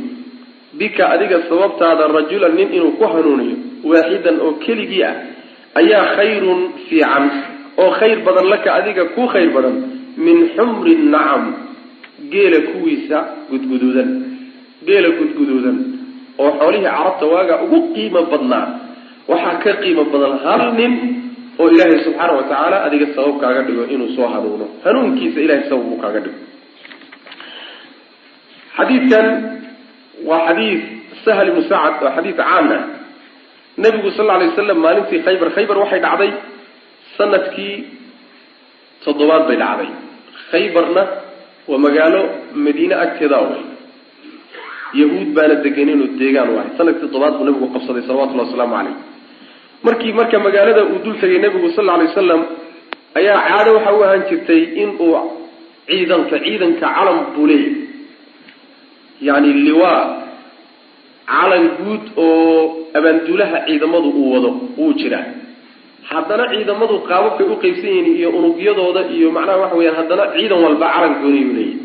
Bika 0.79 1.03
adiga 1.13 1.37
sababtaada 1.49 2.07
rajulan 2.17 2.53
nin 2.57 2.69
inuu 2.77 2.91
ku 2.99 3.03
hanuuniyo 3.13 3.57
waaxidan 3.91 4.37
oo 4.45 4.51
keligii 4.65 5.03
ah 5.09 5.15
ayaa 5.81 6.05
khayrun 6.17 6.59
fiican 6.89 7.23
oo 7.81 7.91
khayr 7.99 8.17
badan 8.25 8.47
laka 8.53 8.69
adiga 8.79 9.03
ku 9.15 9.23
khayr 9.33 9.49
badan 9.55 9.75
min 10.25 10.37
xumri 10.55 10.93
nacam 11.13 11.43
geela 12.31 12.59
kuwiisa 12.71 13.17
gudguduudan 13.51 14.09
geela 14.87 15.09
gudguduudan 15.19 15.77
oo 16.41 16.51
xoolihii 16.59 16.85
carabta 16.95 17.25
waagaa 17.33 17.57
ugu 17.65 17.79
qiimo 17.95 18.21
badnaa. 18.31 18.65
Waxaa 19.29 19.55
ka 19.63 19.71
qiimo 19.83 20.03
badan 20.13 20.33
hal 20.45 20.61
nin 20.79 20.93
oo 21.59 21.67
ilaahay 21.73 21.99
subxaana 22.05 22.33
wa 22.37 22.43
tacaala 22.49 22.77
adiga 22.87 23.07
sabab 23.15 23.35
kaaga 23.41 23.61
dhigo 23.67 23.83
inuu 23.93 24.09
soo 24.15 24.27
hanuuno. 24.33 24.65
Hanuunkiisa 24.83 25.39
ilahay 25.45 25.63
sabab 25.69 25.85
uu 25.91 25.99
kaaga 26.03 26.19
dhigo. 26.25 26.39
Xadiidkan 28.77 29.25
waa 30.27 30.41
xadiid 30.47 30.81
sahl 31.25 31.47
ibnu 31.51 31.61
sacad 31.71 32.03
oo 32.05 32.11
xadiid 32.17 32.35
caan 32.39 32.67
ah 32.77 32.83
nabigu 33.83 34.09
sal 34.17 34.29
alay 34.35 34.47
waslam 34.51 34.79
maalintii 34.85 35.21
khaybar 35.27 35.49
khaybar 35.55 35.77
waxay 35.83 35.99
dhacday 36.05 36.31
sannadkii 37.17 37.75
toddobaad 39.03 39.43
bay 39.49 39.57
dhacday. 39.63 39.89
Khaybarna 40.51 41.03
waa 41.69 41.79
magaalo 41.85 42.21
madiine 42.65 42.95
agteeda 43.03 43.37
way 43.49 43.61
yahuud 45.01 45.29
baana 45.37 45.55
deganeen 45.65 45.99
oo 46.05 46.09
deegaan 46.21 46.49
u 46.53 46.55
ahay. 46.59 46.69
Sanadkii 46.77 47.03
toddobaad 47.05 47.33
buu 47.37 47.45
nabigu 47.49 47.67
qabsaday 47.75 48.03
salawatullahi 48.07 48.47
wasalaamu 48.49 48.75
caleyh 48.77 48.95
markii 49.87 50.13
marka 50.19 50.37
magaalada 50.47 50.81
uu 50.91 50.99
dul 51.05 51.15
tegay 51.21 51.39
nabigu 51.45 51.67
sal 51.77 51.89
alay 51.95 52.07
wasalam 52.11 52.41
ayaa 53.19 53.37
caado 53.49 53.69
waxa 53.77 53.91
u 53.97 54.01
ahaan 54.05 54.23
jirtay 54.29 54.61
in 54.83 54.89
uu 55.05 55.13
ciidanka 55.89 56.35
ciidanka 56.45 56.87
calam 56.95 57.17
buu 57.35 57.45
leeyahy 57.51 57.87
yani 59.27 59.49
liwaa 59.67 60.01
calan 61.31 61.65
guud 61.79 62.03
oo 62.17 62.87
abaanduulaha 62.97 63.57
ciidamadu 63.67 64.09
uu 64.21 64.29
wado 64.33 64.49
wuu 64.79 64.93
jiraa 65.01 65.25
haddana 66.11 66.45
ciidamadu 66.53 66.95
qaababkay 67.09 67.45
u 67.53 67.55
qeybsan 67.63 67.89
yihiin 67.95 68.07
iyo 68.19 68.29
unugyadooda 68.39 69.01
iyo 69.17 69.27
macnaha 69.37 69.57
waxa 69.63 69.75
weyaan 69.79 69.97
haddana 70.01 70.23
ciidan 70.35 70.59
walba 70.65 70.87
calan 70.95 71.13
gooniyuu 71.21 71.53
leeyahy 71.57 71.77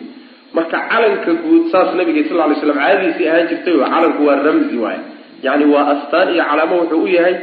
marka 0.56 0.78
calanka 0.92 1.30
guud 1.44 1.62
saas 1.72 1.90
nabiga 1.98 2.22
sal 2.28 2.40
ly 2.50 2.56
slam 2.62 2.76
caadadiisii 2.82 3.26
ahaan 3.30 3.46
jirtay 3.50 3.74
oo 3.80 3.86
calanku 3.94 4.20
waa 4.28 4.38
ramzi 4.46 4.76
waay 4.84 4.98
yani 5.46 5.64
waa 5.74 5.84
astaan 5.94 6.28
iyo 6.34 6.44
calaamo 6.50 6.74
wuxuu 6.80 7.02
u 7.04 7.08
yahay 7.16 7.34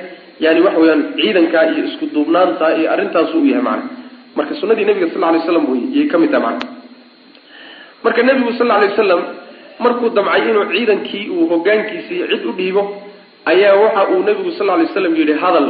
yani 0.45 0.59
waxa 0.65 0.79
weyaan 0.83 1.01
ciidankaa 1.19 1.63
iyo 1.73 1.81
isku 1.89 2.05
duubnaanta 2.15 2.65
iyo 2.79 2.87
arrintaasu 2.93 3.35
u 3.43 3.45
yahay 3.51 3.63
macna. 3.69 3.89
Marka 4.37 4.53
sunadii 4.61 4.85
nabiga 4.89 5.07
sal 5.13 5.21
lay 5.33 5.41
slam 5.47 5.63
wey 5.71 5.81
yay 5.95 6.05
ka 6.11 6.17
mid 6.21 6.31
tahay 6.33 6.43
macna. 6.47 6.65
Marka 8.03 8.21
nebigu 8.27 8.51
sal 8.59 8.67
lay 8.71 8.89
waslam 8.89 9.21
markuu 9.85 10.09
damcay 10.17 10.41
inuu 10.49 10.65
ciidankii 10.73 11.25
uu 11.35 11.47
hogaankiisii 11.51 12.19
cid 12.31 12.43
u 12.49 12.51
dhiibo 12.59 12.83
ayaa 13.51 13.75
waxa 13.83 14.01
uu 14.13 14.23
nebigu 14.27 14.51
sal 14.57 14.67
lay 14.67 14.87
slam 14.93 15.15
yidhi 15.19 15.33
hadal 15.43 15.67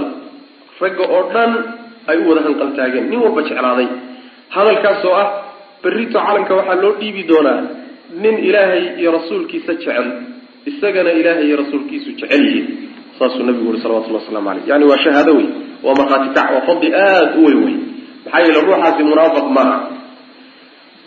ragga 0.81 1.05
oo 1.15 1.23
dhan 1.33 1.51
ay 2.11 2.17
u 2.21 2.29
wada 2.29 2.41
hanqaltaageen 2.47 3.05
nin 3.09 3.19
walba 3.23 3.41
jeclaaday. 3.49 3.87
Hadalkaasoo 4.55 5.13
ah 5.23 5.27
berrito 5.83 6.19
calanka 6.27 6.53
waxaa 6.59 6.81
loo 6.83 6.93
dhiibi 7.01 7.23
doonaa 7.31 7.59
nin 8.23 8.35
ilaahay 8.47 8.83
iyo 9.01 9.09
rasuulkiisa 9.17 9.73
jecel 9.73 10.07
isagana 10.69 11.11
ilaahay 11.19 11.45
iyo 11.47 11.57
rasuulkiisu 11.63 12.09
jecel 12.19 12.43
yihiin. 12.47 12.67
Saasuu 13.19 13.43
nabigu 13.47 13.65
yuri 13.69 13.79
salawatullah 13.83 14.21
waslamu 14.23 14.49
aleyh 14.49 14.65
yani 14.71 14.85
waa 14.91 14.97
shahaado 15.05 15.31
wey 15.37 15.47
waa 15.85 15.95
markhaati 15.99 16.29
waa 16.55 16.61
fadli 16.69 16.89
aada 16.95 17.35
u 17.39 17.45
weyn 17.45 17.59
wey 17.65 17.75
maxaa 18.25 18.41
yeele 18.45 18.59
ruuxaasi 18.67 19.03
munaafiq 19.03 19.47
maaha. 19.57 19.77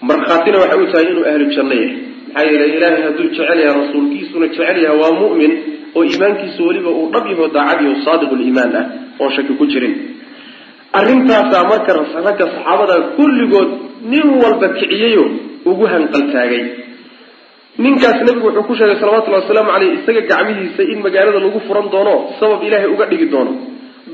Markhaatina 0.02 0.58
waxay 0.62 0.80
u 0.84 0.86
tahay 0.92 1.06
inuu 1.12 1.24
ahlu 1.30 1.44
janno 1.56 1.74
yahay 1.82 2.13
maxaa 2.34 2.46
yeele 2.50 2.66
ilaahay 2.76 3.02
hadduu 3.06 3.26
jecel 3.30 3.58
yahay 3.64 3.74
rasuulkiisuna 3.80 4.46
jecel 4.54 4.78
yahay 4.84 4.98
waa 5.02 5.12
mu'min 5.22 5.52
oo 5.96 6.02
iimaankiisu 6.10 6.60
weliba 6.68 6.90
uu 7.00 7.06
dhab 7.14 7.24
yaho 7.32 7.46
daacad 7.56 7.80
yaho 7.86 7.96
saadiquliimaan 8.06 8.72
ah 8.80 8.84
oon 9.22 9.30
shaki 9.36 9.52
ku 9.60 9.64
jirin. 9.72 9.94
Arrintaasaa 10.98 11.64
marka 11.72 11.92
ragga 11.98 12.46
saxaabada 12.54 12.96
kulligood 13.18 13.70
nin 14.12 14.26
walba 14.42 14.68
kiciyeyo 14.78 15.24
ugu 15.70 15.84
hanqaltaagay. 15.92 16.62
Ninkaas 17.84 18.18
nebigu 18.26 18.46
wuxuu 18.48 18.66
ku 18.68 18.74
sheegay 18.78 18.96
salawatullahi 19.02 19.42
wasalaamu 19.44 19.70
caleyh 19.74 19.90
isaga 19.98 20.22
gacmihiisa 20.30 20.82
in 20.92 20.98
magaalada 21.06 21.40
lagu 21.46 21.58
furan 21.66 21.86
doono 21.94 22.14
sabab 22.40 22.60
ilaahay 22.66 22.90
uga 22.94 23.06
dhigi 23.10 23.26
doono. 23.34 23.52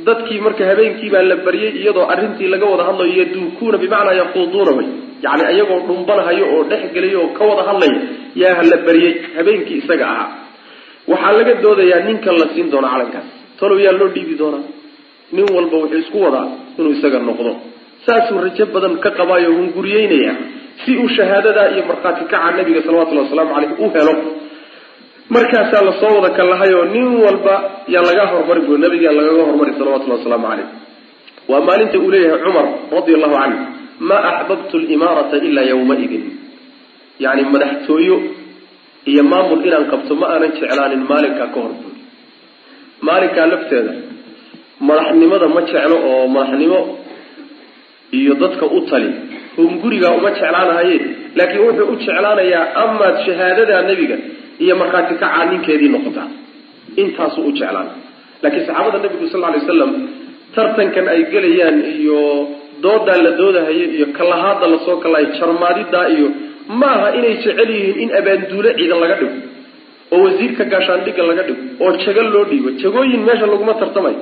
Dadkii 0.06 0.40
marka 0.46 0.62
habeenkii 0.70 1.10
baa 1.14 1.24
la 1.30 1.36
baryay 1.46 1.72
iyadoo 1.80 2.06
arrintii 2.12 2.48
laga 2.54 2.66
wada 2.72 2.84
hadlayo 2.88 3.12
yaduukuuna 3.20 3.76
bimacnaa 3.82 4.16
yaquuduuna 4.20 4.72
way 4.78 4.88
yacni 5.24 5.44
iyagoo 5.54 5.80
dhumbanhayo 5.88 6.44
oo 6.54 6.62
dhex 6.70 6.82
gelayo 6.94 7.18
oo 7.24 7.30
ka 7.38 7.42
wada 7.50 7.62
hadlaya 7.68 7.98
yaa 8.42 8.62
la 8.72 8.76
baryey 8.86 9.12
habeenkii 9.36 9.78
isaga 9.82 10.06
ahaa. 10.14 10.28
Waxaa 11.10 11.32
laga 11.38 11.54
doodayaa 11.64 12.00
ninkan 12.08 12.34
la 12.40 12.46
siin 12.54 12.68
doono 12.72 12.88
calankaas. 12.94 13.28
Talow 13.60 13.78
yaa 13.86 13.92
loo 14.00 14.08
dhiibi 14.14 14.34
doonaa 14.40 14.64
nin 15.34 15.46
walba 15.56 15.76
wuxuu 15.82 15.98
isku 16.04 16.18
wadaa 16.26 16.46
inuu 16.78 16.92
isaga 16.98 17.18
noqdo. 17.28 17.52
Saasuu 18.06 18.38
rajo 18.44 18.64
badan 18.74 18.94
ka 19.04 19.10
qabaayo 19.18 19.48
hunguriyeynaya 19.58 20.32
si 20.84 20.90
uu 21.02 21.08
shahaadadaa 21.16 21.68
iyo 21.74 21.82
markhaati 21.90 22.24
kaca 22.32 22.50
nabiga 22.58 22.80
salawatullahi 22.86 23.26
wasalaamu 23.26 23.52
caleyh 23.54 23.72
u 23.84 23.90
helo. 23.94 24.14
Markaasaa 25.34 25.82
la 25.88 25.92
soo 26.00 26.12
wada 26.16 26.30
kallahayoo 26.38 26.84
nin 26.94 27.06
walba 27.24 27.54
yaa 27.94 28.02
laga 28.08 28.24
hormari 28.32 28.60
bu 28.66 28.72
nabigaa 28.84 29.12
lagaga 29.18 29.42
hormari 29.48 29.72
salawatullahi 29.78 30.18
wasalaamu 30.20 30.46
caleyh 30.50 30.66
waa 31.50 31.60
maalinta 31.68 31.96
uu 32.04 32.10
leeyahay 32.14 32.40
cumar 32.44 32.66
radia 32.94 33.14
allahu 33.18 33.34
canhu 33.42 33.58
maa 34.08 34.22
axbabtu 34.32 34.74
limaarata 34.90 35.36
ilaa 35.48 35.66
yawmaidin. 35.72 36.24
Yacni 37.24 37.42
madaxtooyo 37.54 38.16
iyo 39.10 39.22
maamul 39.30 39.60
inaan 39.68 39.86
qabto 39.92 40.12
ma 40.20 40.26
aanan 40.32 40.52
jeclaanin 40.58 41.02
maalinkaa 41.10 41.48
ka 41.54 41.58
hor 41.64 41.72
buuri 41.80 42.00
maalinkaa 43.06 43.46
lafteeda 43.52 43.92
madaxnimada 44.88 45.46
ma 45.54 45.60
jeclo 45.70 45.96
oo 46.10 46.24
madaxnimo 46.36 46.80
iyo 48.18 48.32
dadka 48.42 48.64
u 48.76 48.78
tali. 48.90 49.10
Hungurigaa 49.56 50.12
uma 50.18 50.30
jeclaanahaye 50.36 50.96
laakiin 51.38 51.62
wuxuu 51.66 51.86
u 51.92 51.96
jeclaanayaa 52.04 52.64
amaad 52.82 53.14
shahaadadaa 53.26 53.82
nebiga 53.88 54.16
iyo 54.64 54.74
markhaati 54.80 55.14
kacaa 55.22 55.44
ninkeedii 55.50 55.90
noqotaa 55.94 56.28
intaasuu 57.02 57.44
u 57.48 57.52
jeclaana 57.58 57.92
laakiin 58.42 58.64
saxaabada 58.68 58.98
nebigu 59.04 59.26
sal 59.32 59.40
ly 59.52 59.58
waslam 59.60 59.92
tartankan 60.54 61.06
ay 61.14 61.20
gelayaan 61.32 61.78
iyo 62.00 62.18
doodaa 62.84 63.18
la 63.26 63.30
doodahayo 63.40 63.86
iyo 63.96 64.06
kalahaada 64.18 64.66
la 64.72 64.78
soo 64.86 64.96
kalahay 65.04 65.26
jarmaadidaa 65.38 66.06
iyo 66.16 66.28
ma 66.80 66.88
aha 66.96 67.08
inay 67.18 67.34
jecel 67.44 67.70
yihiin 67.76 67.98
in 68.04 68.10
abaanduule 68.20 68.70
ciidan 68.78 69.00
laga 69.04 69.16
dhigo 69.20 69.38
oo 70.14 70.20
wasiirka 70.26 70.64
gaashaandhigga 70.72 71.22
laga 71.30 71.42
dhigo 71.48 71.62
oo 71.84 71.92
jago 72.04 72.22
loo 72.34 72.44
dhiibo 72.50 72.70
jagooyin 72.82 73.22
meesha 73.28 73.46
laguma 73.52 73.74
tartamayo 73.82 74.20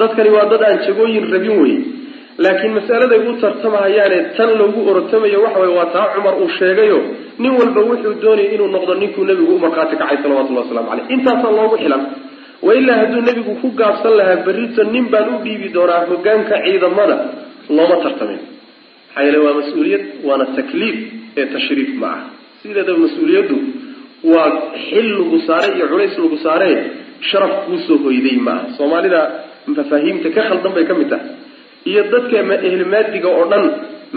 dadkani 0.00 0.30
waa 0.36 0.46
dad 0.52 0.62
aan 0.68 0.78
jagooyin 0.86 1.24
rabin 1.34 1.56
wey 1.62 1.74
laakiin 2.44 2.72
masaladay 2.78 3.20
u 3.30 3.32
tartamahayaane 3.44 4.18
tan 4.36 4.50
loogu 4.60 4.80
orotamayo 4.90 5.38
waxa 5.44 5.60
way 5.64 5.72
waa 5.78 5.88
taa 5.96 6.06
cumar 6.14 6.34
uu 6.42 6.50
sheegayo 6.58 6.98
nin 7.42 7.52
walba 7.60 7.80
wuxuu 7.90 8.14
doonayay 8.24 8.54
inuu 8.56 8.68
noqdo 8.76 8.94
ninkuu 9.02 9.24
nebigu 9.30 9.52
u 9.56 9.62
markhaati 9.64 9.96
kacay 10.02 10.18
salawatullahi 10.24 10.64
waslamu 10.66 10.88
caleyh 10.90 11.06
intaasaa 11.16 11.52
loogu 11.60 11.76
xilan. 11.84 12.02
Wailaa 12.66 12.96
hadduu 13.00 13.22
nebigu 13.28 13.52
ku 13.62 13.68
gaabsan 13.80 14.12
lahaa 14.18 14.38
berrito 14.46 14.82
nin 14.94 15.06
baan 15.12 15.28
u 15.34 15.38
dhiibi 15.44 15.68
doonaa 15.76 16.00
hogaanka 16.10 16.56
ciidamada 16.64 17.16
looma 17.76 17.96
tartamin. 18.04 18.40
Maxaa 19.08 19.22
yeele 19.26 19.38
waa 19.44 19.54
mas'uuliyad 19.60 20.04
waana 20.28 20.46
takliif 20.58 20.96
ee 21.40 21.46
tashriif 21.54 21.90
ma 22.02 22.06
aha 22.16 22.24
sideedaba 22.62 22.98
mas'uuliyaddu 23.06 23.56
waa 24.32 24.48
xil 24.88 25.06
lagu 25.18 25.38
saaray 25.48 25.70
iyo 25.78 25.86
culays 25.92 26.14
lagu 26.24 26.36
saaree 26.46 26.76
sharaf 27.30 27.52
kuusoo 27.66 27.98
hoyday 28.06 28.36
ma 28.46 28.52
aha 28.58 28.64
soomaalida 28.78 29.20
mafaahiimta 29.76 30.28
ka 30.36 30.42
khaldan 30.48 30.72
bay 30.76 30.84
ka 30.90 30.94
mid 31.00 31.08
tahay. 31.12 31.28
Iyo 31.90 32.02
dadka 32.12 32.36
ehlimaadiga 32.68 33.28
oo 33.38 33.44
dhan 33.52 33.64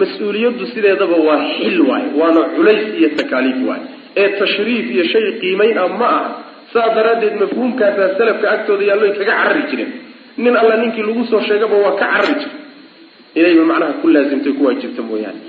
mas'uuliyaddu 0.01 0.63
sideedaba 0.73 1.15
waa 1.27 1.39
xil 1.57 1.77
waay 1.89 2.05
waana 2.19 2.41
culays 2.55 2.83
iyo 2.99 3.09
takaaliif 3.19 3.59
waay 3.69 3.81
ee 4.21 4.29
tashriif 4.41 4.85
iyo 4.95 5.03
shay 5.13 5.25
qiimayn 5.41 5.77
ah 5.83 5.87
ma 6.01 6.09
aha. 6.17 6.29
Saas 6.73 6.91
daraaddeed 6.97 7.35
mafhuumkaasaa 7.43 8.09
salafka 8.19 8.45
agtooda 8.55 8.83
yaalloy 8.89 9.11
kaga 9.19 9.33
carari 9.39 9.63
jireen 9.71 9.91
nin 10.43 10.53
alla 10.61 10.75
ninkii 10.83 11.03
lagu 11.09 11.23
soo 11.31 11.41
sheegaba 11.49 11.75
waa 11.85 11.93
ka 12.01 12.05
carari 12.13 12.33
jire 12.41 12.51
inayba 13.39 13.63
macnaha 13.71 13.93
ku 14.01 14.07
laasimtay 14.15 14.53
ku 14.57 14.63
waajibta 14.67 15.01
mooyaane. 15.09 15.39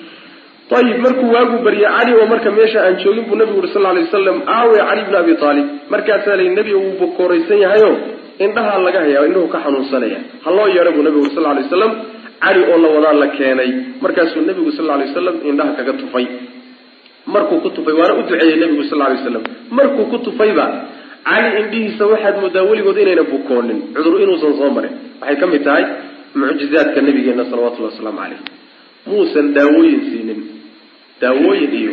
Ayib 0.76 0.98
markuu 1.04 1.28
waagu 1.34 1.56
barya 1.66 1.88
cali 1.96 2.12
oo 2.18 2.26
marka 2.32 2.50
meesha 2.50 2.78
aan 2.84 2.96
joogin 3.02 3.24
buu 3.28 3.36
nabigu 3.40 3.58
uri 3.62 3.68
sal 3.74 3.86
alay 3.90 4.02
wasalam 4.06 4.38
aawe 4.54 4.76
cali 4.88 5.02
bni 5.08 5.16
abi 5.22 5.32
aalib 5.48 5.66
markaasaa 5.92 6.36
layi 6.38 6.48
nebiga 6.58 6.78
wuu 6.82 6.94
bokooraysan 7.00 7.58
yahayo 7.64 7.90
indhahaa 8.44 8.78
laga 8.86 9.00
hayaa 9.04 9.22
indhuhu 9.28 9.48
ka 9.54 9.58
xanuunsanaya. 9.64 10.18
Ha 10.44 10.48
loo 10.56 10.66
yeedha 10.74 10.90
buu 10.96 11.04
nabigu 11.06 11.22
uri 11.26 11.34
sal 11.36 11.44
lay 11.46 11.62
wasalam 11.66 11.92
cali 12.44 12.60
oo 12.72 12.78
la 12.84 12.88
wadaa 12.96 13.14
la 13.22 13.28
keenay. 13.38 13.70
Markaasuu 14.02 14.42
nebigu 14.48 14.70
sal 14.78 14.86
lay 14.90 15.06
wasalam 15.08 15.36
indhaha 15.50 15.72
kaga 15.78 15.92
tufay. 16.02 16.26
Markuu 17.34 17.58
ku 17.64 17.70
tufay 17.76 17.94
waana 18.00 18.14
u 18.18 18.22
duceeyey 18.26 18.56
nebigu 18.62 18.84
sal 18.90 18.98
lay 19.02 19.14
wasalam 19.18 19.42
markuu 19.78 20.04
ku 20.12 20.18
tufayba 20.26 20.66
cali 21.30 21.48
indhihiisa 21.62 22.04
waxaad 22.12 22.36
moodaa 22.42 22.66
weligood 22.70 22.98
inayna 23.04 23.22
bukoonin. 23.32 23.78
Cudur 23.94 24.18
inuusan 24.24 24.52
soo 24.58 24.70
marin. 24.76 24.92
Waxay 25.22 25.36
ka 25.40 25.46
mid 25.52 25.62
tahay 25.68 25.84
mucjizaadka 26.40 27.00
nabigeena 27.06 27.44
salawatullahi 27.50 27.92
wasalaamu 27.94 28.20
caleyh 28.22 28.40
muusan 29.08 29.46
daawooyin 29.56 30.00
siinin. 30.10 30.40
Daawooyin 31.22 31.72
iyo 31.80 31.92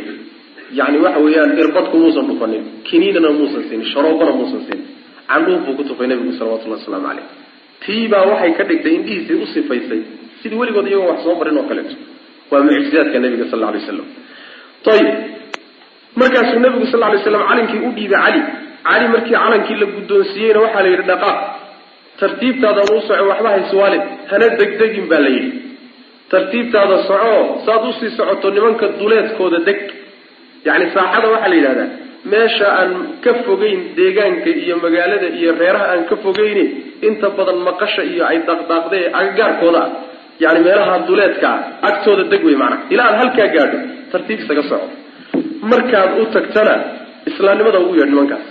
yani 0.80 0.98
waxa 1.06 1.20
weeyaan 1.26 1.52
irbadku 1.64 1.96
muusan 2.04 2.26
dhufanin. 2.30 2.64
Kiniinana 2.88 3.30
muusan 3.40 3.64
siinin. 3.70 3.88
Sharoobana 3.94 4.32
muusan 4.40 4.62
siinin. 4.68 4.88
Candhuuf 5.30 5.62
buu 5.66 5.76
ku 5.80 5.84
tufay 5.90 6.08
nabigu 6.12 6.34
salawatullahi 6.40 6.82
wasalaamu 6.82 7.08
caleyh 7.10 7.26
tiibaa 7.86 8.24
waxay 8.32 8.52
ka 8.58 8.64
dhigtay 8.70 8.94
indhihiisii 8.98 9.38
u 9.44 9.46
sifaysay. 9.54 10.02
Sidii 10.42 10.58
weligood 10.62 10.88
iyagoo 10.90 11.08
wax 11.12 11.20
soo 11.26 11.36
marin 11.40 11.58
oo 11.62 11.66
kaleeto 11.70 11.96
waa 12.52 12.64
mucjizaadka 12.68 13.18
nabiga 13.24 13.46
sal 13.52 13.64
alay 13.70 13.80
waslam 13.82 14.08
ayib 14.94 15.08
markaasuu 16.20 16.60
nabigu 16.66 16.86
sal 16.92 17.00
lay 17.14 17.20
slam 17.26 17.44
calinkii 17.50 17.82
u 17.88 17.92
dhiibay 17.98 18.20
cali. 18.26 18.42
Cali 18.88 19.06
markii 19.14 19.36
calankii 19.44 19.78
la 19.82 19.86
guddoonsiiyeyna 19.96 20.60
waxaa 20.66 20.84
la 20.86 20.90
yidhi 20.94 21.06
dhaqaaq 21.12 21.38
tartiibtaadaan 22.24 22.90
u 22.96 23.02
soco 23.08 23.24
waxba 23.32 23.50
hayswaale 23.56 23.98
hana 24.32 24.48
degdegin 24.60 25.06
baa 25.12 25.22
la 25.26 25.32
yidhi. 25.36 25.52
Tartiibtaada 26.34 26.98
soco 27.10 27.36
saad 27.66 27.84
u 27.90 27.92
sii 28.00 28.12
socoto 28.18 28.48
nimanka 28.56 28.86
duleedkooda 29.00 29.60
deg. 29.68 29.80
Yacni 30.66 30.86
saaxada 30.96 31.28
waxaa 31.34 31.52
la 31.54 31.58
yidhahdaa 31.60 31.90
meesha 32.32 32.68
aan 32.80 32.92
ka 33.24 33.32
fogeyn 33.46 33.80
deegaanka 33.98 34.50
iyo 34.64 34.76
magaalada 34.86 35.28
iyo 35.40 35.52
reeraha 35.62 35.86
aan 35.92 36.04
ka 36.10 36.16
fogeyni 36.24 36.66
inta 37.08 37.28
badan 37.38 37.60
maqasha 37.68 38.04
iyo 38.12 38.24
ay 38.32 38.38
daaqdaaqda 38.48 38.96
ee 39.02 39.10
agagaarkooda 39.20 39.82
ah. 39.86 39.90
Yani 40.44 40.60
meelaha 40.68 40.96
duleedka 41.08 41.48
ah 41.54 41.60
agtooda 41.90 42.24
deg 42.32 42.42
wey 42.48 42.56
maanaa 42.62 42.80
ilaa 42.94 43.08
aad 43.10 43.18
halkaa 43.22 43.48
gaadho 43.56 43.78
tartiib 44.12 44.40
isaga 44.44 44.64
soco. 44.72 44.88
Markaad 45.72 46.10
u 46.22 46.26
tagtana 46.36 46.76
islaamnimada 47.30 47.80
ugu 47.84 47.94
yeedh 48.00 48.12
nimankaas. 48.14 48.46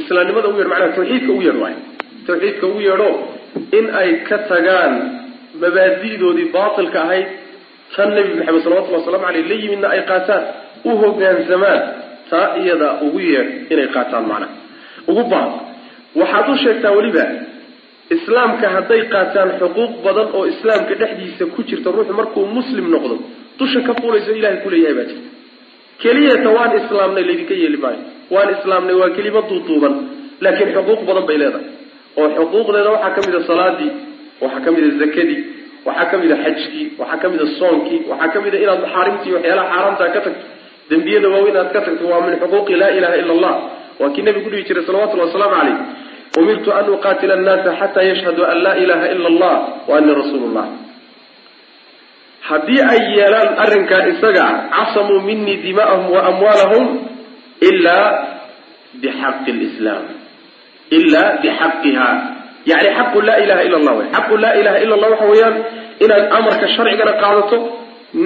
Islaamnimada 0.00 0.46
ugu 0.50 0.58
yedh 0.60 0.70
macnaha 0.72 0.96
tawxiidka 0.96 1.30
ugu 1.34 1.42
yeedh 1.48 1.60
waay 1.64 1.76
tawxiidka 2.28 2.64
ugu 2.70 2.80
yeedho 2.88 3.10
in 3.78 3.86
ay 4.00 4.10
ka 4.28 4.36
tagaan 4.52 4.92
mabaadi'doodii 5.62 6.48
baatilka 6.56 6.98
ahayd 7.06 7.26
tan 7.96 8.08
nebi 8.16 8.32
maxamed 8.38 8.62
salawatullhi 8.64 8.98
waslamu 9.00 9.26
aleyh 9.30 9.44
la 9.50 9.56
yimidna 9.62 9.88
ay 9.94 10.00
qaataan 10.10 10.42
u 10.88 10.90
hogaansamaan 11.02 11.80
taa 12.30 12.46
iyada 12.62 12.88
ugu 13.06 13.20
yeedh 13.32 13.50
inay 13.72 13.88
qaataan 13.96 14.24
macnaha 14.30 14.54
ugu 15.10 15.22
baan 15.32 15.50
waxaad 16.20 16.46
u 16.52 16.56
sheegtaa 16.64 16.92
weliba 16.98 17.24
islaamka 18.16 18.66
hadday 18.76 19.00
qaataan 19.14 19.48
xuquuq 19.60 19.92
badan 20.06 20.28
oo 20.38 20.44
islaamka 20.52 20.92
dhexdiisa 21.00 21.44
ku 21.54 21.60
jirta 21.68 21.88
ruuxu 21.96 22.12
markuu 22.20 22.44
muslim 22.58 22.86
noqdo 22.94 23.16
dusha 23.58 23.80
ka 23.88 23.92
fuulayso 24.00 24.30
ilahay 24.38 24.58
kuleeyahay 24.64 24.94
baa 24.98 25.06
jirta. 25.10 25.28
Keliyata 26.02 26.48
waan 26.56 26.72
islaamnay 26.80 27.24
laydinka 27.28 27.54
yeeli 27.62 27.78
maayo. 27.84 28.00
Waan 28.34 28.48
islaamnay 28.56 28.94
waa 29.00 29.10
kelima 29.16 29.40
duuduuban 29.50 29.94
laakiin 30.44 30.70
xuquuq 30.76 31.00
badan 31.08 31.24
bay 31.28 31.36
leedahay 31.42 31.66
oo 32.20 32.28
xuquuqdeeda 32.38 32.90
waxaa 32.96 33.12
ka 33.16 33.20
mid 33.26 33.34
a 33.34 33.42
salaadii 33.50 33.90
waxaa 34.42 34.60
ka 34.64 34.70
mid 34.76 34.84
a 34.84 34.90
zakadii 35.02 35.40
waxaa 35.86 36.06
ka 36.10 36.16
mid 36.22 36.30
a 36.32 36.36
xajkii 36.44 36.84
waxaa 37.00 37.18
ka 37.22 37.26
mid 37.32 37.40
a 37.40 37.46
soonkii 37.58 38.00
waxaa 38.10 38.28
ka 38.34 38.38
mid 38.44 38.54
a 38.54 38.58
inaad 38.64 38.80
maxaarimtii 38.84 39.32
waxyaalaha 39.36 39.68
xaaraamtaa 39.74 40.08
ka 40.14 40.20
tagto 40.26 40.44
dembiyada 40.90 41.28
waaweyn 41.34 41.54
inaad 41.54 41.70
ka 41.76 41.80
tagto 41.86 42.04
waa 42.12 42.20
min 42.26 42.34
xuquuqi 42.42 42.74
laa 42.82 42.90
ilaha 42.98 43.16
ila 43.22 43.32
allah. 43.36 43.54
Waa 44.00 44.10
kii 44.14 44.22
nabigu 44.26 44.48
dhihi 44.52 44.62
jiray 44.68 44.84
salawatullahi 44.88 45.28
wasalaamu 45.30 45.56
caleyh 45.56 45.78
umirtu 46.40 46.70
an 46.78 46.86
uqaatila 46.96 47.34
annaasa 47.38 47.70
xataa 47.80 48.02
yashhaduu 48.10 48.44
an 48.52 48.58
laa 48.66 48.76
ilaha 48.84 49.04
ila 49.14 49.26
allah 49.32 49.54
wa 49.88 49.92
ani 49.98 50.10
rasuulu 50.20 50.48
haddii 52.48 52.80
ay 52.92 53.00
yeelaan 53.16 53.50
arrinkaa 53.64 54.02
isaga 54.12 54.46
casamuu 54.76 55.20
minii 55.28 55.56
dima'ahum 55.66 56.06
wa 56.14 56.20
amwaalahum 56.30 56.84
ilaa 57.70 58.08
bixaqi 59.02 59.52
lislaam 59.60 60.04
ilaa 60.98 61.30
bixaqiha 61.42 62.08
yani 62.70 62.88
xaqu 62.98 63.18
laa 63.28 63.38
ilaha 63.44 63.62
ila 63.68 63.76
allah 63.80 63.94
wey 63.98 64.06
xaqu 64.16 64.34
laa 64.44 64.54
ilaha 64.60 64.78
ila 64.84 64.94
allah 64.96 65.10
waxa 65.14 65.26
weeyaan 65.32 65.56
inaad 66.04 66.24
amarka 66.38 66.66
sharcigana 66.76 67.12
qaadato 67.22 67.56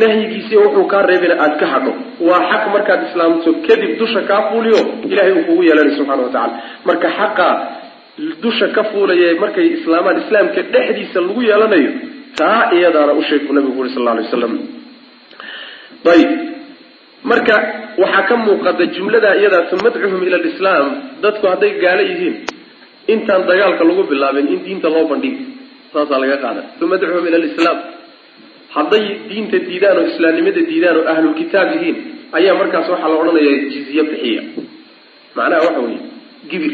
nahyigiisi 0.00 0.54
wuxuu 0.62 0.84
kaa 0.92 1.02
reebina 1.10 1.34
aada 1.44 1.56
ka 1.60 1.66
hadho. 1.72 1.92
Waa 2.28 2.40
xaq 2.50 2.64
markaad 2.74 3.00
islaamto 3.08 3.50
kadib 3.66 3.92
dusha 4.00 4.20
kaa 4.30 4.42
fuuliyo 4.50 4.80
ilahay 5.12 5.32
uu 5.38 5.44
kugu 5.48 5.62
yeelanay 5.68 5.94
subxana 5.98 6.22
wa 6.26 6.32
tacala 6.36 6.54
marka 6.88 7.08
xaqa 7.18 7.48
dusha 8.44 8.66
ka 8.76 8.82
fuulaya 8.92 9.28
markay 9.42 9.66
islaamaan 9.80 10.16
islaamka 10.22 10.60
dhexdiisa 10.74 11.18
lagu 11.26 11.40
yeelanayo 11.48 11.90
taa 12.40 12.60
iyadaana 12.76 13.12
u 13.12 13.22
sheeg 13.28 13.42
buu 13.46 13.54
nabigu 13.58 13.80
uri 13.82 13.90
sal 13.94 14.02
lla 14.04 14.12
alay 14.14 14.24
waslam 14.28 14.52
ayib 16.14 16.30
marka 17.24 17.56
waxaa 18.02 18.22
ka 18.28 18.34
muuqata 18.36 18.84
jumlada 18.96 19.30
iyadaa 19.40 19.68
tumadcuhum 19.70 20.20
ila 20.28 20.38
lislaam 20.46 20.86
dadku 21.22 21.44
hadday 21.52 21.72
gaalo 21.84 22.02
yihiin 22.10 22.36
intaan 23.12 23.42
dagaalka 23.50 23.84
lagu 23.88 24.02
bilaabin 24.12 24.46
in 24.54 24.60
diinta 24.66 24.88
loo 24.94 25.04
bandhigi 25.12 25.44
saasaa 25.92 26.18
laga 26.22 26.36
qaada 26.44 26.62
tumadcuhum 26.80 27.24
ila 27.30 27.38
lislaam 27.46 27.78
hadday 28.76 29.04
diinta 29.30 29.56
diidaan 29.68 29.96
oo 30.00 30.06
islaamnimada 30.12 30.60
diidaan 30.70 30.96
oo 31.00 31.06
ahlulkitaab 31.12 31.68
yihiin 31.76 31.96
ayaa 32.38 32.54
markaas 32.60 32.88
waxaa 32.92 33.10
la 33.12 33.16
odhanaya 33.22 33.52
jizye 33.72 34.02
bixiya. 34.10 34.42
Macnaha 35.36 35.60
waxa 35.66 35.80
weeye 35.86 36.00
gibir 36.50 36.72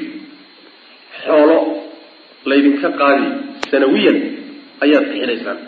xoolo 1.24 1.59
laydinka 2.51 2.88
qaadi 3.01 3.26
sanawiyan 3.70 4.18
ayaad 4.84 5.05
bixinaysaan. 5.11 5.59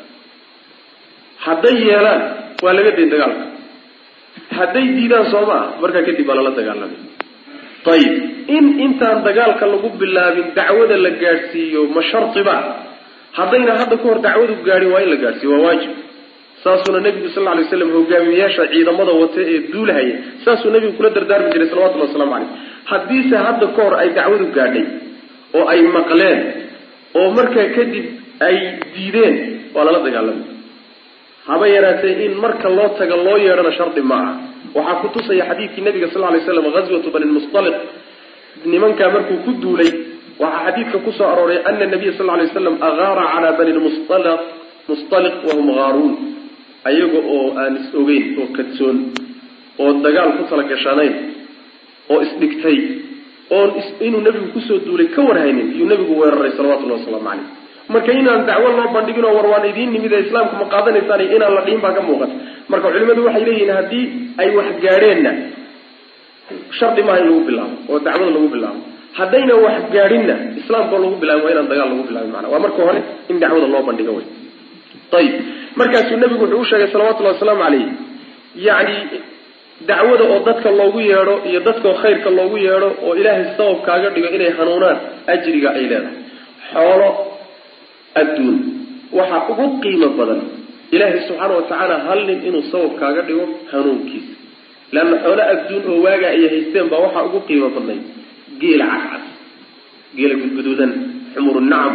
Hadday 1.47 1.77
yeelaan 1.89 2.23
waa 2.65 2.75
laga 2.79 2.91
day 2.99 3.07
dagaalka 3.15 3.45
hadday 4.59 4.85
diidaan 4.97 5.27
soo 5.33 5.45
ma 5.51 5.55
ah 5.61 5.67
markaa 5.83 6.03
kadib 6.09 6.27
baa 6.29 6.37
lala 6.41 6.51
dagaalamay. 6.59 7.01
Ayib 7.95 8.15
in 8.57 8.65
intaan 8.87 9.19
dagaalka 9.27 9.65
lagu 9.73 9.89
bilaabin 10.01 10.47
dacwada 10.59 10.97
la 11.05 11.11
gaadhsiiyo 11.23 11.81
ma 11.95 12.03
shardiba 12.11 12.57
haddayna 13.39 13.73
hadda 13.81 13.97
ka 14.01 14.05
hor 14.09 14.19
dacwadu 14.27 14.55
gaadhin 14.69 14.91
waa 14.95 15.03
in 15.05 15.11
la 15.15 15.19
gaadhsiiyo 15.25 15.53
waa 15.57 15.65
waajib. 15.69 15.93
Saasuuna 16.65 17.01
nebigu 17.07 17.29
sal 17.35 17.45
lay 17.59 17.65
slam 17.73 17.91
hogaamiyayaasha 17.97 18.65
ciidamada 18.73 19.13
wata 19.23 19.41
ee 19.53 19.59
duulahaya 19.73 20.15
saasuu 20.45 20.71
nebigu 20.75 20.93
kula 20.99 21.11
dardaarmi 21.17 21.49
jiray 21.55 21.69
salawatullhi 21.73 22.07
waslamu 22.09 22.33
caleyh 22.35 22.49
haddiise 22.93 23.37
hadda 23.47 23.67
ka 23.77 23.81
hor 23.87 23.95
ay 24.03 24.09
dacwadu 24.19 24.47
gaadhay 24.57 24.85
oo 25.59 25.65
ay 25.73 25.81
maqleen 25.97 26.41
oo 27.21 27.29
markaa 27.39 27.67
kadib 27.77 28.07
ay 28.49 28.57
diideen 28.95 29.37
waa 29.75 29.85
lala 29.89 30.01
dagaalamay 30.07 30.47
haba 31.49 31.67
yaraatee 31.75 32.15
in 32.27 32.33
marka 32.45 32.69
loo 32.79 32.89
taga 33.01 33.17
loo 33.27 33.37
yeedhana 33.45 33.73
shardi 33.79 34.03
ma 34.11 34.17
aha 34.23 34.33
waxaa 34.79 35.01
ku 35.03 35.09
tusaya 35.17 35.45
xadiidkii 35.51 35.85
nabiga 35.89 36.09
sal 36.15 36.23
lay 36.35 36.41
slam 36.47 36.67
ghazwatu 36.77 37.09
bani 37.15 37.27
lmustaliq 37.31 37.77
nimankaa 38.73 39.11
markuu 39.17 39.39
ku 39.47 39.51
duulay 39.63 39.91
waxaa 40.43 40.65
xadiidka 40.67 40.99
ku 41.07 41.11
soo 41.19 41.29
arooray 41.33 41.59
ana 41.69 41.87
nabiya 41.95 42.13
sal 42.19 42.29
lay 42.41 42.49
slam 42.55 42.77
agaara 42.89 43.25
calaa 43.35 43.53
bani 43.61 43.73
mustaliq 44.89 45.37
wahum 45.49 45.69
haaruun 45.79 46.15
ayaga 46.91 47.21
oo 47.37 47.47
aan 47.63 47.75
is 47.81 47.89
ogeyn 48.01 48.25
oo 48.41 48.47
kadsoon 48.57 48.97
oo 49.83 49.91
dagaal 50.05 50.31
ku 50.39 50.43
tala 50.51 50.65
gashanayn 50.73 51.15
oo 52.13 52.19
isdhigtay 52.27 52.79
oon 53.57 53.71
inuu 54.07 54.21
nebigu 54.27 54.49
ku 54.55 54.61
soo 54.69 54.79
duulay 54.87 55.09
ka 55.17 55.21
warhaynin 55.29 55.69
iyuu 55.77 55.89
nebigu 55.93 56.15
weeraray 56.21 56.53
salawatullahi 56.59 57.01
wasalaamu 57.01 57.29
caleyh 57.29 57.47
marka 57.93 58.11
inaan 58.21 58.43
dacwo 58.49 58.69
loo 58.79 58.89
bandhigin 58.97 59.25
oo 59.29 59.35
war 59.39 59.47
waan 59.53 59.65
idiin 59.71 59.91
nimid 59.95 60.13
ee 60.17 60.23
islaamka 60.27 60.55
ma 60.61 60.67
qaadanaysaan 60.75 61.21
inaan 61.37 61.55
la 61.57 61.63
dhihin 61.67 61.81
baa 61.85 61.93
ka 61.99 62.03
muuqata. 62.09 62.35
Marka 62.73 62.87
culimadu 62.95 63.21
waxay 63.29 63.45
leeyihiin 63.49 63.73
haddii 63.79 64.05
ay 64.43 64.49
wax 64.59 64.69
gaadheenna 64.85 65.33
shardi 66.79 67.03
maaha 67.09 67.21
in 67.23 67.27
lagu 67.31 67.41
bilaabo 67.49 67.75
oo 67.93 67.99
dacwada 68.07 68.31
lagu 68.37 68.49
bilaabo. 68.55 68.81
Haddayna 69.19 69.55
wax 69.65 69.77
gaadhinna 69.95 70.35
islaamkao 70.61 70.99
lagu 71.05 71.17
bilaabin 71.23 71.45
waa 71.47 71.53
inaan 71.55 71.69
dagaal 71.73 71.89
lagu 71.93 72.05
bilaabin 72.09 72.31
macana 72.35 72.49
waa 72.53 72.61
marka 72.65 72.81
hore 72.87 73.01
in 73.31 73.37
dacwada 73.43 73.67
loo 73.75 73.83
bandhigo 73.89 74.13
wey 74.19 74.27
ayib 75.19 75.35
markaasuu 75.81 76.17
nebigu 76.23 76.45
wuxuu 76.45 76.61
u 76.61 76.65
sheegay 76.71 76.89
salawatullahi 76.95 77.35
wasalaamu 77.37 77.63
caleyh 77.65 77.87
yacni 78.67 78.97
dacwada 79.91 80.25
oo 80.33 80.39
dadka 80.49 80.69
loogu 80.81 81.01
yeedho 81.11 81.35
iyo 81.51 81.61
dadkao 81.69 81.95
khayrka 82.03 82.31
loogu 82.39 82.57
yeedho 82.67 82.89
oo 83.07 83.13
ilaahay 83.21 83.45
sabab 83.57 83.79
kaaga 83.89 84.09
dhigo 84.15 84.29
inay 84.37 84.51
hanuunaan 84.59 84.97
ajriga 85.33 85.69
ay 85.79 85.85
leedahay. 85.91 86.17
Xoolo 86.73 87.09
adduun. 88.23 88.57
Waxaa 89.19 89.41
ugu 89.53 89.65
qiimo 89.83 90.09
badan 90.19 90.41
ilaahay 90.95 91.21
subxaana 91.29 91.55
wa 91.59 91.63
tacaala 91.71 91.97
hal 92.09 92.21
nin 92.29 92.39
inuu 92.49 92.65
sabab 92.73 92.93
kaaga 93.01 93.23
dhigo 93.29 93.45
hanuunkiisa. 93.73 94.33
Leanna 94.95 95.17
xoolo 95.25 95.43
adduun 95.53 95.83
oo 95.93 95.99
waagaa 96.07 96.33
ay 96.37 96.43
haysteen 96.53 96.87
baa 96.93 97.01
waxaa 97.07 97.25
ugu 97.29 97.41
qiimo 97.49 97.69
badnayd. 97.77 98.03
Geela 98.61 98.85
cascas 98.93 99.25
geela 100.17 100.35
gudguduudan 100.41 100.93
xumuru 101.35 101.61
nacam 101.73 101.95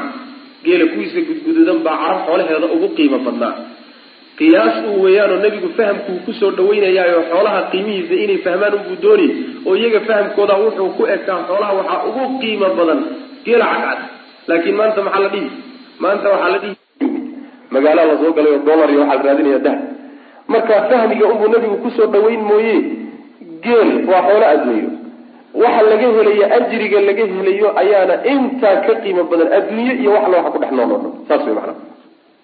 geela 0.65 0.85
kuwiisa 0.93 1.19
gudguduudan 1.27 1.79
baa 1.85 1.97
carab 2.01 2.19
xoolaheeda 2.27 2.67
ugu 2.75 2.87
qiimo 2.97 3.17
badnaa. 3.27 3.53
Qiyaas 4.37 4.75
uu 4.89 5.01
weeyaanoo 5.05 5.39
nebigu 5.45 5.69
fahamkuu 5.77 6.17
ku 6.25 6.31
soo 6.39 6.51
dhaweynayaayo 6.57 7.19
xoolaha 7.31 7.59
qiimihiisa 7.71 8.15
inay 8.23 8.37
fahmaan 8.45 8.73
unbuu 8.77 8.97
doonayy 9.03 9.31
oo 9.67 9.73
iyaga 9.79 9.99
fahamkooda 10.09 10.55
wuxuu 10.63 10.89
ku 10.97 11.03
ekaa 11.15 11.39
xoolaha 11.49 11.71
waxaa 11.79 11.99
ugu 12.09 12.23
qiimo 12.41 12.67
badan 12.79 12.99
geela 13.45 13.65
cadcad 13.73 13.99
laakiin 14.49 14.75
maanta 14.79 14.99
maxaa 15.07 15.21
la 15.25 15.29
dhihi 15.35 15.47
maanta 16.01 16.27
waxaa 16.33 16.49
la 16.53 16.59
dhihi 16.63 16.75
magaala 17.73 18.01
la 18.09 18.15
soo 18.21 18.31
galay 18.37 18.51
oo 18.57 18.63
dollar 18.67 18.89
iyo 18.93 19.01
waxaa 19.01 19.23
la 19.23 19.29
raadinaya 19.29 19.59
dahab. 19.59 19.81
Marka 20.47 20.75
fahmiga 20.89 21.25
unbuu 21.31 21.47
nebigu 21.53 21.77
ku 21.83 21.89
soo 21.97 22.07
dhaweyn 22.13 22.41
mooye 22.49 22.75
geel 23.65 23.89
waa 24.09 24.21
xoolo 24.27 24.45
adduunyo 24.53 24.89
waxa 25.63 25.81
laga 25.89 26.07
helayo 26.17 26.45
ajriga 26.57 26.99
laga 27.07 27.23
helayo 27.35 27.67
ayaana 27.81 28.15
intaa 28.33 28.75
ka 28.85 28.93
qiimo 29.03 29.23
badan 29.31 29.49
adduunye 29.57 29.93
iyo 30.01 30.11
wax 30.15 30.25
la 30.31 30.37
waxa 30.37 30.51
ku 30.53 30.59
dhex 30.63 30.71
nool 30.77 30.91
oo 30.95 30.99
dhan 31.03 31.13
saas 31.29 31.41
wey 31.47 31.55
macana 31.57 31.73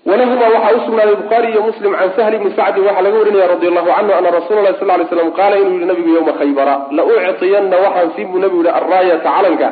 walahuma 0.09 0.45
waxaa 0.55 0.75
usugnaaday 0.79 1.15
bukhaari 1.21 1.47
iyo 1.53 1.61
muslim 1.69 1.91
can 1.99 2.09
sahl 2.17 2.33
bni 2.41 2.51
sacdin 2.59 2.83
waxaa 2.87 3.01
laga 3.05 3.17
warinaya 3.21 3.47
radi 3.53 3.67
allahu 3.71 3.89
canhu 3.95 4.13
ana 4.19 4.29
rasuula 4.37 4.61
lahi 4.65 4.77
sal 4.79 4.91
ly 5.01 5.05
slam 5.11 5.29
qaala 5.39 5.55
inuu 5.61 5.73
yihi 5.75 5.85
nabigu 5.91 6.09
yawma 6.17 6.33
khaybara 6.39 6.75
la 6.97 7.03
ucطiyanna 7.11 7.77
waxaan 7.85 8.09
siin 8.15 8.27
buu 8.31 8.39
nabigu 8.43 8.63
yihi 8.65 8.75
arraayata 8.79 9.29
calanka 9.35 9.67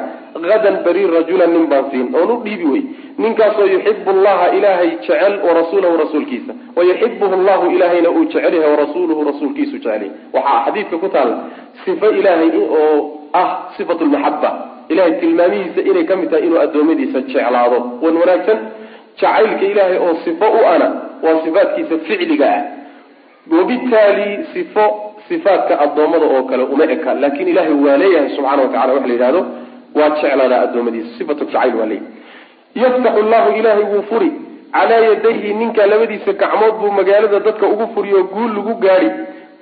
hadan 0.51 0.75
beri 0.85 1.03
rajulan 1.15 1.49
nin 1.55 1.65
baan 1.71 1.85
siin 1.91 2.07
oon 2.19 2.29
u 2.31 2.37
dhiibi 2.45 2.65
wey 2.73 2.83
ninkaasoo 3.23 3.65
yuxibu 3.73 4.09
allaha 4.15 4.45
ilaahay 4.57 4.89
jecel 5.05 5.33
warasuulahu 5.47 5.95
rasuulkiisa 6.03 6.53
wayuxibuhu 6.77 7.35
llahu 7.47 7.65
ilaahayna 7.75 8.09
uu 8.17 8.25
jecel 8.33 8.53
yahay 8.57 8.71
warasuuluhu 8.75 9.21
rasuulkiisu 9.31 9.75
jecelyahy 9.77 10.11
waxaa 10.35 10.59
xadiidka 10.65 10.97
ku 11.03 11.09
taala 11.15 11.35
sifo 11.85 12.07
ilaahay 12.19 12.49
oo 12.81 12.93
ah 13.41 13.49
sifatu 13.77 14.05
lmaxaba 14.09 14.51
ilahay 14.93 15.13
tilmaamihiisa 15.23 15.81
inay 15.91 16.03
ka 16.11 16.15
mid 16.19 16.29
tahay 16.33 16.45
inuu 16.47 16.59
addoommadiisa 16.65 17.19
jeclaado 17.31 17.79
wan 18.05 18.15
wanaagsan 18.21 18.59
jacaylka 19.21 19.65
ilaahay 19.71 19.97
oo 20.05 20.15
sifo 20.25 20.45
u 20.59 20.65
ana 20.73 20.87
waa 21.23 21.37
sifaadkiisa 21.45 21.97
ficliga 22.07 22.49
ah. 22.57 22.63
Wabitaali 23.51 24.45
sifo 24.53 24.85
sifaadka 25.27 25.79
addoommada 25.79 26.25
oo 26.25 26.43
kale 26.43 26.63
uma 26.63 26.83
eka 26.95 27.13
laakin 27.13 27.47
ilaahay 27.47 27.73
waa 27.85 27.97
leeyahay 27.97 28.29
subxana 28.35 28.61
wa 28.63 28.67
tacala 28.73 28.93
waxa 28.93 29.07
la 29.07 29.13
yidhahdo 29.13 29.41
waa 29.95 30.09
jeclaadaa 30.09 30.61
addoommadiisa 30.65 31.17
sifatu 31.17 31.45
jacayl 31.45 31.75
waa 31.79 31.85
leeyahay. 31.85 32.11
Yaftaxu 32.75 33.21
llahu 33.31 33.49
ilaahay 33.59 33.83
wuu 33.93 34.01
furi 34.09 34.31
calaa 34.73 34.99
yadayhi 35.09 35.53
ninka 35.53 35.85
labadiisa 35.85 36.33
gacmood 36.33 36.73
buu 36.81 36.91
magaalada 36.91 37.39
dadka 37.39 37.67
ugu 37.67 37.87
furi 37.93 38.13
oo 38.13 38.23
guul 38.23 38.51
lagu 38.57 38.73
gaadhi 38.85 39.09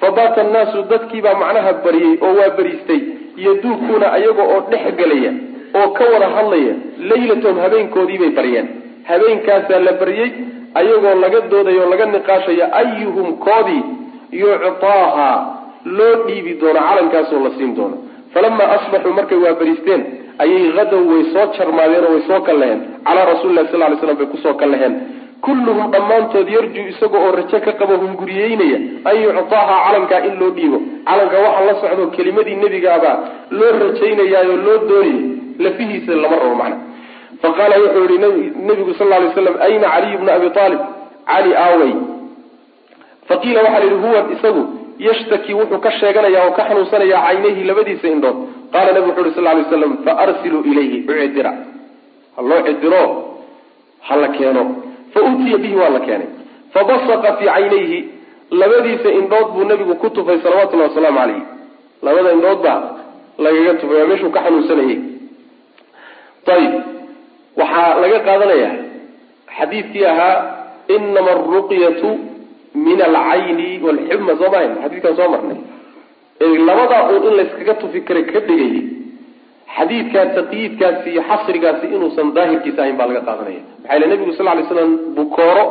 fabaata 0.01 0.41
annaasu 0.41 0.83
dadkiibaa 0.91 1.33
macnaha 1.43 1.73
bariyey 1.85 2.17
oo 2.25 2.33
waa 2.39 2.49
bariistay 2.57 3.01
yaduukuuna 3.45 4.07
ayaga 4.17 4.43
oo 4.43 4.59
dhex 4.71 4.85
gelaya 4.99 5.31
oo 5.79 5.87
ka 5.97 6.03
wada 6.13 6.27
hadlaya 6.35 6.73
laylatahum 7.09 7.59
habeenkoodiibay 7.65 8.29
baryeen 8.39 8.67
habeenkaasaa 9.09 9.79
la 9.87 9.93
baryey 10.01 10.29
ayagoo 10.79 11.15
laga 11.23 11.39
doodayo 11.51 11.81
o 11.85 11.89
laga 11.93 12.05
niqaashaya 12.15 12.65
ayuhum 12.81 13.27
koodii 13.45 13.83
yuctaaha 14.41 15.29
loo 15.97 16.15
dhiibi 16.27 16.53
doono 16.61 16.79
calankaasoo 16.89 17.39
la 17.45 17.49
siin 17.57 17.75
doono. 17.77 17.97
Falamaa 18.33 18.69
asbaxuu 18.77 19.13
markay 19.19 19.37
waa 19.45 19.53
bariisteen 19.59 20.01
ayay 20.43 20.71
hadow 20.77 21.01
way 21.11 21.23
soo 21.33 21.45
jarmaadeen 21.57 22.03
oo 22.07 22.11
way 22.15 22.23
soo 22.29 22.39
kallaheen 22.47 22.79
calaa 23.07 23.25
rasuulilahi 23.31 23.67
sal 23.71 23.83
ly 23.91 23.97
slam 24.01 24.17
bay 24.21 24.27
ku 24.33 24.37
soo 24.45 24.53
kallaheen 24.61 24.95
kulluhum 25.45 25.91
dhammaantood 25.93 26.47
yarjuu 26.55 26.85
isaga 26.93 27.17
oo 27.25 27.31
rajo 27.37 27.57
ka 27.67 27.71
qabo 27.79 27.93
hunguriyeynaya 28.03 28.79
an 29.09 29.15
yuctaaha 29.25 29.75
calankaa 29.85 30.21
in 30.27 30.35
loo 30.41 30.51
dhiibo. 30.57 30.77
Calanka 31.07 31.37
waxa 31.45 31.63
la 31.67 31.73
socdo 31.81 32.03
kelimadii 32.17 32.55
nebigaabaa 32.63 33.15
loo 33.59 33.71
rajaynayaayo 33.83 34.55
loo 34.65 34.77
doonayay. 34.89 35.19
Lafihiisa 35.63 36.13
lama 36.23 36.35
rabo 36.41 36.55
macna 36.61 36.77
faqaala 37.43 37.75
wuxuu 37.83 38.05
yihi 38.11 38.51
nabigu 38.69 38.93
sal 38.99 39.09
lay 39.13 39.29
slam 39.37 39.55
ayna 39.67 39.87
caliy 39.93 40.17
bna 40.21 40.31
abi 40.37 40.47
aalib 40.63 40.81
cali 41.31 41.51
aawey 41.65 41.93
faqiila 43.29 43.59
waxaa 43.65 43.79
la 43.79 43.85
yihi 43.85 43.99
huwa 44.05 44.19
isagu 44.35 44.63
yashtaki 45.07 45.51
wuxuu 45.59 45.79
ka 45.85 45.91
sheeganaya 45.99 46.39
oo 46.45 46.51
ka 46.57 46.63
xanuunsanaya 46.69 47.17
caynayhi 47.25 47.63
labadiisa 47.69 48.07
indhood. 48.15 48.37
Qaala 48.73 48.89
nabigu 48.95 49.11
wuxu 49.11 49.27
yhi 49.29 49.35
sal 49.35 49.43
lay 49.57 49.63
slam 49.71 49.91
faarsiluu 50.05 50.61
ilayhi 50.71 50.97
ucidira 51.09 51.51
ha 52.35 52.41
loo 52.49 52.61
cidiro 52.67 53.03
ha 54.07 54.13
la 54.21 54.27
keeno. 54.37 54.63
Fa 55.13 55.19
utiya 55.29 55.57
bihi 55.63 55.75
waa 55.81 55.89
la 55.95 55.99
keenay. 56.07 56.29
Fabasaqa 56.73 57.29
fii 57.39 57.45
caynayhi 57.55 57.99
labadiisa 58.61 59.09
indhood 59.19 59.47
buu 59.53 59.63
nabigu 59.71 59.95
ku 60.01 60.09
tufay 60.15 60.37
salawatullahi 60.43 60.89
wasalaamu 60.89 61.19
calayh 61.19 61.41
labada 62.05 62.29
indhood 62.37 62.59
baa 62.65 62.79
lagaga 63.45 63.73
tufay 63.81 63.97
waa 64.01 64.07
meeshuu 64.11 64.31
ka 64.35 64.39
xanuunsanayay. 64.45 64.99
Ayib 66.55 66.73
waxaa 67.59 67.99
laga 68.03 68.19
qaadanaya 68.27 68.71
xadiidkii 69.57 70.05
ahaa 70.13 70.35
inama 70.95 71.31
aruqyatu 71.35 72.09
min 72.85 72.99
alcayni 73.09 73.79
walxuma 73.85 74.33
soo 74.39 74.49
mahayn 74.53 74.73
xadiidkaan 74.83 75.15
soo 75.19 75.29
marnay. 75.33 75.59
Labadaa 76.67 77.03
uun 77.11 77.23
in 77.29 77.33
layskaga 77.39 77.73
tufi 77.81 77.99
kara 78.07 78.21
ka 78.31 78.39
dhigayay 78.47 78.83
xadiidkaa 79.75 80.25
taqyiidkaasi 80.37 81.07
iyo 81.13 81.23
xasrigaasi 81.29 81.85
inuusan 81.95 82.33
daahirkiisa 82.35 82.79
ahayn 82.81 82.97
baa 82.99 83.07
laga 83.09 83.21
qaadanaya. 83.27 83.61
Maxaa 83.81 83.95
yile 83.95 84.07
nabigu 84.11 84.33
sal 84.37 84.45
lay 84.57 84.65
slam 84.71 84.91
bukooro 85.15 85.65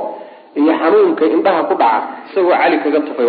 iyo 0.61 0.72
xanuunka 0.80 1.24
indhaha 1.37 1.62
ku 1.68 1.74
dhaca 1.82 2.01
isagoo 2.30 2.57
cali 2.62 2.76
kaga 2.85 3.01
tufay 3.07 3.28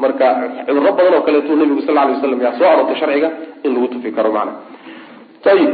marka 0.00 0.26
cuduro 0.66 0.92
badan 0.96 1.14
oo 1.16 1.22
kaleetu 1.26 1.52
nabigu 1.56 1.82
sal 1.86 1.94
lay 1.94 2.12
waslam 2.16 2.40
yaa 2.44 2.56
soo 2.58 2.68
aroortay 2.72 2.96
sharciga 3.00 3.28
in 3.64 3.70
lagu 3.74 3.88
tufi 3.94 4.10
karo 4.16 4.30
macna. 4.36 4.52
Ayib 5.52 5.72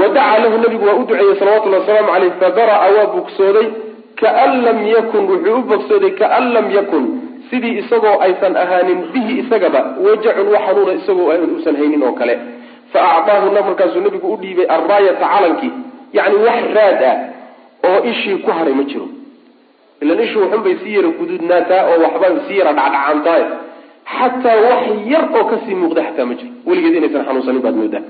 wadacaa 0.00 0.38
lahu 0.44 0.56
nabigu 0.64 0.84
waa 0.88 0.94
u 1.00 1.04
duceeyey 1.08 1.36
salawatullhi 1.40 1.78
wasalaamu 1.80 2.10
caleyh 2.14 2.32
fabara'a 2.42 2.88
waa 2.96 3.06
bogsooday 3.14 3.66
kaan 4.22 4.52
lam 4.66 4.78
yakun 4.94 5.22
wuxuu 5.32 5.58
u 5.58 5.62
bogsooday 5.70 6.10
kaan 6.20 6.44
lam 6.56 6.66
yakun 6.78 7.04
sidii 7.50 7.74
isagoo 7.82 8.16
aysan 8.26 8.56
ahaanin 8.64 9.00
bihi 9.14 9.32
isagaba 9.42 9.80
wajacun 10.06 10.46
wax 10.54 10.62
xanuuna 10.66 10.92
isagoo 11.00 11.28
uusan 11.54 11.76
haynin 11.80 12.02
oo 12.08 12.12
kale 12.20 12.34
fa 12.92 13.00
acdaahuna 13.16 13.60
markaasuu 13.68 14.00
nabigu 14.06 14.26
u 14.34 14.36
dhiibay 14.42 14.66
arraayata 14.76 15.26
calankii 15.34 15.72
yacni 16.16 16.36
wax 16.46 16.62
raad 16.78 17.02
ah 17.10 17.16
oo 17.88 17.98
ishii 18.12 18.36
ku 18.44 18.50
haray 18.58 18.74
ma 18.80 18.84
jiro 18.90 19.06
ilan 20.02 20.20
ishii 20.26 20.40
waxunbay 20.44 20.74
sii 20.82 20.94
yara 20.96 21.08
guduudnaataa 21.18 21.82
oo 21.90 21.96
waxba 22.04 22.26
sii 22.48 22.58
yara 22.60 22.72
dhacdhacaantahay 22.78 23.44
xataa 24.16 24.58
wax 24.68 24.82
yar 25.12 25.24
oo 25.38 25.44
ka 25.50 25.56
sii 25.66 25.74
muuqda 25.82 26.02
xataa 26.08 26.26
ma 26.30 26.34
jiro 26.40 26.52
weligeed 26.68 26.94
inaysan 27.00 27.24
xanuunsanin 27.28 27.62
baad 27.66 27.76
moodaa 27.82 28.04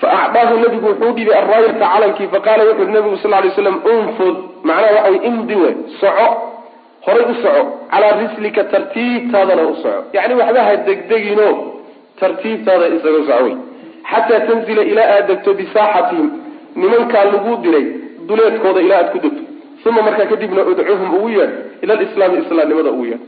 faacdaahu 0.00 0.58
nabigu 0.64 0.86
wuxuu 0.88 1.10
udhiibay 1.10 1.36
arraayata 1.42 1.86
calankii 1.92 2.28
faqaala 2.34 2.64
wuxu 2.68 2.82
uhi 2.82 2.92
nabigu 2.92 3.16
sal 3.22 3.30
lay 3.30 3.50
slam 3.56 3.76
unfud 3.94 4.36
macnaha 4.64 4.94
waxa 4.96 5.10
wy 5.10 5.18
imdi 5.30 5.54
we 5.54 5.70
soco 6.00 6.28
horay 7.06 7.24
u 7.32 7.34
soco 7.42 7.62
calaa 7.90 8.12
rislika 8.22 8.64
tartiibtaadana 8.64 9.62
u 9.62 9.74
soco 9.82 10.04
yacni 10.16 10.34
waxba 10.40 10.62
ha 10.68 10.76
degdegino 10.88 11.48
tartiibtaada 12.20 12.86
isaga 12.96 13.20
soco 13.28 13.44
wey 13.44 13.56
xataa 14.10 14.40
tanzila 14.48 14.82
ilaa 14.82 15.08
aad 15.16 15.26
degto 15.30 15.54
bisaaxatihim 15.60 16.28
nimankaa 16.76 17.24
lagu 17.24 17.56
diray 17.64 17.86
duleedkooda 18.28 18.80
ilaa 18.86 18.98
aad 19.02 19.10
ku 19.12 19.18
degto 19.18 19.42
uma 19.90 20.02
markaa 20.02 20.26
kadibna 20.32 20.62
udcuhum 20.70 21.14
ugu 21.14 21.28
yeedh 21.28 21.52
ila 21.82 21.94
lislaami 21.94 22.38
islaamnimada 22.42 22.90
ugu 22.90 23.04
yeedh 23.06 23.22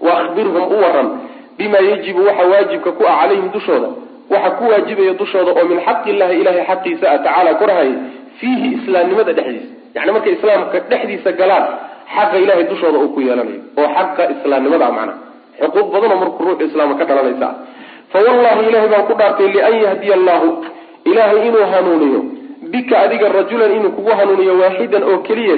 wa 0.00 0.12
ahbirhum 0.20 0.62
u 0.74 0.76
waran 0.84 1.08
bima 1.58 1.78
yajibu 1.78 2.26
waxa 2.26 2.44
waajibka 2.52 2.90
ku 2.92 3.02
ah 3.08 3.16
calayhim 3.20 3.50
dushooda 3.54 3.88
waxa 4.32 4.50
ku 4.58 4.64
waajibaya 4.70 5.12
dushooda 5.20 5.50
oo 5.58 5.64
min 5.70 5.78
xaqi 5.86 6.10
illahi 6.14 6.40
ilahay 6.42 6.64
xaqiisa 6.70 7.06
a 7.10 7.18
tacaala 7.18 7.54
korahay 7.60 7.90
fiihi 8.40 8.68
islaamnimada 8.78 9.32
dhexdiisa. 9.38 9.68
Yani 9.94 10.10
markay 10.16 10.32
islaamka 10.38 10.80
dhexdiisa 10.90 11.30
galaan 11.40 11.64
xaqa 12.14 12.36
ilahay 12.44 12.64
dushooda 12.72 12.98
uu 12.98 13.12
ku 13.14 13.20
yeelanayo 13.20 13.60
oo 13.80 13.88
xaqa 13.96 14.22
islaamnimada 14.34 14.90
macna. 14.96 15.14
Xuquuq 15.60 15.86
badanoo 15.94 16.18
markuu 16.22 16.44
ruuxu 16.46 16.64
islaamka 16.70 16.98
ka 17.00 17.04
dhalanaysa. 17.08 17.48
Ah 17.48 17.74
fa 18.14 18.20
ilahay 18.22 18.88
baan 18.88 19.06
ku 19.08 19.14
dhaartay 19.18 19.48
lian 19.54 19.74
yahdiya 19.84 20.14
allahu 20.14 20.48
ilahay 21.04 21.48
inuu 21.48 21.66
hanuuniyo 21.72 22.20
bika 22.70 22.98
adiga 23.04 23.28
rajulan 23.28 23.72
inuu 23.76 23.90
kugu 23.96 24.12
hanuuniyo 24.18 24.54
waaxidan 24.62 25.02
oo 25.02 25.18
keliya 25.26 25.56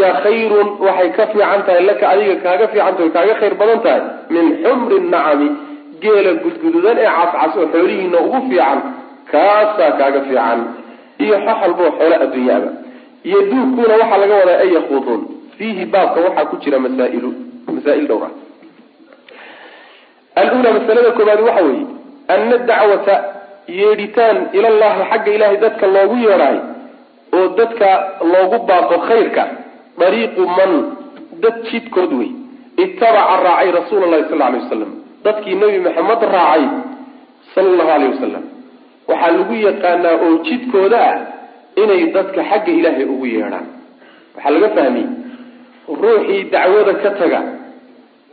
yaa 0.00 0.20
khayrun 0.24 0.68
waxay 0.82 1.10
ka 1.16 1.26
fiican 1.32 1.62
tahay 1.66 1.84
laka 1.86 2.04
adiga 2.12 2.34
kaaga 2.44 2.66
fiican 2.72 2.94
tahay 2.96 3.10
kaaga 3.16 3.34
khayr 3.40 3.54
badan 3.60 3.80
tahay 3.86 4.02
min 4.34 4.46
xumri 4.64 4.98
nacami 5.14 5.48
geela 6.02 6.32
gudgududan 6.44 6.98
ee 6.98 7.10
cascas 7.18 7.56
oo 7.56 7.66
xoolihiina 7.72 8.18
ugu 8.26 8.38
fiican 8.48 8.78
kaasaa 9.32 9.92
kaaga 9.98 10.20
fiican. 10.28 10.60
Iyo 11.24 11.36
xoxalboo 11.46 11.90
xoolo 11.98 12.16
adduunyaaba 12.24 12.70
yaduukuuna 13.24 13.94
waxaa 14.00 14.18
laga 14.22 14.34
wadaa 14.40 14.58
ay 14.64 14.70
yakuuduun 14.74 15.20
fiihi 15.58 15.84
baabka 15.86 16.20
waxaa 16.26 16.44
ku 16.50 16.56
jira 16.64 16.78
masaa'ilu 16.86 17.30
masaa'il 17.74 18.06
dhowr 18.10 18.24
ah 20.36 20.72
masalada 20.78 21.10
koobaad 21.18 21.40
waxa 21.48 21.62
weeye 21.68 21.86
ana 22.34 22.58
dacwata 22.70 23.14
yeedhitaan 23.68 24.38
ilallahi 24.52 25.08
xagga 25.10 25.34
ilahay 25.36 25.56
dadka 25.64 25.86
loogu 25.86 26.16
yeedhaayo 26.26 26.62
oo 27.36 27.46
dadka 27.60 27.88
loogu 28.32 28.58
baaqo 28.70 28.98
khayrka 29.08 29.42
dariiqu 30.00 30.42
man 30.58 30.72
dad 31.42 31.62
jidkood 31.70 32.12
wey 32.20 32.30
itabaca 32.84 33.36
raacay 33.46 33.70
rasuula 33.78 34.06
llahi 34.06 34.28
sal 34.30 34.42
alay 34.42 34.60
wasalam 34.64 34.92
dadkii 35.24 35.54
nebi 35.62 35.78
maxamed 35.86 36.22
raacay 36.34 36.64
sala 37.54 37.68
allahu 37.72 37.90
aleyh 37.96 38.10
wasalam 38.14 38.44
waxaa 39.08 39.32
lagu 39.38 39.54
yaqaanaa 39.68 40.16
oo 40.26 40.32
jidkooda 40.48 40.98
ah 41.10 41.18
inay 41.82 42.02
dadka 42.16 42.40
xagga 42.50 42.72
ilaahay 42.78 43.06
ugu 43.14 43.26
yeedhaan. 43.34 43.66
Waxaa 44.34 44.52
laga 44.54 44.68
fahmiyey 44.76 45.08
ruuxii 46.02 46.40
dacwada 46.52 46.94
ka 47.02 47.10
taga 47.20 47.40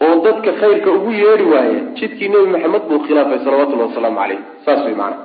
oo 0.06 0.16
dadka 0.26 0.52
khayrka 0.62 0.90
ugu 0.98 1.12
yeedhi 1.24 1.46
waaya 1.54 1.80
jidkii 2.00 2.30
nebi 2.34 2.48
maxamed 2.56 2.84
buu 2.90 3.00
khilaafay 3.08 3.40
salawatullahi 3.46 3.90
wasalaamu 3.92 4.20
caleyh 4.22 4.40
saas 4.66 4.82
wey 4.88 4.96
maana 5.02 5.18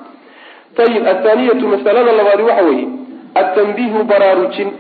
ayib 0.85 1.05
athaaniyatu 1.12 1.65
masalada 1.75 2.12
labaadi 2.21 2.43
waxa 2.51 2.65
weeye 2.71 2.87
atanbiihu 3.43 3.99
baraarujin 4.11 4.71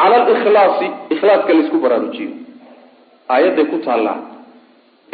cala 0.00 0.16
alikhlaasi 0.24 0.86
ikhlaaska 1.14 1.52
laysku 1.56 1.78
baraarujiyo. 1.84 2.30
Aayadday 3.34 3.66
ku 3.72 3.78
taallaa 3.86 4.18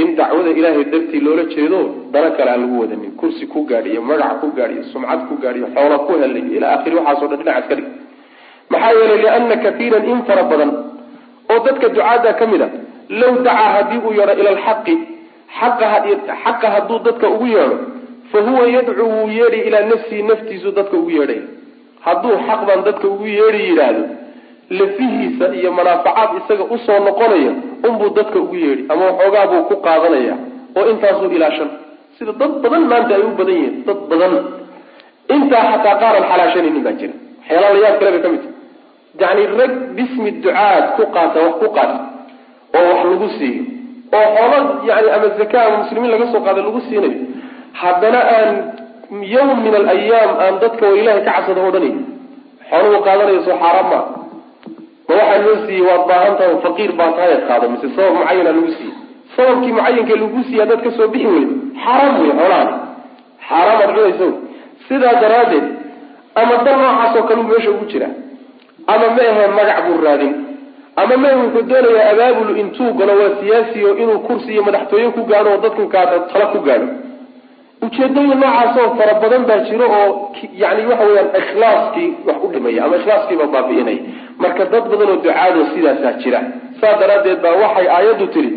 in 0.02 0.08
dacwada 0.18 0.50
ilaahay 0.58 0.84
dartii 0.92 1.20
loola 1.26 1.44
jeedo 1.54 1.78
dana 2.12 2.30
kale 2.36 2.50
aan 2.50 2.60
lagu 2.64 2.76
wadanin. 2.82 3.12
Kursi 3.20 3.46
ku 3.52 3.64
gaadhiyo 3.70 4.00
magac 4.02 4.40
ku 4.40 4.46
gaadhiyo 4.58 4.82
sumcad 4.92 5.20
ku 5.28 5.34
gaadhiyo 5.42 5.66
xoola 5.74 5.98
ku 6.06 6.12
helay. 6.20 6.44
Ilaa 6.56 6.72
akhiri 6.76 6.96
waxaaso 6.98 7.26
dhan 7.30 7.38
dhinacaas 7.40 7.66
ka 7.68 7.74
dhig. 7.78 7.86
Maxaa 8.70 8.92
yeelay 8.98 9.18
liana 9.22 9.56
kaiiran 9.64 10.04
in 10.12 10.20
fara 10.28 10.42
badan 10.50 10.70
oo 11.52 11.58
dadka 11.66 11.88
ducaada 11.94 12.32
ka 12.38 12.44
mid 12.52 12.62
a 12.66 12.68
low 13.20 13.32
dacaa 13.46 13.68
haddii 13.76 14.00
uu 14.06 14.12
yeedho 14.18 14.34
ila 14.40 14.50
alxaqi 14.56 14.94
xaqa 15.58 16.66
hadduu 16.74 16.98
dadka 17.06 17.26
ugu 17.34 17.46
yeedho 17.46 17.76
fa 18.32 18.38
huwa 18.46 18.64
yadcuu 18.76 19.08
wuu 19.16 19.28
yeedhi 19.38 19.58
ilaa 19.68 19.84
nafsihi 19.92 20.22
naftiisu 20.22 20.70
dadka 20.78 20.96
ugu 20.96 21.10
yeedhay. 21.10 21.40
Hadduu 22.06 22.34
xaq 22.46 22.60
baan 22.68 22.82
dadka 22.88 23.06
ugu 23.08 23.26
yeedhi 23.38 23.62
yidhaahdo 23.70 24.02
lafihiisa 24.70 25.46
iyo 25.58 25.70
manaafacaad 25.78 26.30
isaga 26.40 26.64
u 26.74 26.78
soo 26.86 26.98
noqonaya 27.06 27.52
unbuu 27.88 28.10
dadka 28.18 28.38
ugu 28.44 28.54
yeedhi 28.64 28.82
ama 28.92 29.02
waxoogaa 29.10 29.46
buu 29.50 29.62
ku 29.70 29.74
qaadanaya 29.86 30.34
oo 30.78 30.84
intaasuu 30.92 31.30
ilaashan. 31.36 31.70
Sida 32.18 32.32
dad 32.40 32.52
badan 32.62 32.84
maanta 32.90 33.12
ay 33.18 33.22
u 33.22 33.30
badan 33.38 33.54
yihiin 33.58 33.74
dad 33.86 34.00
badan. 34.10 34.32
Intaa 35.34 35.62
xataa 35.72 35.94
qaaran 36.02 36.24
xalaashanaynin 36.30 36.82
baa 36.86 36.96
jira. 37.00 37.14
Waxyaalaha 37.40 37.72
la 37.74 37.80
yaab 37.84 37.96
kale 38.00 38.10
bay 38.14 38.22
ka 38.24 38.28
mid 38.34 38.42
tahay. 38.42 38.54
Yacni 39.20 39.44
rag 39.60 39.72
bismi 39.96 40.30
ducaad 40.42 40.84
ku 40.96 41.02
qaata 41.14 41.38
wax 41.46 41.54
ku 41.62 41.68
qaata 41.76 41.96
oo 42.78 42.84
wax 42.90 43.00
lagu 43.10 43.28
siiyo 43.38 43.62
oo 44.18 44.26
xoolo 44.36 44.58
yani 44.88 45.08
ama 45.16 45.28
zaka 45.38 45.58
ama 45.66 45.76
muslimiin 45.82 46.10
laga 46.14 46.26
soo 46.32 46.42
qaada 46.46 46.60
lagu 46.66 46.80
siinayo 46.88 47.18
haddana 47.80 48.20
aan 48.36 48.50
yawm 49.34 49.58
min 49.64 49.74
alayaam 49.80 50.30
aan 50.44 50.54
dadka 50.62 50.82
oo 50.88 50.94
ilahay 51.00 51.22
ka 51.26 51.30
cabsada 51.36 51.60
odhanay 51.68 51.92
xooluhu 52.70 52.98
qaadanayo 53.06 53.40
soo 53.46 53.56
xaaraan 53.62 53.86
maa 53.92 54.02
ma 55.08 55.14
waxaa 55.20 55.38
loo 55.46 55.56
siiyey 55.66 55.84
waad 55.88 56.02
baahan 56.10 56.34
tahay 56.38 56.52
oo 56.54 56.60
faqiir 56.66 56.92
baa 56.98 57.10
tahay 57.18 57.36
qaado 57.48 57.66
mise 57.72 57.88
sabab 57.96 58.14
mucayana 58.18 58.50
lagu 58.56 58.70
siiyey. 58.76 58.94
Sababkii 59.36 59.72
mucayanka 59.76 60.14
lagu 60.22 60.40
siiya 60.48 60.64
dad 60.70 60.80
ka 60.84 60.90
soo 60.96 61.08
bixi 61.12 61.26
weyda 61.34 61.54
xaaraam 61.84 62.14
wey 62.22 62.30
xoolahan. 62.38 62.68
Xaaraam 63.48 63.78
aad 63.82 63.90
cunaysa 63.96 64.26
sidaa 64.88 65.14
daraaddeed 65.22 65.66
ama 66.40 66.54
dal 66.66 66.76
noocaasoo 66.82 67.22
kale 67.28 67.40
u 67.40 67.46
meesha 67.50 67.70
ugu 67.74 67.84
jira 67.92 68.08
ama 68.92 69.06
ma 69.16 69.22
ahe 69.32 69.44
magac 69.58 69.78
buu 69.86 69.98
raadin 70.06 70.32
ama 71.02 71.14
ma 71.22 71.28
wuxuu 71.40 71.62
doonayaa 71.70 72.10
abaabulu 72.12 72.52
intuu 72.62 72.90
galo 72.98 73.12
waa 73.20 73.32
siyaasiyo 73.40 73.90
inuu 74.02 74.18
kursi 74.26 74.48
iyo 74.52 74.62
madaxtooye 74.68 75.08
ku 75.16 75.22
gaadho 75.30 75.50
oo 75.54 75.60
dadku 75.64 75.84
kaada 75.94 76.18
tala 76.32 76.46
ku 76.54 76.58
gaadho. 76.68 76.88
Ujeedooyin 77.86 78.38
noocaasoo 78.40 78.88
fara 78.98 79.14
badan 79.22 79.42
baa 79.48 79.58
jiro 79.68 79.86
oo 80.00 80.10
yani 80.62 80.82
waxa 80.90 81.04
weyaan 81.08 81.28
ikhlaaskii 81.40 82.08
wax 82.26 82.36
u 82.44 82.48
dhimaya 82.52 82.80
ama 82.84 82.96
ikhlaaskiiba 83.00 83.46
baabi'inaya 83.54 84.00
marka 84.42 84.64
dad 84.72 84.84
badan 84.90 85.08
oo 85.12 85.16
ducaado 85.24 85.60
sidaasaa 85.74 86.12
jira 86.22 86.40
saas 86.80 86.96
daraaddeed 87.02 87.40
baa 87.44 87.54
waxay 87.62 87.86
aayaddu 87.96 88.26
tiri 88.34 88.50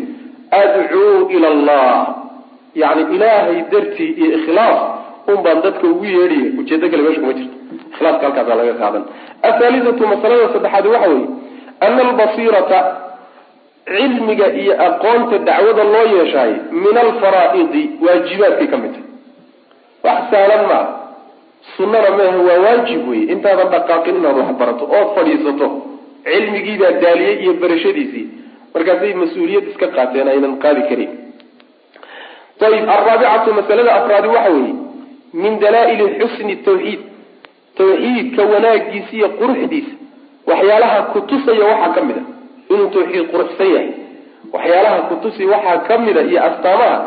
adcuu 0.60 1.28
ila 1.36 1.48
allah. 1.54 1.92
Yani 2.82 3.02
ilaahay 3.16 3.58
dartii 3.72 4.10
iyo 4.20 4.28
ikhlaas 4.38 4.78
un 5.30 5.38
baan 5.44 5.58
dadka 5.64 5.84
ugu 5.92 6.04
yeedhiya 6.16 6.48
ujeedo 6.60 6.86
kale 6.90 7.02
meesha 7.06 7.20
kuma 7.22 7.32
jirto. 7.38 7.56
Ikhlaaska 7.94 8.22
halkaasaa 8.26 8.54
laga 8.60 8.74
qaadan. 8.82 9.02
Athaalithatu 9.48 10.02
masalada 10.12 10.46
saddexaad 10.54 10.86
waxa 10.94 11.08
weeye 11.12 11.26
ana 11.86 12.00
albasiirata 12.08 12.78
cilmiga 13.90 14.46
iyo 14.62 14.72
aqoonta 14.86 15.36
dacwada 15.48 15.84
loo 15.94 16.06
yeeshaay 16.16 16.52
min 16.84 16.96
alfaraa'idi 17.04 17.82
waajibaadkay 18.04 18.66
ka 18.72 18.76
mid 18.82 18.94
tahay 18.94 19.06
wax 20.06 20.18
sahlan 20.32 20.62
maa 20.70 20.84
sunnana 21.76 22.10
maaha 22.18 22.38
waa 22.48 22.58
waajib 22.66 23.08
wey 23.10 23.22
intaadan 23.34 23.68
dhaqaaqin 23.74 24.16
inaad 24.20 24.36
wax 24.40 24.50
barato 24.60 24.84
ood 24.98 25.08
fadhiisato 25.16 25.66
cilmigiibaa 26.24 26.92
daaliyey 27.02 27.36
iyo 27.44 27.52
barashadiisii. 27.62 28.26
Markaasay 28.74 29.12
mas'uuliyad 29.22 29.64
iska 29.72 29.86
qaateen 29.96 30.28
aynan 30.32 30.54
qaadi 30.62 30.82
karin. 30.88 31.10
Ayib 32.66 32.88
alraabicatu 32.96 33.54
masalada 33.58 33.92
afraadi 33.98 34.28
waxa 34.34 34.50
weeye 34.56 34.74
min 35.42 35.52
dalaa-ili 35.62 36.04
xusni 36.20 36.56
tawxiid. 36.66 37.00
Tawxiidka 37.78 38.42
wanaagiisa 38.52 39.12
iyo 39.18 39.28
quruxdiisa 39.38 39.92
waxyaalaha 40.50 40.98
kutusaya 41.12 41.64
waxaa 41.70 41.92
ka 41.96 42.00
mid 42.08 42.16
a. 42.20 42.22
Inuu 42.72 42.88
tawxiid 42.96 43.26
quruxsan 43.32 43.68
yahay 43.74 43.88
waxyaalaha 44.54 44.98
kutusaya 45.08 45.48
waxaa 45.54 45.78
ka 45.88 45.94
mida 46.04 46.22
iyo 46.30 46.40
astaamaha 46.48 46.98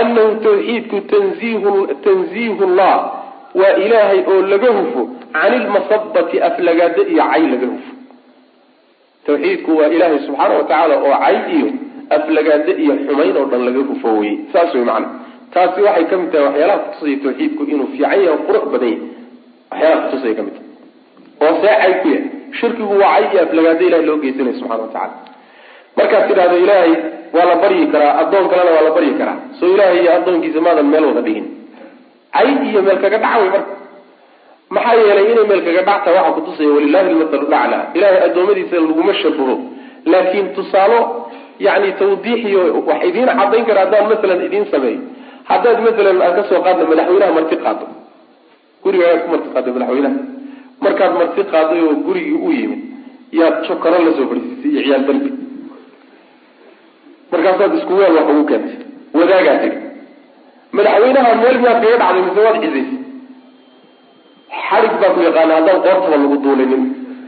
anahu 0.00 0.30
tawxiidku 0.46 0.96
tanziihu 1.12 1.72
tanziihu 2.04 2.64
llah 2.76 2.96
waa 3.60 3.74
ilaahay 3.84 4.20
oo 4.32 4.40
laga 4.52 4.70
hufo 4.78 5.02
can 5.36 5.52
ilmasabati 5.60 6.36
aflagaado 6.48 7.02
iyo 7.12 7.24
cay 7.32 7.42
laga 7.52 7.66
hufo. 7.72 7.90
Tawxiidku 9.26 9.70
waa 9.78 9.86
ilaahay 9.96 10.18
subxaana 10.26 10.54
wa 10.58 10.64
tacaala 10.70 10.94
oo 11.06 11.14
cay 11.24 11.36
iyo 11.56 11.68
aflagaado 12.16 12.72
iyo 12.84 12.94
xumayn 13.06 13.36
oo 13.40 13.46
dhan 13.50 13.62
laga 13.68 13.80
hufo 13.90 14.08
weye 14.20 14.34
saas 14.52 14.74
wey 14.74 14.84
macana 14.88 15.08
taasi 15.54 15.80
waxay 15.86 16.04
ka 16.10 16.16
mid 16.20 16.30
tahay 16.32 16.46
waxyaalaha 16.48 16.78
kutusaya 16.84 17.16
tawxiidku 17.24 17.62
inuu 17.72 17.86
fiican 17.92 18.20
yahay 18.24 18.38
qurux 18.48 18.64
badan 18.72 18.88
yahay. 18.88 19.00
Waxyaalaha 19.70 20.02
kutusaya 20.08 20.34
ka 20.38 20.42
mid 20.46 20.54
tahay. 20.56 20.68
Oo 21.44 21.52
see 21.62 21.74
cay 21.82 21.92
ku 22.02 22.08
yahay. 22.14 22.24
Shirkigu 22.58 22.94
waa 23.02 23.14
cay 23.20 23.24
iyo 23.32 23.40
aflagaado 23.46 23.82
ilahay 23.88 24.04
loo 24.08 24.18
geysanaya 24.24 24.54
subxana 24.60 24.82
wa 24.84 24.90
tacala 24.96 25.14
markaad 25.96 26.24
tidhahdo 26.28 26.56
ilaahay 26.64 26.92
waa 27.36 27.44
la 27.50 27.56
baryi 27.62 27.84
karaa 27.94 28.12
addoon 28.22 28.46
kalena 28.52 28.70
waa 28.76 28.84
la 28.88 28.90
baryi 28.96 29.12
karaa. 29.20 29.38
Soo 29.60 29.70
ilaahay 29.74 29.98
iyo 30.02 30.10
addoonkiisa 30.18 30.60
maadan 30.66 30.86
meel 30.92 31.04
wada 31.10 31.20
dhigin 31.26 31.46
cay 32.34 32.48
iyo 32.68 32.80
meel 32.86 32.98
kaga 33.04 33.18
dhac 33.24 33.34
wey 33.42 33.50
marka. 33.54 33.72
Maxaa 34.74 34.94
yeelay 35.00 35.26
inay 35.32 35.46
meel 35.50 35.62
kaga 35.66 35.82
dhacta 35.88 36.08
waxaa 36.16 36.32
kutusaya 36.36 36.70
walilahi 36.76 37.08
lmathalu 37.14 37.46
lacla 37.54 37.78
ilahay 37.96 38.20
addoommadiisa 38.26 38.76
laguma 38.88 39.14
shabaho. 39.22 39.54
Laakiin 40.12 40.46
tusaalo 40.56 41.00
yani 41.66 41.88
tawdiixiyo 42.00 42.60
wax 42.88 43.00
idiin 43.08 43.28
cadayn 43.40 43.64
kara 43.68 43.80
haddaan 43.84 44.06
masalan 44.12 44.40
idiin 44.46 44.64
sameeyo 44.72 45.00
haddaad 45.50 45.78
masalan 45.86 46.18
aan 46.26 46.34
ka 46.38 46.42
soo 46.50 46.60
qaadna 46.66 46.84
madaxweynaha 46.90 47.32
marti 47.38 47.56
qaado. 47.64 47.86
Gurigaaad 48.84 49.20
ku 49.24 49.28
marti 49.34 49.48
qaado 49.54 49.68
madaxweynaha. 49.76 50.16
Markaad 50.84 51.12
marti 51.20 51.42
qaaday 51.52 51.80
oo 51.86 51.94
gurigii 52.06 52.38
u 52.46 52.50
yimid 52.58 52.80
yaad 53.38 53.56
jokaro 53.68 53.98
la 54.06 54.12
soo 54.18 54.26
fadhiisisay 54.30 54.70
iyo 54.72 54.82
ciyaal 54.86 55.04
dalbi 55.08 55.30
markaasaad 57.32 57.72
isku 57.78 57.92
weel 57.98 58.14
wax 58.18 58.26
ugu 58.32 58.44
keentay. 58.50 58.76
Wadaagaa 59.18 59.56
tiri 59.62 59.76
madaxweynaha 60.76 61.34
meel 61.42 61.58
miyaad 61.62 61.78
kaga 61.82 61.96
dhacday 62.02 62.22
mise 62.26 62.40
waad 62.46 62.56
cisaysay 62.62 62.98
xarig 64.68 64.94
baa 65.00 65.12
ku 65.14 65.20
yaqaana 65.28 65.54
haddaan 65.58 65.78
qoortaba 65.84 66.16
lagu 66.22 66.36
duulinin. 66.44 66.82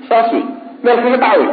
Saas 0.08 0.32
wey 0.32 0.44
meel 0.84 0.98
kaga 1.04 1.16
dhaca 1.24 1.38
wey 1.40 1.50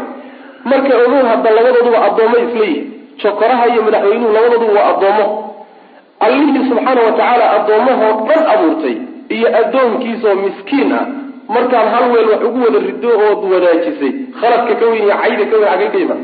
marka 0.71 0.93
ogow 1.05 1.23
hadda 1.31 1.49
labadooduba 1.57 1.99
addoommo 2.07 2.37
isleeyihin 2.45 2.85
jokoraha 3.21 3.65
iyo 3.71 3.81
madaxweynuhu 3.87 4.33
labadooduba 4.37 4.73
waa 4.79 4.89
addoommo 4.93 5.25
allihii 6.25 6.67
subxaana 6.69 7.01
wa 7.07 7.11
tacaala 7.19 7.45
addoommahoo 7.57 8.13
dhan 8.27 8.41
abuurtay 8.53 8.95
iyo 9.35 9.47
addoonkiisaoo 9.61 10.35
miskiin 10.45 10.93
ah. 10.99 11.05
Markaad 11.55 11.87
hal 11.93 12.05
weel 12.11 12.27
wax 12.31 12.41
ugu 12.47 12.59
wada 12.65 12.79
rido 12.79 13.09
ood 13.27 13.41
wadaajisay 13.53 14.13
khaladka 14.39 14.75
ka 14.79 14.85
weyn 14.85 15.03
iyo 15.03 15.15
cayda 15.21 15.45
ka 15.51 15.55
weyn 15.57 15.71
xagay 15.71 15.89
ka 15.93 15.97
iman 16.05 16.19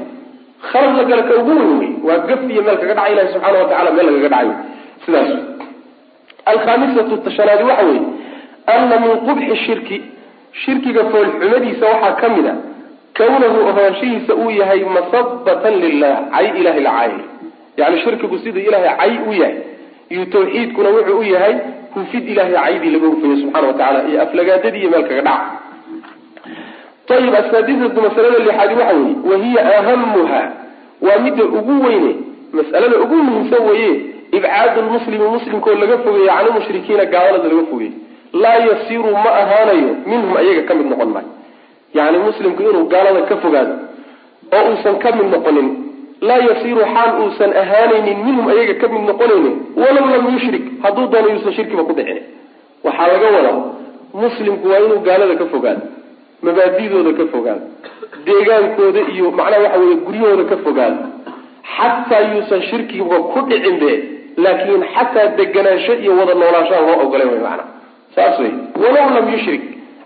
khalad 0.72 0.94
la 0.98 1.04
gala 1.10 1.24
ka 1.30 1.34
ugu 1.42 1.52
weyn 1.60 1.80
wey 1.80 1.92
waa 2.08 2.18
gaf 2.28 2.42
iyo 2.50 2.62
meel 2.68 2.78
kaga 2.82 2.94
dhacay 2.94 3.14
ilahi 3.14 3.34
subxaana 3.34 3.88
wa 3.88 3.92
meel 3.98 4.06
lagaga 4.08 4.30
dhacayo 4.30 4.54
sidaas 5.06 5.57
alkhaamisatu 6.54 7.18
tashanaadi 7.28 7.64
waxa 7.70 7.86
weeye 7.90 8.02
ana 8.76 8.96
min 9.04 9.12
qubxi 9.28 9.56
shirki 9.66 9.98
shirkiga 10.66 11.04
foolxumadiisa 11.14 11.86
waxaa 11.94 12.14
ka 12.22 12.30
mid 12.36 12.48
a 12.48 12.56
kawnahu 13.20 13.60
ahaanshihiisa 13.72 14.34
uu 14.44 14.52
yahay 14.60 14.82
masabatan 14.98 15.76
lilah 15.84 16.14
cay 16.36 16.48
ilahay 16.62 16.82
la 16.88 16.92
caayay 16.98 17.22
yani 17.82 18.02
shirkigu 18.04 18.38
siduu 18.44 18.60
ilahay 18.70 18.92
cay 19.02 19.14
u 19.30 19.34
yahay 19.42 19.56
iyo 20.14 20.26
tawxiidkuna 20.36 20.90
wuxuu 20.98 21.20
u 21.20 21.24
yahay 21.34 21.56
hufid 21.96 22.30
ilahay 22.34 22.54
caydii 22.58 22.90
laga 22.96 23.08
hufayo 23.14 23.36
subxana 23.42 23.68
wa 23.68 23.74
tacala 23.74 24.04
iyo 24.10 24.22
aflagaadadii 24.26 24.80
iyo 24.82 24.90
meel 24.94 25.04
kaga 25.10 25.22
dhaca 25.22 27.16
ayib 27.18 27.36
asaadisatu 27.42 28.02
masalada 28.02 28.40
lixaadi 28.40 28.74
waxa 28.80 28.94
weeye 28.96 29.16
wahiya 29.32 29.62
ahamuha 29.80 30.42
waa 31.08 31.20
midda 31.26 31.44
ugu 31.44 31.76
weyne 31.86 32.12
mas'alada 32.58 32.98
ugu 33.04 33.16
muhiimsan 33.28 33.62
weeye 33.70 33.94
ibcaadu 34.32 34.82
lmuslimi 34.82 35.28
muslimkoo 35.36 35.76
laga 35.82 35.98
fogeeyo 36.06 36.28
can 36.36 36.46
lmushrikiina 36.50 37.06
gaalada 37.14 37.48
laga 37.50 37.64
fogeeyo 37.72 37.94
laa 38.44 38.60
yasiru 38.70 39.12
ma 39.24 39.32
ahaanayo 39.42 39.92
minhum 40.10 40.38
ayaga 40.42 40.62
ka 40.70 40.74
mid 40.76 40.88
noqon 40.92 41.10
maayo. 41.16 41.30
Yani 41.98 42.18
muslimku 42.28 42.62
inuu 42.64 42.86
gaalada 42.94 43.22
ka 43.30 43.36
fogaado 43.44 43.74
oo 44.58 44.64
uusan 44.72 44.96
ka 45.04 45.10
mid 45.18 45.28
noqonin 45.36 45.68
laa 46.28 46.42
yasiru 46.50 46.82
xaal 46.94 47.12
uusan 47.24 47.52
ahaanaynin 47.62 48.18
minhum 48.28 48.46
ayaga 48.54 48.74
ka 48.82 48.88
mid 48.94 49.04
noqonaynin 49.10 49.56
walaw 49.82 50.06
lam 50.14 50.26
yushrik 50.34 50.64
hadduu 50.84 51.08
doono 51.14 51.30
yuusan 51.34 51.54
shirkiba 51.58 51.84
ku 51.90 51.94
dhicin 51.98 52.20
waxaa 52.86 53.08
laga 53.14 53.28
wadaa 53.38 53.58
muslimku 54.24 54.66
waa 54.72 54.80
inuu 54.86 55.00
gaalada 55.08 55.36
ka 55.42 55.46
fogaado 55.54 55.82
mabaadidooda 56.46 57.12
ka 57.20 57.26
fogaado 57.34 57.64
deegaankooda 58.28 59.02
iyo 59.14 59.32
macnaha 59.40 59.62
waxa 59.64 59.80
weye 59.84 59.96
guryahooda 60.06 60.44
ka 60.52 60.58
fogaado 60.66 61.02
xataa 61.76 62.24
yuusan 62.34 62.62
shirkiga 62.70 63.18
ku 63.34 63.40
dhicin 63.50 63.76
be 63.82 63.92
laakiin 64.44 64.84
xataa 64.96 65.28
deganaansho 65.40 65.94
iyo 66.04 66.12
wada 66.20 66.34
noolaanshaan 66.42 66.84
loo 66.90 66.98
ogolay 67.06 67.28
wy 67.34 67.40
maana 67.48 67.64
saas 68.16 68.40
wey 68.44 68.52
walow 68.84 69.08
lam 69.18 69.26
yushrik 69.34 69.64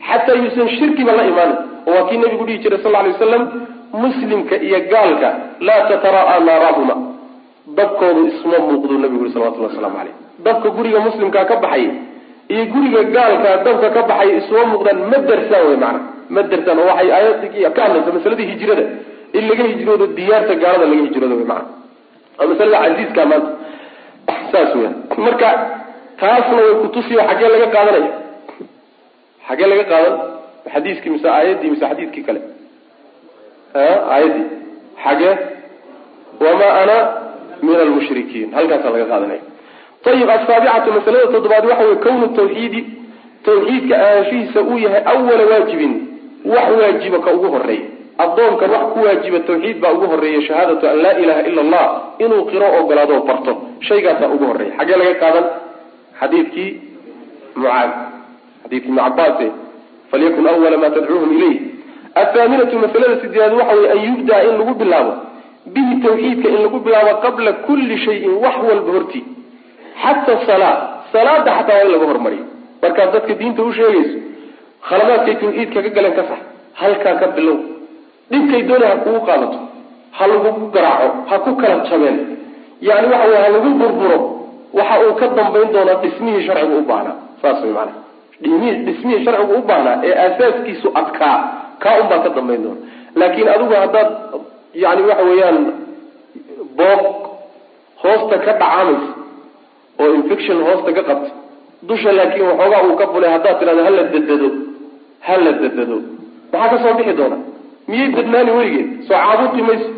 xataa 0.10 0.36
yuusan 0.44 0.70
shirkiba 0.78 1.12
la 1.20 1.24
imaanin 1.32 1.58
oo 1.88 1.94
waa 1.96 2.06
kii 2.10 2.18
nabigu 2.24 2.44
dhihi 2.48 2.60
jiray 2.64 2.80
sal 2.84 2.92
lay 2.98 3.12
waslam 3.14 3.44
muslimka 4.04 4.56
iyo 4.68 4.80
gaalka 4.94 5.30
laa 5.68 5.82
tatara'aa 5.90 6.40
naarahuma 6.48 6.96
dabkoodu 7.78 8.22
isma 8.32 8.58
muuqdu 8.68 8.94
nabigu 9.04 9.22
yuri 9.24 9.34
salawatulli 9.34 9.68
waslamu 9.70 9.96
caleyh 10.00 10.16
dabka 10.46 10.68
guriga 10.78 11.00
muslimkaa 11.08 11.46
ka 11.52 11.56
baxay 11.66 11.86
iyo 12.54 12.64
guriga 12.74 13.02
gaalka 13.16 13.50
dabka 13.68 13.88
ka 13.96 14.02
baxay 14.12 14.30
isma 14.42 14.62
muuqdaan 14.72 14.98
ma 15.12 15.18
darsaan 15.30 15.64
wey 15.70 15.78
maana 15.84 16.00
ma 16.36 16.42
darsaan 16.52 16.80
oo 16.84 16.88
waxay 16.92 17.10
aayad 17.18 17.74
ka 17.76 17.82
hadlaysa 17.86 18.12
masaladii 18.18 18.48
hijrada. 18.54 18.86
In 19.38 19.44
laga 19.50 19.64
hijroodo 19.72 20.06
diyaarta 20.18 20.54
gaalada 20.64 20.86
laga 20.92 21.04
hijroodo 21.08 21.36
wey 21.40 21.48
maana 21.52 21.68
waa 22.40 22.48
masalada 22.52 22.78
casiiska 22.86 23.22
maanta 23.32 23.50
saas 24.52 24.72
weya 24.76 24.92
marka 25.26 25.50
taasna 26.22 26.58
way 26.66 26.74
kutusiyo 26.82 27.22
xaggee 27.30 27.50
laga 27.54 27.68
qaadanaya 27.76 28.12
xaggee 29.48 29.68
laga 29.74 29.86
qaadan 29.92 30.16
xadiiskii 30.74 31.10
mise 31.16 31.28
aayaddii 31.38 31.70
mise 31.74 31.86
xadiidkii 31.92 32.24
kale. 32.28 32.42
Aayaddii. 34.14 34.46
Xagee 35.04 35.34
wamaa 36.46 36.74
ana 36.82 36.98
min 37.66 37.76
almushrikiin 37.86 38.50
halkaasaa 38.58 38.92
laga 38.96 39.06
qaadanaya 39.12 39.42
ayib 40.12 40.30
asaabicatu 40.36 40.90
masalada 40.98 41.28
toddobaad 41.34 41.66
waxa 41.72 41.86
wey 41.90 41.96
kawnu 42.06 42.28
tawxiidi 42.38 42.82
tawxiidka 43.46 43.96
ahaanshihiisa 44.06 44.60
uu 44.70 44.78
yahay 44.86 45.02
awala 45.14 45.44
waajibin. 45.52 45.94
Wax 46.54 46.70
waajiba 46.82 47.18
ka 47.26 47.30
ugu 47.36 47.48
horreeya 47.54 47.88
addoonka 48.18 48.66
wax 48.74 48.84
ku 48.94 49.00
waajiba 49.06 49.40
tawxiid 49.48 49.78
baa 49.82 49.92
ugu 49.96 50.06
horreeya 50.12 50.42
shahaadatu 50.48 50.88
an 50.88 50.98
laa 51.04 51.14
ilaha 51.24 51.42
ila 51.50 51.62
allah 51.66 51.86
inuu 52.20 52.46
qiro 52.52 52.68
ogolaado 52.80 53.20
barto. 53.30 53.52
Shaygaasaa 53.88 54.28
ugu 54.36 54.46
horreeya 54.50 54.74
xaggee 54.78 54.98
laga 55.02 55.14
qaadan? 55.24 55.46
Xadiidkii 56.20 56.70
mucaad. 57.56 57.92
Xadiidkii 58.64 58.90
ibn 58.90 58.98
cabaase 59.04 59.48
falyakun 60.12 60.48
awala 60.52 60.78
ma 60.84 60.90
tadcuuhum 60.96 61.32
ilayh 61.38 61.58
athaaminatu 62.22 62.76
masalada 62.84 63.16
sideedaad 63.22 63.54
waxa 63.60 63.76
wey 63.80 63.90
an 63.94 64.00
yubdaa 64.08 64.42
in 64.48 64.54
lagu 64.60 64.74
bilaabo. 64.82 65.14
Bihi 65.74 65.94
tawxiidka 66.06 66.48
in 66.56 66.62
lagu 66.66 66.80
bilaabo 66.86 67.12
qabla 67.26 67.52
kulli 67.68 67.98
shayin 68.06 68.34
wax 68.44 68.56
walba 68.70 68.92
hortii 68.96 69.24
xata 70.04 70.34
salaa 70.48 70.76
salaada 71.14 71.52
xataa 71.58 71.76
waa 71.78 71.86
in 71.88 71.92
laga 71.96 72.06
hormariyo. 72.12 72.46
Markaad 72.84 73.10
dadka 73.16 73.34
diinta 73.40 73.62
u 73.64 73.72
sheegayso 73.78 74.18
khaladaadkay 74.90 75.36
tawxiidka 75.42 75.80
ka 75.86 75.90
galeen 75.98 76.14
ka 76.20 76.24
sax. 76.30 76.40
Halkaa 76.82 77.16
ka 77.22 77.28
bilow 77.36 77.58
dhibkay 78.32 78.62
doonay 78.70 78.90
ha 78.92 78.96
kugu 79.06 79.20
qaadato 79.30 79.60
ha 80.18 80.24
lagugu 80.32 80.66
garaaco 80.76 81.08
ha 81.30 81.36
ku 81.46 81.52
kala 81.62 81.76
jabeen. 81.90 82.18
Yani 82.88 83.08
waxa 83.14 83.28
wey 83.32 83.40
ha 83.44 83.50
lagu 83.56 83.70
burburo 83.80 84.18
waxa 84.78 84.96
uu 85.06 85.14
ka 85.20 85.26
dambayn 85.38 85.70
doonaa 85.76 85.98
dhismihii 86.04 86.44
sharcigu 86.48 86.76
u 86.82 86.86
baahnaa 86.92 87.16
saas 87.42 87.60
way 87.64 87.74
maana 87.78 87.94
dhismihii 88.86 89.24
sharcigu 89.26 89.54
u 89.60 89.62
baahnaa 89.70 89.96
ee 90.08 90.14
aasaaskiisu 90.26 90.88
adkaa 91.02 91.38
kaa 91.84 91.96
un 92.02 92.08
baa 92.12 92.20
ka 92.26 92.30
dambayn 92.38 92.62
doona. 92.66 92.82
Laakiin 93.20 93.50
adigu 93.56 93.74
haddaad 93.84 94.10
yani 94.84 95.02
waxa 95.10 95.24
weeyaan 95.30 95.58
booq 96.80 97.04
hoosta 98.04 98.36
ka 98.46 98.52
dhacaamaysa 98.62 99.10
oo 100.02 100.10
infection 100.20 100.58
hoosta 100.68 100.90
ka 100.98 101.04
qabta 101.10 101.30
dusha 101.90 102.12
laakiin 102.18 102.46
waxoogaa 102.50 102.82
uu 102.88 102.96
ka 103.02 103.06
fulay 103.14 103.32
haddaad 103.36 103.56
tidhahdo 103.60 103.84
hala 103.88 104.04
dadado 104.14 104.50
hala 105.28 105.52
dadado 105.62 105.98
maxaa 106.54 106.70
ka 106.74 106.78
soo 106.84 106.94
bixi 107.00 107.14
doona 107.20 107.38
miyay 107.92 108.10
dadnaani 108.18 108.52
weligeed 108.58 108.88
soo 109.08 109.18
caabuqi 109.24 109.62
mayso? 109.70 109.90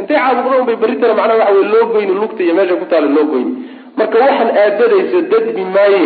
Intay 0.00 0.16
caabuqda 0.22 0.56
un 0.60 0.66
bay 0.68 0.76
berritana 0.82 1.14
macnaha 1.20 1.38
waxa 1.42 1.54
wey 1.58 1.66
loo 1.74 1.84
goyni 1.92 2.14
lugta 2.22 2.40
iyo 2.44 2.54
meesha 2.58 2.74
ku 2.80 2.86
taala 2.90 3.08
loo 3.16 3.24
goyni. 3.32 3.52
Marka 3.98 4.16
waxaan 4.24 4.50
aadadayso 4.62 5.18
dadbi 5.32 5.62
maaye 5.76 6.04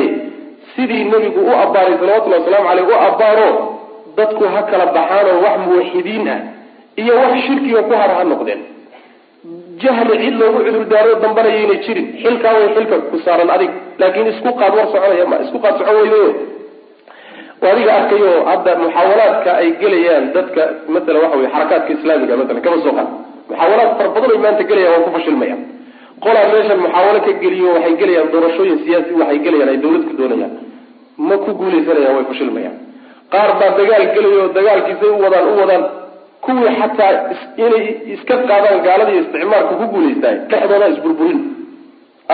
sidii 0.75 1.05
nebigu 1.13 1.41
u 1.51 1.53
abbaaray 1.65 1.95
salawatullhi 2.01 2.39
wasalaamu 2.41 2.67
caleyh 2.69 2.87
u 2.93 2.95
abbaaro 3.09 3.49
dadku 4.19 4.45
ha 4.55 4.61
kala 4.71 4.85
baxaanoo 4.97 5.39
wax 5.45 5.57
muwaxidiin 5.67 6.29
ah 6.35 6.39
iyo 7.03 7.13
wax 7.23 7.33
shirkiga 7.47 7.81
ku 7.89 7.93
hara 8.01 8.15
ha 8.19 8.25
noqdeen. 8.33 8.61
Jahli 9.83 10.15
cid 10.23 10.35
loogu 10.41 10.59
cudurdaaro 10.67 11.13
dambanayayna 11.23 11.75
jirin. 11.85 12.07
Xilkaa 12.23 12.53
way 12.59 12.69
xilka 12.77 12.97
ku 13.11 13.17
saaran 13.25 13.51
adig 13.55 13.71
laakiin 14.01 14.27
isku 14.33 14.51
qaad 14.61 14.73
war 14.79 14.87
soconaya 14.93 15.27
ma 15.33 15.37
isku 15.45 15.59
qaad 15.65 15.75
socon 15.81 15.97
weydayo 16.01 16.29
adiga 17.71 17.93
arkayo 18.01 18.31
hadda 18.51 18.71
muxaawalaadka 18.83 19.51
ay 19.61 19.69
gelayaan 19.83 20.25
dadka 20.37 20.63
maala 20.95 21.19
waxa 21.25 21.37
wey 21.41 21.49
xarakaadka 21.55 21.91
islaamiga 21.97 22.35
maala 22.41 22.61
kaba 22.67 22.77
soo 22.85 22.95
qaad. 22.99 23.09
Muxaawalaad 23.51 23.91
fara 23.99 24.09
badan 24.15 24.31
ay 24.37 24.41
maanta 24.45 24.63
gelayaan 24.71 24.93
waa 24.97 25.05
ku 25.07 25.11
fashilmayaan 25.17 25.61
qolaa 26.25 26.47
meeshan 26.53 26.79
muxaawalo 26.85 27.21
ka 27.27 27.33
geliyo 27.45 27.69
waxay 27.77 27.95
gelayaan 28.03 28.29
doorashooyin 28.35 28.79
siyaasi 28.85 29.13
waxay 29.21 29.39
gelayaan 29.47 29.71
ay 29.75 29.79
dawlad 29.85 30.05
ku 30.11 30.15
doonayaan. 30.21 30.53
Ma 31.29 31.35
ku 31.45 31.51
guuleysanayaan 31.61 32.15
way 32.19 32.27
fashilmayaan. 32.33 32.77
Qaar 33.33 33.51
baa 33.61 33.71
dagaal 33.79 34.05
gelayo 34.17 34.43
dagaalkiisay 34.57 35.11
u 35.17 35.19
wadaan 35.25 35.45
u 35.53 35.55
wadaan. 35.63 35.85
Kuwii 36.45 36.73
xataa 36.81 37.13
inay 37.65 37.85
iska 38.15 38.35
qaadaan 38.51 38.79
gaalada 38.87 39.11
iyo 39.15 39.21
isticmaalka 39.25 39.75
ku 39.81 39.85
guulaystaay 39.95 40.37
dhexdooda 40.51 40.87
isburburin 40.95 41.39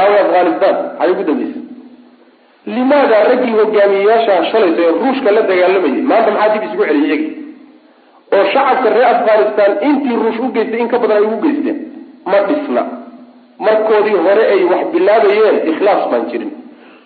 aawa 0.00 0.16
afghanistan 0.24 0.74
maxay 0.98 1.10
ugu 1.14 1.22
dambaysa 1.28 1.60
limaada 2.76 3.16
raggii 3.30 3.54
hogaamiyeyaasha 3.60 4.34
shalaysa 4.50 4.80
ee 4.86 4.92
ruushka 5.02 5.30
la 5.36 5.42
dagaalamayay 5.50 6.02
maanta 6.10 6.30
maxaa 6.36 6.52
dib 6.54 6.62
isugu 6.68 6.84
celiyay 6.90 7.08
iyagii 7.08 7.32
oo 8.36 8.44
shacabka 8.52 8.88
reer 8.96 9.08
afghanistan 9.16 9.70
intii 9.88 10.16
ruush 10.22 10.38
u 10.46 10.48
geystay 10.56 10.80
in 10.84 10.88
ka 10.92 10.98
badan 11.02 11.16
ay 11.20 11.24
ugu 11.28 11.38
geysteen 11.46 11.78
ma 12.30 12.38
dhisna 12.48 12.82
markoodii 13.66 14.18
hore 14.26 14.44
ay 14.54 14.62
wax 14.72 14.82
bilaabayeen 14.94 15.56
ikhlaas 15.72 16.02
baan 16.10 16.24
jirin 16.30 16.50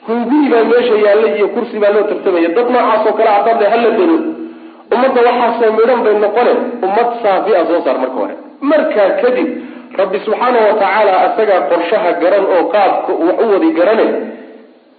hunguri 0.06 0.48
baa 0.54 0.64
meesha 0.72 0.96
yaalla 1.06 1.28
iyo 1.36 1.48
kursi 1.54 1.76
baa 1.82 1.92
loo 1.96 2.04
tartamaya 2.10 2.48
dad 2.56 2.68
noocaas 2.76 3.06
oo 3.10 3.14
kale 3.18 3.30
haddaad 3.36 3.62
hala 3.74 3.90
dalo 3.98 4.16
ummadda 4.94 5.20
waxaasoo 5.28 5.70
midhan 5.78 6.00
bay 6.06 6.14
noqone 6.24 6.52
ummad 6.86 7.08
saafi 7.22 7.52
a 7.60 7.62
soo 7.70 7.80
saar 7.86 7.96
marka 8.02 8.18
hore 8.22 8.34
markaa 8.70 9.08
kadib 9.22 9.48
rabbi 10.00 10.18
subxaana 10.26 10.58
wa 10.66 10.74
tacaala 10.82 11.12
asagaa 11.26 11.60
qorshaha 11.70 12.10
garan 12.22 12.44
oo 12.56 12.62
qaabka 12.74 13.12
wax 13.26 13.38
u 13.44 13.52
wadi 13.54 13.70
garane 13.78 14.06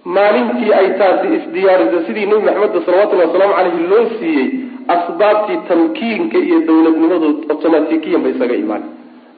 maalintii 0.04 0.72
ay 0.72 0.88
taasi 0.98 1.26
isdiyaariso 1.38 1.98
sidii 2.06 2.26
nebi 2.26 2.42
maxamed 2.46 2.84
salawatullahi 2.86 3.28
wasalaamu 3.28 3.54
caleyhi 3.58 3.86
loo 3.92 4.04
siiyey 4.18 4.46
asbaabtii 4.94 5.58
tamkiinka 5.68 6.38
iyo 6.38 6.58
dowladnimadu 6.68 7.28
otomatikiyan 7.52 8.22
ba 8.24 8.28
isaga 8.28 8.54
imaan. 8.54 8.82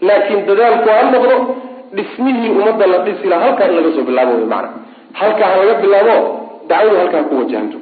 Laakiin 0.03 0.47
dadaalku 0.49 0.89
ha 0.89 1.03
noqdo 1.15 1.37
dhismihii 1.97 2.51
ummadda 2.51 2.87
la 2.87 2.99
dhisi 3.07 3.29
laha 3.29 3.43
halkaa 3.45 3.67
in 3.69 3.75
laga 3.77 3.91
soo 3.97 4.05
bilaabo 4.09 4.33
wy 4.41 4.47
maana 4.53 4.69
halkaa 5.21 5.49
ha 5.53 5.57
laga 5.61 5.75
bilaabo 5.83 6.17
dacwadu 6.69 6.97
halkaa 7.03 7.23
ku 7.31 7.35
wajahanto. 7.41 7.79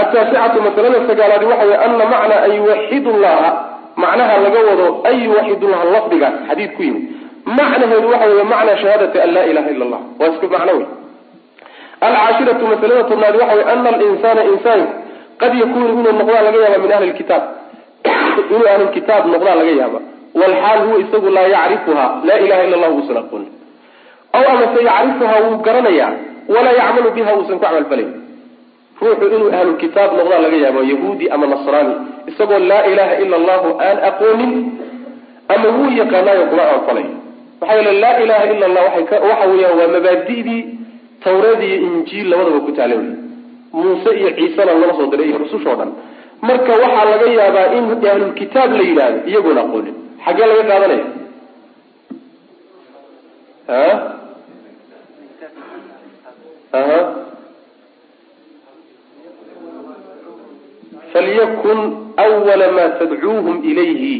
Ataasicatu 0.00 0.62
masalada 0.66 0.98
sagaalaadi 1.08 1.44
waxa 1.50 1.64
wey 1.70 1.78
ana 1.84 2.04
macnaa 2.12 2.40
an 2.46 2.52
yuwaxidu 2.58 3.10
llaha 3.22 3.50
macnaha 3.96 4.34
laga 4.44 4.60
wado 4.68 4.86
an 5.08 5.14
yuwaxidu 5.24 5.68
llaha 5.72 5.84
lafdigaas 5.94 6.34
xadiid 6.48 6.70
ku 6.76 6.82
yimid. 6.82 7.02
Macnaheedu 7.58 8.08
waxa 8.12 8.26
wey 8.34 8.44
macnaa 8.52 8.76
shahaadati 8.82 9.18
an 9.24 9.30
laa 9.36 9.44
ilaha 9.52 9.70
ila 9.74 9.84
allah 9.86 10.00
waa 10.20 10.28
isku 10.32 10.46
macno 10.54 10.72
wey 10.78 10.86
alcaashiratu 12.06 12.64
masalada 12.72 13.04
tobnaadi 13.10 13.38
waxa 13.42 13.54
wey 13.58 13.66
ana 13.72 13.88
alinsana 13.96 14.42
insaanku 14.52 14.92
qad 15.40 15.52
yakunu 15.62 15.84
inuu 15.92 16.12
noqdaa 16.20 16.42
laga 16.46 16.58
yaaba 16.64 16.78
min 16.84 16.92
ahli 16.96 17.06
lkitaab 17.12 17.42
inuu 18.50 18.68
ahlulkitaab 18.74 19.24
noqdaa 19.34 19.54
laga 19.60 19.72
yaaba 19.80 20.00
walxaal 20.40 20.78
huwa 20.86 20.98
isagu 21.04 21.28
laa 21.36 21.48
yacrifuha 21.56 22.06
laa 22.28 22.38
ilaha 22.46 22.62
ila 22.66 22.76
allah 22.78 22.90
uusan 22.98 23.16
aqoonin 23.22 23.50
aw 24.38 24.44
amase 24.52 24.80
yacrifuha 24.90 25.36
wuu 25.44 25.56
garanayaa 25.66 26.10
walaa 26.54 26.74
yacmalu 26.80 27.10
biha 27.16 27.30
uusan 27.38 27.58
ku 27.58 27.64
camalfalayn 27.66 28.10
ruuxu 29.02 29.26
inuu 29.36 29.50
ahlulkitaab 29.58 30.10
noqdaa 30.18 30.40
laga 30.46 30.56
yaabo 30.64 30.82
yahuudi 30.92 31.30
ama 31.34 31.46
nasraani 31.52 31.94
isagoo 32.30 32.58
laa 32.72 32.82
ilaha 32.92 33.14
ila 33.24 33.36
allahu 33.40 33.68
aan 33.88 33.98
aqoonin 34.10 34.52
ama 35.54 35.68
wuu 35.78 35.90
yaqaanaayo 36.00 36.44
kuma 36.50 36.62
camalfalay 36.70 37.06
maxaa 37.60 37.76
yeele 37.78 37.92
laa 38.04 38.16
ilaha 38.24 38.44
ila 38.54 38.66
allah 38.70 38.84
waxa 38.98 39.46
weeyaan 39.52 39.78
waa 39.80 39.88
mabaadidii 39.96 40.62
tawreed 41.26 41.60
iyo 41.68 41.76
injiil 41.86 42.26
labadaba 42.30 42.60
ku 42.66 42.72
taala 42.78 42.94
wey 43.00 43.10
muuse 43.72 44.10
iyo 44.20 44.30
ciisena 44.36 44.72
lala 44.80 44.94
soo 44.98 45.10
diray 45.12 45.28
iyo 45.30 45.38
rususha 45.44 45.70
o 45.74 45.76
dhan. 45.80 45.90
Marka 46.48 46.72
waxaa 46.82 47.04
laga 47.12 47.26
yaabaa 47.38 47.66
in 47.76 47.84
ahlulkitaab 48.12 48.70
la 48.78 48.82
yidhaahdo 48.88 49.18
iyagoona 49.30 49.60
aqoonin 49.66 49.96
xaggee 50.24 50.46
laga 50.50 50.64
qaadanaya? 50.70 51.06
A 53.68 53.82
aha 56.80 57.00
falyakun 61.12 61.78
awala 62.24 62.66
ma 62.78 62.84
tadcuuhum 63.00 63.56
ilayhi. 63.70 64.14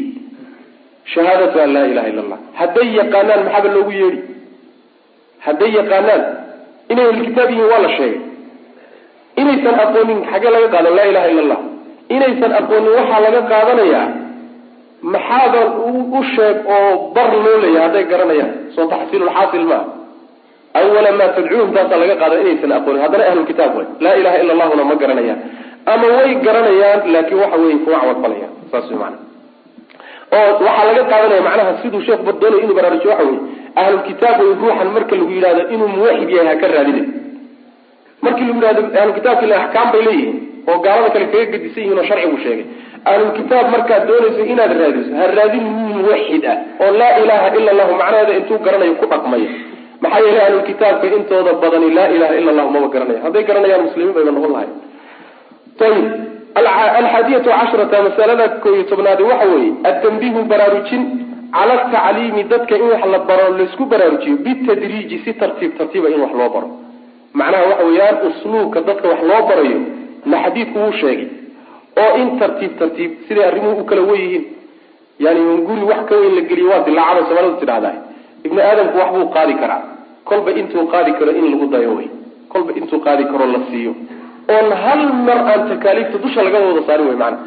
Shahaadatu 1.13 1.59
an 1.63 1.69
laa 1.75 1.85
ilaha 1.91 2.07
illa 2.11 2.21
allah 2.25 2.39
hadday 2.59 2.87
yaqaanaan 2.99 3.41
maxaaba 3.45 3.69
loogu 3.75 3.91
yeedhi? 4.01 4.21
Hadday 5.45 5.71
yaqaanaan 5.79 6.21
inay 6.91 7.05
ahlulkitaab 7.11 7.49
yihiin 7.53 7.69
waa 7.73 7.81
la 7.85 7.89
sheegay. 7.97 8.19
Inaysan 9.41 9.75
aqoonin 9.85 10.19
xaggee 10.31 10.51
laga 10.55 10.67
qaadan 10.75 10.93
laa 10.97 11.07
ilaha 11.11 11.27
illa 11.31 11.41
allah 11.45 11.59
inaysan 12.15 12.51
aqoonin 12.61 12.91
waxaa 12.99 13.19
laga 13.25 13.41
qaadanayaa 13.51 14.05
maxaadan 15.13 15.67
u 16.17 16.21
sheeg 16.35 16.57
oo 16.75 16.89
bar 17.15 17.29
loo 17.45 17.57
leeyahay 17.63 17.83
hadday 17.87 18.03
garanayaan. 18.11 18.51
Soo 18.75 18.85
taxsiilulxaasil 18.93 19.65
maa 19.71 19.83
awala 20.79 21.11
maa 21.19 21.29
tadcuuhum 21.37 21.69
taasaa 21.75 21.99
laga 22.03 22.15
qaada 22.21 22.35
inaysan 22.43 22.71
aqoonin. 22.79 23.01
Haddana 23.05 23.23
ahlulkitaab 23.31 23.71
way. 23.77 23.85
Laa 24.03 24.15
ilaha 24.21 24.35
ila 24.43 24.51
allahuna 24.55 24.83
ma 24.89 24.95
garanayaan. 25.01 25.39
Ama 25.91 26.07
way 26.17 26.29
garanayaan 26.47 26.99
laakiin 27.13 27.39
waxa 27.43 27.57
weye 27.63 27.77
kuma 27.85 27.97
camalfalayaan 28.01 28.53
saas 28.71 28.87
way 28.91 28.99
maana 29.03 29.17
oo 30.37 30.49
waxaa 30.65 30.85
laga 30.89 31.03
qaadanaya 31.11 31.41
macnaha 31.47 31.71
siduu 31.81 32.01
sheekhu 32.07 32.23
bardoonayo 32.27 32.59
inuu 32.63 32.75
baraarujiyo 32.79 33.11
waxa 33.13 33.25
weye 33.29 33.39
ahlulkitaab 33.81 34.37
way 34.41 34.51
ruuxan 34.61 34.89
marka 34.95 35.13
lagu 35.19 35.31
yidhahdo 35.37 35.61
inuu 35.73 35.89
muwaxid 35.95 36.29
yahay 36.37 36.47
ha 36.51 36.55
ka 36.61 36.67
raadine. 36.73 37.01
Markii 38.25 38.45
lagu 38.49 38.59
yidhahdo 38.59 38.81
ahlulkitaabka 39.01 39.43
ila 39.47 39.55
axkaam 39.63 39.87
bay 39.93 40.01
leeyihiin 40.07 40.37
oo 40.71 40.77
gaalada 40.85 41.09
kale 41.13 41.25
kaga 41.33 41.45
gedisan 41.53 41.81
yihiin 41.83 41.99
oo 42.01 42.05
sharcigu 42.09 42.37
sheegay. 42.45 42.65
Ahlulkitaab 43.11 43.65
markaad 43.75 44.03
doonayso 44.09 44.41
inaad 44.53 44.71
raadiso 44.81 45.11
ha 45.19 45.25
raadin 45.39 45.65
muwaxid 45.97 46.43
ah 46.53 46.57
oo 46.83 46.91
laa 46.99 47.13
ilaha 47.23 47.47
ila 47.59 47.69
allahu 47.73 47.93
macnaheeda 48.01 48.33
intuu 48.39 48.59
garanayo 48.65 48.93
ku 49.01 49.05
dhaqmaya 49.13 49.49
maxaa 50.03 50.21
yeelay 50.25 50.43
ahlulkitaabka 50.47 51.05
intooda 51.19 51.51
badani 51.61 51.89
laa 51.97 52.07
ilaha 52.17 52.33
ila 52.39 52.49
allahu 52.53 52.69
maba 52.75 52.87
garanaya. 52.95 53.19
Hadday 53.25 53.43
garanayaan 53.49 53.83
muslimiin 53.87 54.13
bayba 54.17 54.31
noqon 54.37 54.51
lahay 54.55 54.69
ayib 55.87 56.05
alxaadiyatu 56.99 57.49
cashrata 57.57 57.97
masalada 58.07 58.45
koo 58.63 58.73
iyo 58.75 58.83
tobnaadi 58.91 59.23
waxa 59.29 59.45
weeye 59.53 59.71
atanbihu 59.89 60.39
baraarujin 60.51 61.03
cala 61.51 61.75
tacliimi 61.93 62.43
dadka 62.43 62.75
in 62.75 62.83
wax 62.91 63.03
la 63.13 63.19
baro 63.19 63.57
laysku 63.57 63.85
baraarujiyo 63.85 64.37
bitadriiji 64.45 65.17
si 65.25 65.33
tartiib 65.33 65.77
tartiiba 65.77 66.09
in 66.09 66.21
wax 66.21 66.33
loo 66.39 66.49
baro. 66.55 66.69
Macnaha 67.33 67.63
waxa 67.69 67.83
weeyaan 67.89 68.17
usluubka 68.27 68.81
dadka 68.81 69.07
wax 69.11 69.21
loo 69.29 69.41
barayo 69.49 69.79
na 70.25 70.37
xadiidku 70.43 70.77
wuu 70.79 70.91
sheegay. 71.01 71.27
Oo 72.01 72.17
in 72.21 72.39
tartiib 72.39 72.73
tartiib 72.79 73.11
siday 73.27 73.45
arrimuhu 73.49 73.81
u 73.81 73.85
kala 73.85 74.01
wen 74.01 74.21
yihiin. 74.21 74.45
Yani 75.19 75.41
guri 75.67 75.83
wax 75.91 76.01
ka 76.09 76.15
weyn 76.21 76.35
la 76.35 76.41
geliyo 76.49 76.69
waa 76.69 76.83
dilaacada 76.87 77.25
soomaalida 77.27 77.59
tidhahdaa 77.61 77.95
ibni 78.45 78.61
aadamku 78.61 78.97
wax 79.01 79.09
buu 79.15 79.29
qaadi 79.35 79.53
karaa. 79.61 79.81
Kolba 80.29 80.51
intuu 80.51 80.87
qaadi 80.93 81.11
karo 81.19 81.31
in 81.31 81.45
lagu 81.51 81.67
dayo 81.73 81.95
wey. 81.97 82.09
Kolba 82.49 82.71
intuu 82.79 82.99
qaadi 83.05 83.23
karo 83.31 83.45
la 83.53 83.59
siiyo. 83.69 83.93
Oon 84.53 84.71
hal 84.83 85.01
mar 85.27 85.39
aan 85.51 85.61
takaaliifta 85.69 86.17
dusha 86.23 86.43
laga 86.43 86.59
wada 86.59 86.81
saarin 86.87 87.07
wey 87.07 87.17
maana 87.21 87.37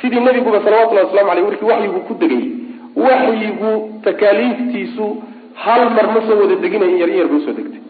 sidii 0.00 0.20
nabiguba 0.20 0.60
salawatullahi 0.64 1.06
waslamu 1.06 1.30
aleyh 1.30 1.44
markii 1.48 1.66
waxyigu 1.72 2.00
ku 2.08 2.14
degay 2.22 2.44
waxyigu 3.06 3.72
takaaliiftiisu 4.06 5.06
hal 5.64 5.82
mar 5.96 6.06
ma 6.14 6.20
soo 6.28 6.36
wada 6.42 6.56
degina 6.64 6.86
in 6.92 6.96
yar 7.02 7.08
in 7.12 7.16
yar 7.20 7.28
bay 7.32 7.38
u 7.40 7.44
soo 7.46 7.54
degtay. 7.58 7.80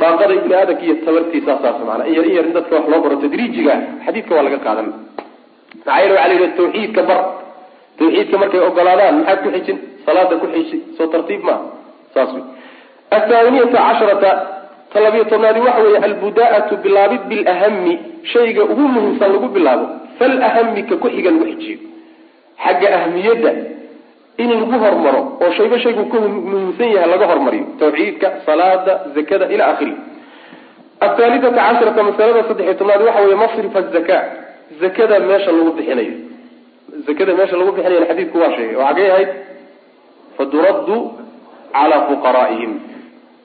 Daaqada 0.00 0.34
ibni 0.38 0.54
aadamka 0.60 0.82
iyo 0.86 0.94
tabartiisa 1.06 1.52
saas 1.62 1.78
maana 1.88 2.04
in 2.08 2.14
yar 2.18 2.26
in 2.30 2.34
yar 2.38 2.46
in 2.48 2.52
dadka 2.56 2.74
wax 2.76 2.86
loo 2.92 3.00
baro 3.04 3.16
tadriijiga 3.24 3.74
xadiidka 4.06 4.32
waa 4.36 4.44
laga 4.46 4.58
qaadan. 4.66 4.88
Maxaa 5.76 5.98
yeele 6.02 6.14
waxa 6.14 6.28
la 6.28 6.34
yidhaha 6.34 6.56
tawxiidka 6.58 7.02
bar. 7.10 7.20
Tawxiidka 7.98 8.36
markay 8.42 8.60
ogolaadaan 8.68 9.14
maxaad 9.20 9.38
ku 9.44 9.48
xijin? 9.56 9.78
Salaada 10.06 10.34
ku 10.42 10.46
xiji 10.54 10.76
soo 10.96 11.06
tartiib 11.12 11.42
maaha 11.48 11.62
saas 12.14 12.30
wey 12.34 12.42
athaaniyata 13.16 13.78
casharata 13.86 14.30
talabiyo 14.92 15.24
tobnaadi 15.32 15.60
waxa 15.66 15.82
weeye 15.86 15.98
albudaa'atu 16.08 16.74
bilaabid 16.84 17.22
bilahami 17.30 17.94
shayga 18.32 18.62
ugu 18.72 18.84
muhiimsan 18.94 19.30
lagu 19.34 19.48
bilaabo 19.56 19.86
falahami 20.18 20.82
ka 20.88 20.94
ku 21.02 21.08
xiga 21.14 21.30
lagu 21.34 21.44
xijiyo 21.50 21.78
xagga 22.64 22.88
ahmiyadda 22.98 23.50
in 24.38 24.48
lagu 24.50 24.76
hormaro 24.84 25.22
oo 25.42 25.50
shayba 25.58 25.78
shaygu 25.84 26.04
ku 26.12 26.16
muhiimsan 26.20 26.88
yahay 26.94 27.10
laga 27.12 27.26
hormariyo. 27.32 27.64
Tawxiidka 27.80 28.28
salaada 28.46 28.94
zakada 29.16 29.46
ila 29.54 29.64
akhirihi 29.72 29.96
athaalithata 31.06 31.56
casharata 31.66 32.02
masalada 32.08 32.42
saddexiyo 32.48 32.74
tobnaadi 32.80 33.04
waxa 33.08 33.20
weeye 33.24 33.36
masrif 33.42 33.76
azaka 33.80 34.16
zakada 34.82 35.16
meesha 35.28 35.52
lagu 35.56 35.70
bixinayo. 35.78 36.14
Zakada 37.06 37.32
meesha 37.38 37.56
lagu 37.60 37.72
bixinayo 37.76 38.06
xadiidku 38.10 38.36
waa 38.42 38.52
sheegay. 38.56 38.76
Oo 38.80 38.84
xagay 38.88 39.08
ahayd 39.12 39.30
faturaddu 40.38 40.96
calaa 41.74 42.00
fuqaraa'ihim 42.08 42.72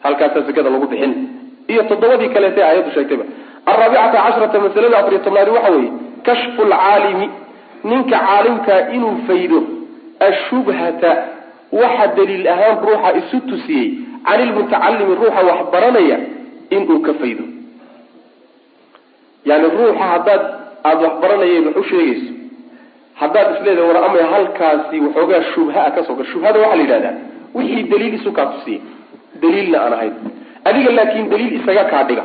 halkaasaa 0.06 0.46
zakada 0.50 0.70
lagu 0.76 0.88
bixin. 0.94 1.14
Iyo 1.72 1.82
toddobadii 1.90 2.30
kaleete 2.36 2.62
aayaddu 2.64 2.92
sheegtayba 2.96 3.26
alraabicata 3.72 4.18
cashrata 4.26 4.58
masalada 4.66 4.96
afariyo 5.02 5.22
tobnaadi 5.28 5.52
waxa 5.58 5.72
weeye 5.76 5.92
kashfu 6.28 6.62
lcaalimi 6.72 7.28
ninka 7.90 8.18
caalimkaa 8.28 8.80
inuu 8.96 9.16
faydo 9.28 9.60
ashubhata 10.30 11.12
waxa 11.82 12.06
daliil 12.18 12.48
ahaan 12.54 12.78
ruuxa 12.88 13.10
isu 13.22 13.38
tusiyey 13.50 13.88
can 14.28 14.40
ilmutacalimi 14.46 15.16
ruuxa 15.22 15.42
wax 15.50 15.60
baranaya 15.74 16.18
inuu 16.76 17.00
ka 17.08 17.14
faydo 17.22 17.44
yani 19.50 19.68
ruuxa 19.78 20.06
haddaad 20.14 20.42
aada 20.90 21.02
wax 21.08 21.16
baranayeen 21.24 21.66
wax 21.68 21.76
u 21.78 21.84
sheegayso 21.90 22.32
haddaad 23.22 23.48
isleedahay 23.56 23.88
war 23.92 24.00
amay 24.08 24.24
halkaasi 24.34 24.96
waxoogaa 25.06 25.42
shubha 25.54 25.84
ka 25.96 26.02
soo 26.08 26.16
gal 26.20 26.28
shubhada 26.34 26.60
waxaa 26.64 26.76
la 26.80 26.84
yidhahdaa 26.84 27.14
wixii 27.58 27.84
daliil 27.92 28.14
isu 28.20 28.32
kaa 28.38 28.46
tusiyey 28.54 28.82
daliilna 29.42 29.78
aan 29.86 29.94
ahayn 29.98 30.14
adiga 30.70 30.92
laakiin 30.98 31.30
daliil 31.34 31.54
isaga 31.60 31.84
kaa 31.94 32.04
dhiga 32.10 32.24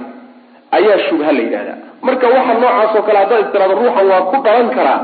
ayaa 0.79 0.99
shubha 1.09 1.33
la 1.37 1.43
yidhahdaa 1.47 1.79
marka 2.07 2.27
waxa 2.37 2.55
noocaas 2.63 2.93
oo 2.99 3.03
kale 3.09 3.19
haddaad 3.23 3.43
istiraado 3.47 3.75
ruuxan 3.83 4.07
waa 4.13 4.23
ku 4.33 4.37
dhalan 4.47 4.69
karaa 4.79 5.01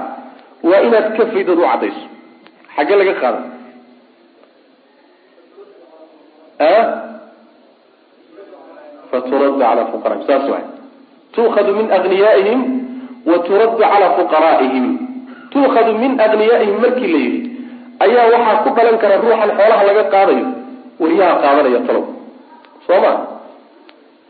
waa 0.70 0.80
inaad 0.89 1.07
ka 1.18 1.24
faydad 1.32 1.59
u 1.59 1.66
caddayso 1.70 2.05
xaggee 2.77 2.97
laga 3.01 3.14
qaada 3.22 3.41
faturaddu 9.11 9.59
calaa 9.61 9.91
fuqaraihim 9.93 10.27
saas 10.27 10.45
waay. 10.51 10.64
Tuukhadu 11.35 11.70
min 11.79 11.87
agniyaa'ihim 11.93 12.61
wa 13.29 13.37
turaddu 13.47 13.77
calaa 13.81 14.16
fuqaraa'ihim. 14.18 14.85
Tuukhadu 15.53 15.93
min 16.03 16.20
agniyaa'ihim 16.20 16.77
markii 16.85 17.11
la 17.12 17.18
yidhi 17.24 17.41
ayaa 18.05 18.27
waxaa 18.35 18.62
ku 18.64 18.70
dhalan 18.77 18.97
kara 19.03 19.16
ruuxan 19.22 19.51
xoolaha 19.59 19.83
laga 19.89 20.05
qaadayo 20.14 20.47
waryaha 21.01 21.35
qaadanaya 21.45 21.81
talow. 21.89 22.05
Soo 22.87 22.99
ma? 23.05 23.12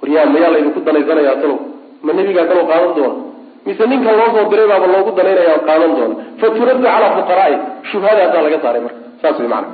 Waryaha 0.02 0.26
mayaa 0.34 0.50
laydinku 0.54 0.80
danaysanayaa 0.86 1.40
talow. 1.42 1.58
Ma 2.04 2.10
nebigaa 2.12 2.46
kaloo 2.50 2.66
qaadan 2.70 2.92
doona 2.96 3.25
mise 3.66 3.82
ninka 3.90 4.12
loo 4.18 4.28
soo 4.34 4.44
diray 4.50 4.66
baaba 4.70 4.86
loogu 4.94 5.10
danaynaya 5.18 5.58
qaadan 5.68 5.92
doona. 5.98 6.14
Fa 6.40 6.46
turaddu 6.56 6.82
calaa 6.86 7.10
fuqaraai 7.18 7.54
shubhadaasaa 7.90 8.42
laga 8.46 8.58
saaray 8.64 8.82
marka. 8.86 9.00
Saas 9.22 9.38
way 9.40 9.48
macana 9.48 9.68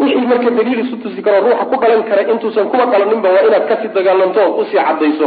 wixii 0.00 0.26
marka 0.32 0.50
daliil 0.58 0.80
isu 0.84 0.96
tusi 1.02 1.20
karo 1.26 1.38
ruuxa 1.46 1.64
ku 1.70 1.76
dhalan 1.82 2.02
kara 2.08 2.22
intuusan 2.32 2.66
kuwa 2.72 2.84
dhalaninba 2.92 3.28
waa 3.34 3.44
inaad 3.48 3.64
ka 3.70 3.74
sii 3.82 3.90
dagaalanto 3.96 4.40
ood 4.48 4.60
u 4.60 4.64
sii 4.70 4.80
cadayso 4.88 5.26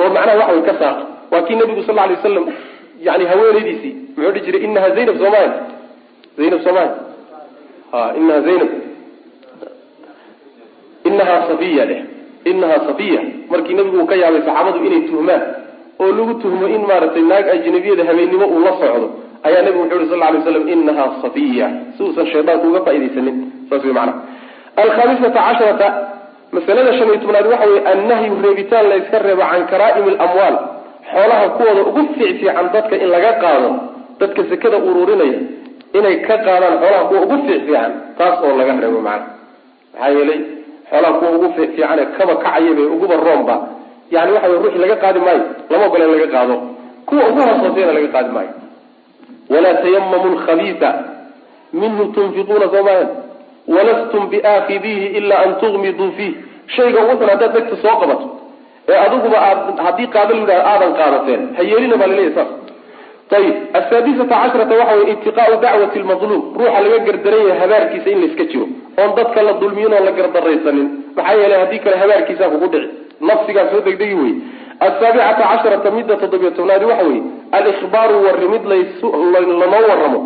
oo 0.00 0.08
macnaha 0.16 0.36
waxa 0.40 0.52
way 0.56 0.62
ka 0.68 0.74
saarto. 0.80 1.04
Waa 1.32 1.42
kii 1.46 1.56
nabigu 1.60 1.82
sal 1.86 1.98
alay 1.98 2.16
wasalam 2.16 2.44
yani 3.06 3.24
haweenaydiisii 3.30 3.92
muxuu 4.16 4.32
dhihi 4.34 4.44
jiray 4.46 4.62
inaha 4.68 4.88
zaynab 4.96 5.16
soomaya 5.22 5.50
zaynab 6.38 6.60
soomaya 6.66 6.90
ha 7.92 7.98
inaha 8.20 8.40
zaynab. 8.48 8.70
Inahaa 11.08 11.40
safiya 11.48 11.84
dheh 11.90 12.00
inahaa 12.44 12.80
safiya. 12.88 13.20
Markii 13.50 13.74
nabigu 13.78 13.96
uu 14.02 14.06
ka 14.10 14.14
yaabay 14.22 14.42
saxaabadu 14.46 14.84
inay 14.88 15.02
tuhmaan 15.08 15.42
oo 16.02 16.10
lagu 16.18 16.34
tuhmo 16.42 16.66
in 16.76 16.82
maaragtay 16.90 17.22
naag 17.32 17.46
ajnabiyada 17.54 18.04
habeennimo 18.10 18.46
uu 18.54 18.60
la 18.66 18.72
socdo 18.82 19.06
ayaa 19.48 19.62
nabigu 19.66 19.82
wuxu 19.84 19.98
yhi 20.02 20.08
sal 20.12 20.20
lay 20.34 20.42
slam 20.46 20.64
inahaa 20.74 21.08
safiya 21.24 21.66
si 21.96 22.00
uusan 22.06 22.26
shaydaanku 22.32 22.66
uga 22.70 22.80
faaidaysanin 22.86 23.36
saas 23.70 23.84
wey 23.88 23.94
maana 23.98 24.12
alkhamisata 24.82 25.40
casharata 25.46 25.88
masalada 26.56 26.92
shan 26.98 27.08
iyo 27.10 27.18
tobnaad 27.24 27.46
waxa 27.52 27.66
weye 27.72 27.82
annahyu 27.92 28.34
reebitaan 28.44 28.86
la 28.90 28.96
yska 29.02 29.18
reebo 29.26 29.42
can 29.52 29.62
karaa'imi 29.72 30.10
alamwaal 30.18 30.56
xoolaha 31.12 31.46
kuwooda 31.56 31.82
ugu 31.90 32.02
fiicfiican 32.14 32.66
dadka 32.74 32.94
in 33.04 33.08
laga 33.14 33.32
qaado 33.42 33.70
dadka 34.20 34.40
sekada 34.50 34.76
ururinaya 34.88 35.40
inay 35.98 36.16
ka 36.28 36.36
qaadaan 36.46 36.74
xoolaha 36.82 37.04
kuwa 37.10 37.20
ugu 37.26 37.36
fiicfiican 37.46 37.92
taas 38.18 38.36
oo 38.46 38.52
laga 38.60 38.72
reebo 38.84 39.00
macana 39.08 39.26
maxaa 39.92 40.10
yeelay 40.16 40.40
xoolaha 40.90 41.12
kuwa 41.18 41.30
ugu 41.36 41.48
fiicfiicane 41.56 42.02
kaba 42.18 42.34
kacayaba 42.44 42.82
uguba 42.96 43.16
roomba 43.26 43.56
yani 44.14 44.30
waxa 44.34 44.48
wey 44.50 44.58
ruuxi 44.62 44.78
laga 44.84 44.96
qaadi 45.04 45.20
maayo 45.26 45.42
lama 45.70 45.84
ogola 45.86 46.04
in 46.06 46.12
laga 46.14 46.28
qaado. 46.34 46.54
Kuwa 47.06 47.22
ugu 47.30 47.40
hooshoosayana 47.46 47.92
laga 47.98 48.08
qaadi 48.16 48.30
maayo. 48.36 48.52
Walaa 49.52 49.74
tayamamu 49.82 50.28
lkhabiisa 50.34 50.88
minhu 51.80 52.04
tunfiquuna 52.14 52.66
soo 52.72 52.82
maahan 52.88 53.08
walastum 53.74 54.22
biaakidiihi 54.32 55.06
ilaa 55.18 55.38
an 55.46 55.52
tugmiduu 55.60 56.10
fiih 56.16 56.32
shayga 56.76 57.00
ugu 57.04 57.14
xun 57.20 57.28
haddaad 57.32 57.52
degta 57.56 57.76
soo 57.82 57.96
qabato 58.00 58.26
ee 58.90 58.98
adiguba 59.06 59.38
aad 59.48 59.58
haddii 59.86 60.08
qaada 60.14 60.32
la 60.34 60.40
yidhahdo 60.40 60.68
aadan 60.72 60.92
qaadateen 61.00 61.42
ha 61.56 61.62
yeelina 61.70 61.96
baa 62.00 62.08
laleeyahy 62.12 62.34
saas. 62.38 62.50
Ayib 63.38 63.56
asaadisata 63.78 64.34
cashrata 64.42 64.74
waxa 64.80 64.94
weye 64.98 65.12
itiqaau 65.14 65.54
dacwati 65.64 65.98
lmadluum 66.02 66.42
ruuxa 66.58 66.80
laga 66.84 66.98
gardaran 67.06 67.42
yahay 67.48 67.60
habaarkiisa 67.62 68.08
in 68.14 68.18
layska 68.22 68.44
jiro. 68.50 68.66
Oon 69.00 69.10
dadka 69.18 69.42
la 69.48 69.52
dulmiyin 69.60 69.92
oon 69.96 70.04
la 70.08 70.12
gardaraysanin. 70.18 70.88
Maxaa 71.16 71.34
yeelay 71.40 71.58
haddii 71.62 71.78
kale 71.84 71.96
habaarkiisaa 72.02 72.48
kugu 72.54 72.66
dhici 72.72 72.88
nafsigaa 73.28 73.66
soo 73.72 73.80
degdegi 73.88 74.14
wey 74.22 74.32
asaabicata 74.86 75.42
casharata 75.50 75.90
midda 75.96 76.16
toddobiyo 76.22 76.50
tobnaadi 76.58 76.84
waxa 76.90 77.04
weye 77.08 77.22
alikhbaaru 77.58 78.16
warrimid 78.26 78.64
lanoo 79.60 79.82
waramo 79.90 80.20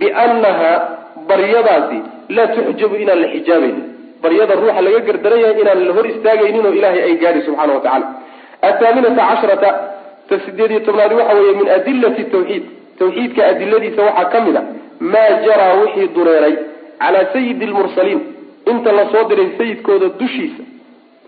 biannaha 0.00 0.70
baryadaasi 1.28 1.98
laa 2.36 2.46
tuxjabu 2.54 2.94
inaan 3.02 3.20
la 3.24 3.28
xijaabaynin. 3.34 3.84
Baryada 4.22 4.54
ruuxa 4.60 4.80
laga 4.86 5.00
gardaran 5.08 5.58
inaan 5.62 5.80
la 5.88 5.92
hor 5.96 6.06
istaagaynin 6.12 6.66
oo 6.66 6.72
ilaahay 6.78 7.02
ay 7.08 7.14
gaadhi 7.22 7.42
subxana 7.46 7.72
wa 7.76 7.80
tacala 7.86 8.06
athaaminata 8.68 9.22
casharata 9.30 9.70
ta 10.28 10.34
sideed 10.44 10.70
iyo 10.70 10.80
tobnaadi 10.88 11.14
waxa 11.20 11.34
weeye 11.38 11.54
min 11.60 11.68
adilati 11.76 12.24
tawxiid. 12.34 12.64
Tawxiidka 12.98 13.42
adiladiisa 13.52 14.02
waxaa 14.08 14.24
ka 14.32 14.38
mid 14.46 14.56
a 14.60 14.62
maa 15.12 15.30
jaraa 15.46 15.72
wixii 15.82 16.08
dureeray 16.16 16.54
calaa 17.02 17.26
sayidi 17.32 17.66
lmursaliin 17.70 18.20
inta 18.72 18.92
la 18.98 19.04
soo 19.12 19.24
diray 19.30 19.48
sayidkooda 19.58 20.08
dushiisa 20.20 20.62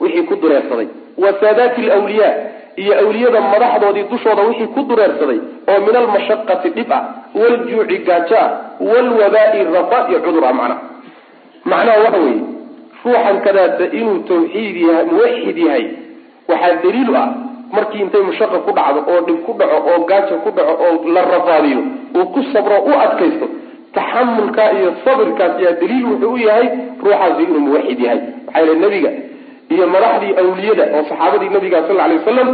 wixii 0.00 0.22
ku 0.30 0.34
dureersaday 0.42 0.88
wa 1.18 1.30
saadaati 1.40 1.90
alwliyaa 1.90 2.34
iyo 2.76 2.92
awliyada 3.00 3.40
madaxdoodii 3.40 4.02
dushooda 4.10 4.42
wixii 4.42 4.66
ku 4.74 4.80
dureersaday 4.88 5.38
oo 5.72 5.78
min 5.86 5.96
almashaqati 5.96 6.68
dhib 6.76 6.92
ah 6.92 7.02
waljuuci 7.40 7.98
gaajo 8.08 8.36
ah 8.44 8.48
walwabaa'i 8.80 9.64
rafa 9.74 9.98
iyo 10.10 10.20
cudur 10.20 10.44
ah 10.44 10.52
macnaha. 10.52 10.80
Macnaha 11.64 11.98
waxa 12.04 12.18
weeye 12.18 12.40
ruuxan 13.04 13.40
kadaata 13.46 13.84
inuu 13.98 14.18
tawxiid 14.28 14.76
yahay 14.86 15.04
muwaxid 15.12 15.58
yahay 15.66 15.84
waxaa 16.48 16.74
daliilu 16.84 17.16
ah 17.22 17.28
markii 17.72 18.00
intay 18.04 18.22
mushaqa 18.28 18.58
ku 18.66 18.70
dhacdo 18.78 19.00
oo 19.12 19.20
dhib 19.26 19.38
ku 19.46 19.52
dhaco 19.60 19.76
oo 19.90 19.98
gaajo 20.10 20.34
ku 20.44 20.50
dhaco 20.56 20.74
oo 20.86 21.12
la 21.14 21.22
rafaadiyo 21.34 21.80
uu 22.18 22.26
ku 22.34 22.40
sabro 22.52 22.78
u 22.88 22.92
adkaysto 23.04 23.46
taxamulkaa 23.96 24.70
iyo 24.78 24.90
sabirkaas 25.04 25.60
yaa 25.64 25.72
daliil 25.80 26.04
wuxuu 26.10 26.32
u 26.32 26.38
yahay 26.46 26.68
ruuxaasi 27.04 27.42
inuu 27.42 27.60
muwaxid 27.68 28.00
yahay. 28.06 28.20
Maxaa 28.46 28.60
yele 28.60 28.74
nebiga 28.82 29.10
iyo 29.74 29.86
madaxdii 29.94 30.32
awliyada 30.42 30.84
oo 30.96 31.02
saxaabadii 31.10 31.50
nabiga 31.56 31.78
sal 31.88 32.00
alay 32.04 32.16
wasalam 32.20 32.48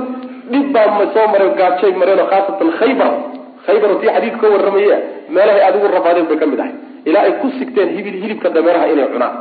dhib 0.52 0.66
baa 0.74 1.06
soo 1.14 1.26
mareen 1.32 1.52
gaajay 1.60 1.92
mareen 2.00 2.20
oo 2.24 2.28
khaasatan 2.32 2.70
khaybar. 2.80 3.12
Khaybar 3.66 3.90
tii 4.00 4.10
xadiidka 4.14 4.40
ka 4.42 4.52
warramaya 4.54 4.96
meelahay 5.34 5.62
adigu 5.68 5.86
rafaadeen 5.96 6.26
bay 6.30 6.38
ka 6.42 6.46
mid 6.52 6.60
ahay. 6.64 6.74
Ilaa 7.08 7.22
ay 7.28 7.32
ku 7.40 7.46
sigteen 7.58 7.88
hibil 7.96 8.16
hilibka 8.22 8.48
dameeraha 8.56 8.86
inay 8.92 9.08
cunaan. 9.14 9.34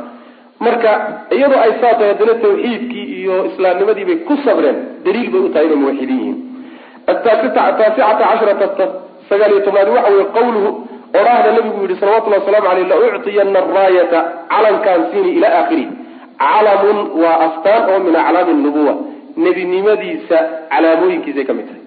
Marka 0.64 0.90
iyadoo 1.36 1.60
ay 1.64 1.72
saa 1.80 1.94
tahay 1.98 2.10
haddana 2.12 2.34
tawxiidkii 2.44 3.06
iyo 3.20 3.34
islaamnimadii 3.50 4.04
bay 4.10 4.18
ku 4.28 4.34
sabreen 4.44 4.76
daliil 5.04 5.28
bay 5.32 5.40
u 5.46 5.48
tahay 5.54 5.66
inay 5.68 5.78
muwaxidiin 5.82 6.18
yihiin. 6.20 6.38
Ataasicata 7.12 7.84
casharata 7.96 8.86
sagaal 9.28 9.50
iyo 9.54 9.60
tobnaad 9.66 9.88
waxa 9.96 10.10
weye 10.14 10.26
qawluhu 10.36 10.70
odhaahda 11.18 11.50
nabigu 11.56 11.80
yihi 11.84 11.96
salawatullahi 12.00 12.40
wasalaamu 12.42 12.68
aleyh 12.72 12.86
la 12.92 12.96
uctiyana 13.18 13.58
araayata 13.64 14.18
calankaan 14.52 15.02
siini 15.12 15.30
ila 15.38 15.48
aakhirih 15.58 15.88
calamun 16.42 16.98
waa 17.22 17.36
astaan 17.46 17.82
oo 17.92 17.98
min 18.06 18.16
aclaami 18.22 18.54
nubuwa. 18.64 18.94
Nebinimadiisa 19.44 20.38
calaamooyinkiisay 20.72 21.44
ka 21.48 21.54
mid 21.58 21.66
tahay. 21.68 21.82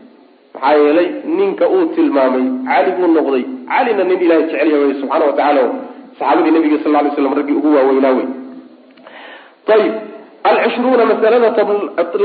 Maxaa 0.53 0.75
yeelay 0.83 1.07
ninka 1.37 1.65
uu 1.75 1.85
tilmaamay 1.95 2.45
cali 2.69 2.91
buu 2.97 3.07
noqday. 3.15 3.43
Calina 3.71 4.03
nin 4.09 4.19
ilahay 4.25 4.43
jecel 4.49 4.69
yahay 4.73 4.93
subxaana 5.01 5.25
wa 5.29 5.33
tacala 5.39 5.61
saxaabadii 6.19 6.51
nabiga 6.57 6.77
sal 6.83 6.91
ly 7.05 7.11
slam 7.15 7.33
raggii 7.39 7.57
ugu 7.59 7.69
waaweynaa 7.75 8.13
wey 8.17 8.27
ayib 9.75 9.93
alcishruuna 10.49 11.05
masalada 11.11 11.49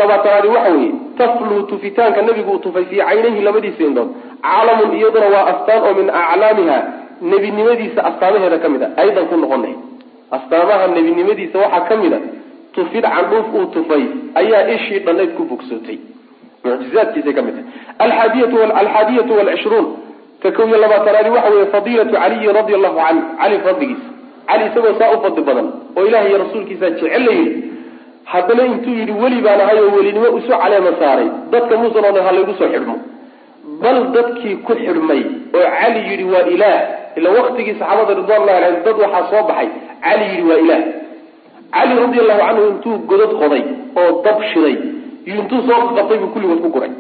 labaatanaadi 0.01 0.49
waxa 0.55 0.71
weeye 0.77 0.93
tafluu 1.19 1.63
tufitaanka 1.71 2.23
nabigu 2.23 2.51
uu 2.53 2.59
tufay 2.59 2.85
fii 2.91 3.01
caynayhi 3.09 3.41
labadiisa 3.49 3.83
indhood. 3.89 4.09
Calamun 4.43 4.97
iyaduna 4.99 5.27
waa 5.35 5.45
astaan 5.53 5.83
oo 5.89 5.95
min 6.01 6.09
aclaamiha 6.23 6.79
nebinimadiisa 7.33 8.01
astaamaheeda 8.11 8.59
ka 8.65 8.69
mid 8.75 8.83
a 8.83 8.89
aydan 9.03 9.27
ku 9.31 9.37
noqonay 9.43 9.75
astaamaha 10.31 10.87
nebinimadiisa 10.97 11.59
waxaa 11.59 11.81
ka 11.89 11.97
mid 11.97 12.13
a 12.15 12.21
tufid 12.75 13.05
candhuuf 13.15 13.47
uu 13.55 13.67
tufay 13.77 14.03
ayaa 14.41 14.69
ishii 14.77 14.99
dhannayd 15.07 15.31
ku 15.37 15.43
bogsootay 15.51 15.99
mucjizaadkiisay 16.65 17.33
ka 17.39 17.43
mid 17.43 17.55
tahay. 17.57 17.69
Alxaadiyatu 18.79 19.33
walcishruun 19.39 19.87
ka 20.43 20.51
kow 20.57 20.67
iyo 20.69 20.79
labaatanaadi 20.85 21.31
waxa 21.31 21.51
weeye 21.55 21.67
fadiilatu 21.75 22.13
caliyin 22.13 22.53
radi 22.59 22.75
allahu 22.79 22.97
can 22.97 23.17
cali 23.41 23.59
fadligiisa. 23.67 24.09
Cali 24.49 24.65
isagoo 24.71 24.95
saa 24.99 25.11
u 25.15 25.21
fadli 25.25 25.43
badan 25.49 25.69
oo 25.97 26.07
ilaah 26.07 26.29
iyo 26.29 26.39
rasuulkiisa 26.45 26.91
jecel 26.91 27.23
la 27.27 27.33
yidhi. 27.33 27.63
Haddana 28.25 28.63
intuu 28.67 28.95
yidhi 29.01 29.13
weli 29.23 29.41
baan 29.47 29.61
ahay 29.61 29.79
oo 29.81 29.91
welinimo 29.97 30.29
isu 30.39 30.49
caleema 30.63 30.93
saaray 31.01 31.29
dadka 31.53 31.75
odhan 31.79 32.25
ha 32.27 32.33
laygu 32.33 32.55
soo 32.59 32.69
xidhmo 32.75 32.97
bal 33.83 33.99
dadkii 34.15 34.57
ku 34.67 34.73
xidhmay 34.85 35.23
oo 35.57 35.67
cali 35.81 36.01
yidhi 36.11 36.25
waa 36.35 36.47
ilaah. 36.55 36.79
Ila 37.17 37.29
waktigii 37.39 37.75
saxaabada 37.81 38.15
ridwanullahi 38.21 38.59
alayhim 38.61 38.83
dad 38.87 38.97
waxaa 39.05 39.25
soo 39.31 39.43
baxay. 39.49 39.69
Cali 40.05 40.25
yidhi 40.33 40.45
waa 40.51 40.61
ilaah. 40.65 40.83
Cali 41.77 41.93
radi 42.03 42.19
allahu 42.23 42.41
canhu 42.47 42.63
intuu 42.73 42.97
godad 43.11 43.33
qoday 43.43 43.63
oo 44.01 44.11
dab 44.25 44.39
shiday 44.51 44.77
iyo 45.27 45.37
intuu 45.43 45.61
soo 45.69 45.81
qabtay 45.97 46.19
buu 46.23 46.31
kulligood 46.35 46.61
ku 46.65 46.69
guray. 46.77 46.93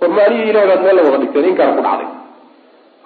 Warmaanihi 0.00 0.50
ilahi 0.50 0.66
baad 0.70 0.82
meel 0.86 0.96
la 0.96 1.02
wada 1.06 1.18
dhigteen 1.22 1.44
inkaana 1.50 1.72
ku 1.76 1.82
dhacday. 1.86 2.08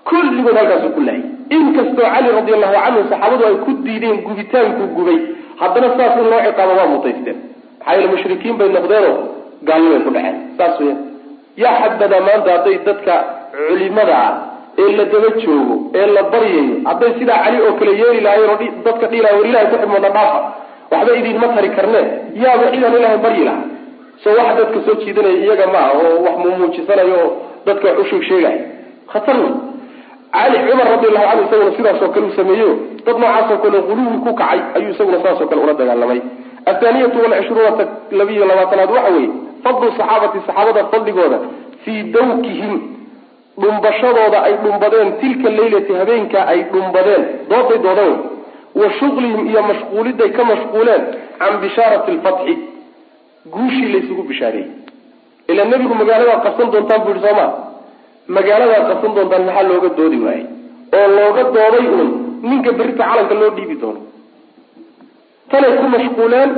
Kulligood 0.08 0.56
halkaasuu 0.60 0.92
ku 0.96 1.00
laayay 1.08 1.24
inkastoo 1.56 2.06
cali 2.14 2.28
radi 2.38 2.52
allahu 2.56 2.74
canhu 2.84 3.00
saxaabadu 3.10 3.44
ay 3.48 3.56
ku 3.64 3.70
diideen 3.84 4.16
gubitaankuu 4.26 4.86
gubay 4.96 5.18
haddana 5.60 5.88
saas 5.96 6.14
in 6.20 6.26
loo 6.32 6.40
ciqaabo 6.46 6.72
waa 6.80 6.88
mutaysteen. 6.94 7.38
Maxaa 7.78 7.94
yeele 7.96 8.08
mushrikiin 8.14 8.56
bay 8.60 8.68
noqdeenoo 8.76 9.14
gaalnimay 9.68 10.00
ku 10.06 10.10
dhaceen. 10.16 10.36
Saas 10.58 10.74
weya 10.80 10.96
yaa 11.56 11.76
xadbadaa 11.82 12.20
maanta 12.28 12.50
hadday 12.56 12.76
dadka 12.88 13.14
culimada 13.68 14.16
ah 14.26 14.32
ee 14.82 14.90
la 14.98 15.04
daba 15.12 15.30
joogo 15.42 15.74
ee 16.00 16.06
la 16.16 16.22
baryayo 16.32 16.74
hadday 16.88 17.12
sidaa 17.18 17.38
cali 17.44 17.58
oo 17.66 17.72
kale 17.80 17.92
yeeli 18.02 18.20
lahaayeen 18.26 18.50
oo 18.50 18.82
dadka 18.86 19.06
dhiilaha 19.12 19.34
war 19.38 19.46
ilahay 19.50 19.66
ku 19.72 19.76
xidmoodna 19.82 20.10
dhaafa. 20.16 20.40
Waxba 20.92 21.12
idinma 21.20 21.48
tari 21.56 21.70
karneen 21.78 22.06
yaaba 22.42 22.64
cidaan 22.72 22.94
ilahay 23.00 23.18
baryi 23.24 23.44
lahaa. 23.48 23.64
Soo 24.22 24.34
waxa 24.38 24.54
dadka 24.60 24.78
soo 24.86 24.94
jiidanaya 25.02 25.36
iyaga 25.44 25.66
maaha 25.74 25.90
oo 26.02 26.14
wax 26.26 26.36
mumuujisanayo 26.44 27.16
oo 27.24 27.30
dadka 27.66 27.86
wax 27.88 27.98
u 28.00 28.04
sheeg 28.10 28.22
sheegaya 28.28 28.58
khatar 29.12 29.36
wey 29.42 29.52
cali 30.34 30.58
cumar 30.66 30.86
radiallahu 30.94 31.26
canhu 31.30 31.44
isaguna 31.46 31.72
sidaasoo 31.76 32.08
kale 32.14 32.26
uu 32.28 32.34
sameeyeyo 32.40 32.70
dad 33.06 33.16
noocaasoo 33.22 33.58
kale 33.64 33.78
huluwi 33.88 34.18
ku 34.26 34.32
kacay 34.40 34.60
ayuu 34.76 34.90
isaguna 34.94 35.18
saasoo 35.24 35.46
kale 35.50 35.60
ula 35.64 35.74
dagaalamay. 35.80 36.20
Athaaniyatu 36.70 37.16
walcishruuna 37.24 37.84
labiyo 38.20 38.44
labaatanaad 38.50 38.90
waxa 38.96 39.10
weeye 39.16 39.30
fadlu 39.64 39.88
saxaabati 39.98 40.38
saxaabada 40.46 40.82
fadligooda 40.92 41.38
fii 41.84 42.02
dawkihim. 42.16 42.74
Dhumbashadooda 43.62 44.38
ay 44.46 44.54
dhumbadeen. 44.64 45.08
Tilka 45.20 45.48
leylati 45.58 45.92
habeenka 46.00 46.40
ay 46.52 46.60
dhumbadeen. 46.72 47.22
Dooday 47.50 47.78
doodeen 47.86 48.14
wa 48.80 48.86
shuqlihim 48.98 49.40
iyo 49.50 49.62
mashquuliday 49.70 50.30
ka 50.36 50.42
mashquuleen 50.50 51.02
can 51.38 51.54
bishaarati 51.62 52.10
lfatxi 52.16 52.54
guushii 53.54 53.88
laysugu 53.92 54.22
bishaareeyey. 54.30 54.70
Ila 55.50 55.64
nebigu 55.70 55.94
magaaladaad 56.00 56.42
qabsan 56.46 56.70
doontaan 56.72 57.00
bu 57.04 57.10
yihi 57.10 57.22
soo 57.26 57.34
ma 57.40 57.46
magaaladaad 58.36 58.84
qabsan 58.90 59.14
doontaan 59.16 59.42
maxaa 59.46 59.62
looga 59.70 59.88
doodi 59.98 60.18
waayey? 60.26 60.44
Oo 60.96 61.06
looga 61.16 61.42
dooday 61.56 61.84
uun 61.94 62.08
ninka 62.50 62.72
berita 62.78 63.02
calanka 63.10 63.34
loo 63.40 63.50
dhiibi 63.56 63.76
doono. 63.82 64.00
Tanay 65.50 65.72
ku 65.80 65.86
mashquuleen 65.94 66.50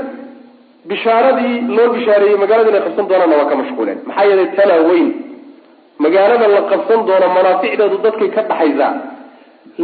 bishaaradii 0.91 1.57
loo 1.77 1.89
bishaareeyey 1.95 2.37
magaalada 2.43 2.71
inay 2.71 2.83
qabsan 2.87 3.07
doonaanna 3.11 3.37
waa 3.41 3.49
ka 3.51 3.57
mashquuleen. 3.61 3.99
Maxaa 4.07 4.25
yeelay 4.29 4.47
tana 4.57 4.75
weyn. 4.89 5.09
Magaalada 6.05 6.47
la 6.55 6.63
qabsan 6.73 7.01
doono 7.09 7.27
manaaficdeedu 7.37 7.97
dadkay 8.05 8.29
ka 8.37 8.43
dhaxaysaa 8.51 8.93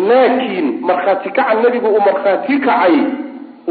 laakiin 0.09 0.67
markhaati 0.89 1.31
kaca 1.37 1.55
nebigu 1.63 1.89
uu 1.95 2.01
markhaati 2.09 2.55
kacay 2.67 2.95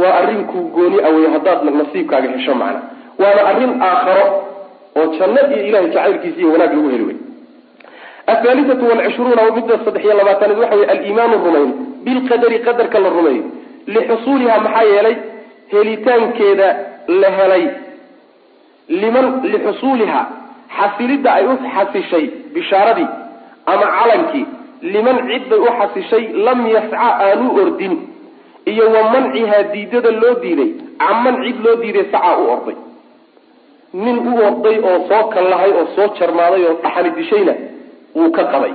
waa 0.01 0.13
arrinkuu 0.19 0.63
gooni 0.75 0.97
awey 1.07 1.25
haddaad 1.34 1.63
nasiibkaaga 1.80 2.30
hesho 2.36 2.55
macna. 2.61 2.82
Waana 3.21 3.41
arrin 3.49 3.73
aakharo 3.89 4.25
oo 4.99 5.05
janno 5.19 5.41
iyo 5.53 5.63
ilahay 5.69 5.89
jacaylkiisa 5.95 6.39
iyo 6.41 6.51
wanaag 6.53 6.73
lagu 6.73 6.89
heli 6.93 7.03
wey 7.09 7.17
athaalithatu 8.34 8.84
walcishruuna 8.89 9.43
midda 9.56 9.76
saddex 9.85 10.03
iyo 10.06 10.14
labaatanaad 10.19 10.60
waxa 10.60 10.76
weye 10.76 10.89
aliimaanu 10.93 11.35
rumayn. 11.45 11.69
Bilqadari 12.06 12.60
qadarka 12.60 12.99
la 12.99 13.10
rumeeyo. 13.10 13.43
Lixusuuliha 13.93 14.60
maxaa 14.65 14.84
yeelay 14.91 15.15
helitaankeeda 15.72 16.68
la 17.21 17.29
helay 17.38 17.63
liman 19.01 19.25
lixusuuliha 19.51 20.21
xasilidda 20.77 21.29
ay 21.38 21.45
u 21.47 21.55
xasishay 21.75 22.25
bishaaradii 22.53 23.07
ama 23.71 23.85
calankii 23.97 24.45
liman 24.93 25.17
cid 25.29 25.43
bay 25.51 25.59
u 25.59 25.69
xasishay 25.79 26.23
lam 26.45 26.59
yasca 26.75 26.97
aanu 27.27 27.47
ordin 27.61 27.93
iyo 28.71 28.85
wa 28.95 29.01
mancihaa 29.13 29.63
diidada 29.73 30.11
loo 30.21 30.35
diiday 30.43 30.71
caman 31.03 31.35
cid 31.43 31.57
loo 31.65 31.75
diiday 31.84 32.05
sacaa 32.11 32.38
u 32.41 32.45
orday. 32.55 32.75
Nin 34.03 34.17
u 34.29 34.34
orday 34.47 34.77
oo 34.89 34.97
soo 35.09 35.23
kallahay 35.34 35.71
oo 35.79 35.85
soo 35.95 36.07
jarmaaday 36.19 36.63
oo 36.69 36.75
dhaxani 36.84 37.09
dishayna 37.17 37.53
wuu 38.15 38.31
ka 38.38 38.43
qabay. 38.53 38.73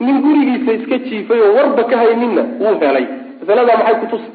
Nin 0.00 0.16
gurigiisa 0.24 0.72
iska 0.78 0.96
jiifay 1.06 1.40
oo 1.46 1.52
warba 1.56 1.82
ka 1.90 1.96
hayninna 2.02 2.42
wuu 2.62 2.74
helay. 2.82 3.06
Masaladaa 3.40 3.76
maxay 3.80 3.96
kutusi 4.02 4.28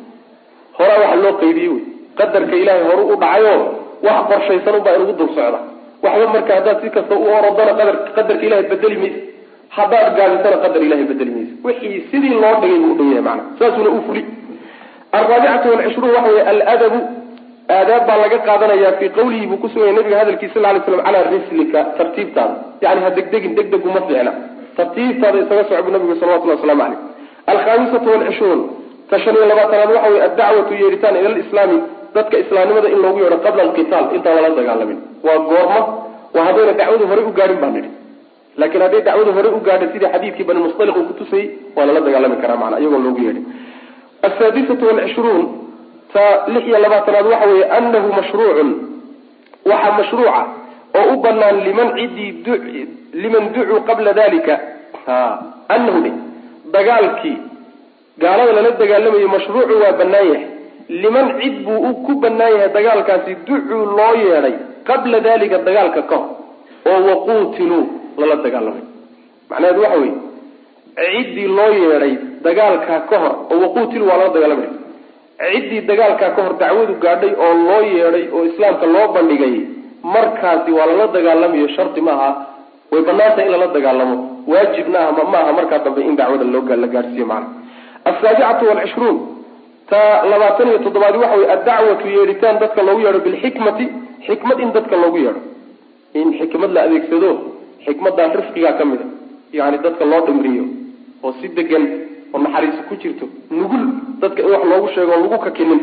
horaa 0.78 1.00
waxa 1.04 1.16
loo 1.24 1.34
qaydiyey 1.42 1.70
wey 1.74 1.84
qadarka 2.20 2.56
ilaahay 2.62 2.86
horu 2.90 3.04
u 3.14 3.16
dhacayoo 3.24 3.62
wax 4.06 4.20
qorshaysan 4.32 4.76
unbaa 4.80 4.96
inugu 4.98 5.14
dul 5.20 5.32
socda. 5.38 5.60
Waxba 6.04 6.28
marka 6.36 6.52
haddaad 6.58 6.78
si 6.82 6.90
kasta 6.96 7.16
u 7.16 7.28
orodana 7.38 7.74
qadar 7.80 7.96
qadarka 8.16 8.44
ilahay 8.48 8.66
bedeli 8.72 8.98
maysa 9.04 9.20
haddaad 9.78 10.16
gaabisana 10.18 10.58
qadar 10.64 10.82
ilahay 10.88 11.06
bedeli 11.12 11.32
maysa 11.38 11.54
wixii 11.68 12.00
sidii 12.12 12.36
loo 12.44 12.56
dhigay 12.62 12.80
buu 12.84 12.94
u 12.94 12.98
dhan 13.00 13.10
yahay 13.18 13.40
saasuna 13.60 13.90
u 13.98 14.02
fuli 14.08 14.24
alraabicatu 15.18 15.70
walcishruun 15.74 16.16
waxa 16.16 16.32
weye 16.36 16.44
aladabu 16.54 17.00
aadaab 17.70 18.08
baa 18.08 18.18
laga 18.24 18.38
qaadanaya 18.48 18.92
fii 19.00 19.10
qawlihi 19.18 19.48
buu 19.50 19.58
kusugaya 19.64 19.94
nabiga 19.98 20.20
hadalkiisa 20.22 20.54
sal 20.54 20.64
lay 20.64 20.82
slam 20.86 21.02
calaa 21.08 21.24
rislika 21.34 21.80
tartiibtaada. 21.98 22.56
Yani 22.82 23.02
ha 23.06 23.10
degdegin 23.18 23.56
degdegu 23.56 23.90
ma 23.96 24.02
fiicna. 24.08 24.32
Tartiibtaada 24.78 25.38
isaga 25.44 25.64
soco 25.70 25.90
nabigu 25.96 26.16
salawatullah 26.20 26.58
waslamu 26.60 26.84
caleyh. 26.84 27.00
Alkhamisatu 27.54 28.08
walcishruun 28.14 28.62
ta 29.10 29.18
iyo 29.18 29.46
labaatanaad 29.52 29.90
waxa 29.96 30.10
weye 30.10 30.24
addacwatu 30.28 30.74
yeeritaan 30.82 31.16
ila 31.16 31.30
lislaami 31.40 31.78
dadka 32.16 32.36
islaamnimada 32.44 32.88
in 32.94 33.00
loogu 33.06 33.20
yeedho 33.24 33.38
qabla 33.46 33.62
alqitaal 33.68 34.06
intaan 34.18 34.36
lala 34.38 34.50
dagaalamin 34.60 35.00
waa 35.26 35.38
goorma 35.50 35.80
waa 36.36 36.46
haddayna 36.48 36.74
dacwadu 36.80 37.06
horey 37.12 37.26
u 37.26 37.32
gaarin 37.40 37.60
baa 37.64 37.72
nidhi. 37.76 37.90
Laakiin 38.60 38.82
hadday 38.86 39.02
dacwada 39.08 39.32
hore 39.38 39.50
u 39.58 39.60
gaadhay 39.68 39.90
sidii 39.94 40.10
xadiidkii 40.14 40.44
bani 40.50 40.60
mustaliq 40.66 40.96
uu 41.00 41.06
kutusayey 41.10 41.46
waa 41.76 41.86
lala 41.88 42.00
dagaalami 42.08 42.36
karaa 42.44 42.58
macnaa 42.62 42.80
iyagoo 42.84 43.02
loogu 43.06 43.22
yeedhay 43.28 43.44
asaadisatu 44.28 44.84
walcishruun 44.90 45.44
ta 46.14 46.24
lix 46.54 46.64
iyo 46.70 46.80
labaatanaad 46.86 47.26
waxa 47.32 47.48
weeye 47.52 47.66
anahu 47.78 48.08
mashruucun. 48.20 48.70
Waxaa 49.72 49.94
mashruuca 50.00 50.42
oo 51.00 51.06
u 51.14 51.18
banaan 51.26 51.58
liman 51.68 51.90
cidii 51.98 52.88
liman 53.24 53.44
ducuu 53.56 53.80
qabla 53.90 54.12
dalika 54.20 54.54
anahu 55.76 56.00
dagaalkii 56.76 57.38
gaalada 58.24 58.52
lala 58.58 58.72
dagaalamayo 58.82 59.28
mashruucu 59.36 59.74
waa 59.84 59.94
banaan 60.02 60.28
yahay 60.34 60.48
liman 60.90 61.28
cid 61.40 61.56
buu 61.66 61.94
ku 62.06 62.16
banaan 62.22 62.52
yahay 62.56 62.70
dagaalkaasi 62.78 63.36
ducuu 63.48 63.86
loo 63.98 64.14
yeedhay 64.24 64.56
qabla 64.88 65.20
dalika 65.20 65.58
dagaalka 65.68 66.02
ka 66.12 66.16
hor 66.18 66.30
oo 66.92 67.00
waquutiluu 67.08 67.84
lala 68.18 68.36
dagaalamay. 68.46 68.84
Macnaheedu 69.50 69.82
waxa 69.82 69.98
weye 70.04 70.16
ciddii 70.96 71.48
loo 71.58 71.72
yeedhay 71.82 72.14
dagaalkaa 72.44 73.00
ka 73.10 73.18
hor 73.24 73.34
oo 73.52 73.60
waquutiluu 73.64 74.08
waa 74.10 74.18
lala 74.18 74.34
dagaalamay. 74.36 74.70
Ciddii 75.52 75.82
dagaalkaa 75.90 76.30
ka 76.36 76.42
hor 76.44 76.56
dacwadu 76.62 76.94
gaadhay 77.04 77.34
oo 77.46 77.54
loo 77.68 77.82
yeedhay 77.82 78.26
oo 78.36 78.44
islaamka 78.50 78.86
loo 78.86 79.08
bandhigay 79.16 79.56
markaasi 80.04 80.72
waa 80.72 80.86
lala 80.92 81.08
dagaalamayo 81.16 81.68
shardi 81.76 82.02
maaha 82.02 82.30
way 82.92 83.02
banaantahay 83.02 83.46
in 83.46 83.52
lala 83.52 83.68
dagaalamo 83.76 84.18
waajibna 84.48 85.00
ah 85.10 85.12
maaha 85.34 85.54
markaa 85.60 85.80
dambe 85.86 86.02
in 86.10 86.16
dacwada 86.16 86.44
loo 86.44 86.64
la 86.84 86.88
gaadhsiiyo 86.88 87.26
macna. 87.26 87.48
Asaabicatu 88.06 88.68
walcishruun 88.68 89.18
ta 89.94 90.02
labaatan 90.32 90.68
iyo 90.72 90.80
toddobaadi 90.86 91.18
waxa 91.24 91.38
wey 91.42 91.50
addacwatu 91.56 92.06
yeedhitaan 92.18 92.60
dadka 92.64 92.82
loogu 92.88 93.02
yeedho 93.06 93.20
bilxikmati 93.28 93.86
xikmad 94.28 94.60
in 94.66 94.70
dadka 94.78 94.96
loogu 95.04 95.18
yeedho. 95.26 95.42
In 96.20 96.28
xikmad 96.40 96.72
la 96.76 96.82
adeegsado 96.88 97.30
xikmadan 97.86 98.30
rifqigaa 98.40 98.74
ka 98.80 98.86
mid 98.92 99.02
a 99.02 99.08
yani 99.60 99.78
dadka 99.86 100.06
loo 100.12 100.22
dhimriyo 100.28 100.64
oo 101.24 101.32
si 101.42 101.48
degan 101.58 101.84
oo 102.34 102.40
naxariis 102.44 102.80
ku 102.90 102.96
jirto 103.02 103.26
nugul 103.60 103.84
dadka 104.22 104.40
in 104.44 104.50
wax 104.54 104.64
loogu 104.72 104.88
sheego 104.96 105.12
lagu 105.22 105.38
kakinin. 105.46 105.82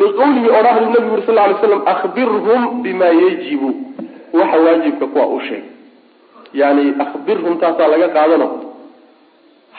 Liqawlihi 0.00 0.48
odhahdu 0.58 0.86
nabigu 0.94 1.14
uri 1.16 1.22
sal 1.26 1.38
ly 1.50 1.54
slam 1.60 1.82
ahbirhum 1.92 2.62
bima 2.82 3.06
yajibu. 3.22 3.70
Waxa 4.38 4.56
waajibka 4.64 5.06
kuwa 5.12 5.26
u 5.26 5.40
sheeg. 5.48 5.64
Yani 6.60 6.84
ahbirhum 7.04 7.54
taasaa 7.62 7.88
laga 7.92 8.08
qaadano. 8.16 8.48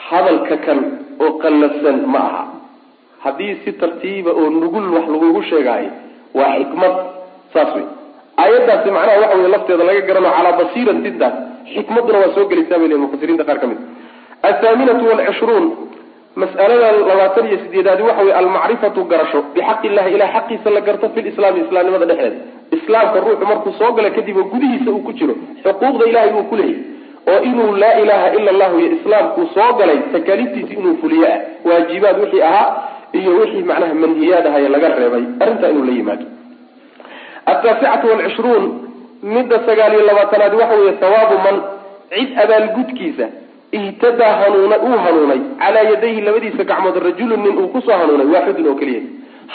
Hadalka 0.08 0.56
kan 0.66 0.78
oo 1.22 1.30
qallafsan 1.42 1.98
ma 2.12 2.18
aha 2.28 2.42
haddii 3.24 3.52
si 3.64 3.70
tartiiba 3.82 4.30
oo 4.40 4.48
nugul 4.60 4.86
wax 4.96 5.06
lagugu 5.14 5.42
sheegaayo 5.50 5.90
waa 6.38 6.52
xikmad 6.58 6.94
saas 7.54 7.70
wey 7.76 7.84
aayaddaasi 8.44 8.90
macnaha 8.96 9.20
waxa 9.24 9.38
wey 9.42 9.50
lafteeda 9.54 9.84
laga 9.90 10.00
garano 10.08 10.30
calaa 10.36 10.54
basiiran 10.60 10.98
sidaas 11.06 11.34
xikmaduna 11.74 12.18
waa 12.22 12.34
soo 12.36 12.46
gelaysaa 12.52 12.78
bay 12.80 12.88
leeyihiin 12.88 13.04
mufasiriinta 13.06 13.44
qaar 13.48 13.58
ka 13.62 13.66
mid. 13.70 13.80
Athaaminatu 14.50 15.04
walcishruun 15.10 15.66
mas'alada 16.42 16.88
labaatan 17.10 17.46
iyo 17.48 17.58
sideedaadi 17.64 18.02
waxa 18.08 18.22
wey 18.26 18.32
almacrifatu 18.40 19.00
garasho 19.12 19.40
bixaqi 19.54 19.86
illahi 19.90 20.14
ilah 20.16 20.28
xaqiisa 20.36 20.68
la 20.76 20.80
garto 20.86 21.06
fi 21.14 21.20
lislaami 21.26 21.60
islaamnimada 21.64 22.06
dhexdeeda 22.10 22.36
islaamka 22.76 23.20
ruuxu 23.24 23.44
markuu 23.50 23.72
soo 23.80 23.90
gala 23.98 24.10
kadib 24.16 24.36
oo 24.42 24.46
gudihiisa 24.52 24.90
uu 24.94 25.02
ku 25.08 25.12
jiro 25.18 25.34
xuquuqda 25.64 26.04
ilahay 26.10 26.30
uu 26.38 26.44
ku 26.50 26.56
leeyahy 26.56 26.80
oo 27.32 27.38
inuu 27.50 27.70
laa 27.82 27.94
ilaha 28.04 28.26
ila 28.38 28.50
allahu 28.54 28.76
iyo 28.80 28.90
islaamkuu 28.98 29.46
soo 29.56 29.70
galay 29.80 29.98
takaaliiftiisi 30.14 30.72
inuu 30.80 30.96
fuliyo 31.02 31.26
ah 31.32 31.38
waajibaad 31.68 32.16
wixii 32.24 32.42
ahaa 32.50 32.68
iyo 33.18 33.30
wixii 33.40 33.62
macnaha 33.70 33.94
manhiyaad 34.02 34.46
ahaye 34.50 34.68
laga 34.74 34.88
reebay 35.00 35.24
arrintaa 35.42 35.70
inuu 35.74 35.84
la 35.88 35.92
yimaado. 35.98 36.24
Ataasicatu 37.46 38.06
walcishruun 38.08 38.64
midda 39.22 39.56
sagaal 39.66 39.92
iyo 39.94 40.04
labaatanaadi 40.06 40.56
waxa 40.56 40.74
weeye 40.80 40.94
hawaabu 41.00 41.36
man 41.46 41.56
cid 42.14 42.30
abaalgudkiisa 42.44 43.26
ihtadaa 43.72 44.32
hanuuna 44.42 44.76
uu 44.86 44.98
hanuunay 45.04 45.40
calaa 45.60 45.84
yadayhi 45.90 46.20
labadiisa 46.20 46.64
gacmood 46.70 46.96
rajulun 47.06 47.40
nin 47.44 47.58
uu 47.62 47.68
ku 47.74 47.80
soo 47.86 47.96
hanuunay 48.00 48.26
waaxidun 48.34 48.66
oo 48.70 48.74
keliya. 48.80 49.02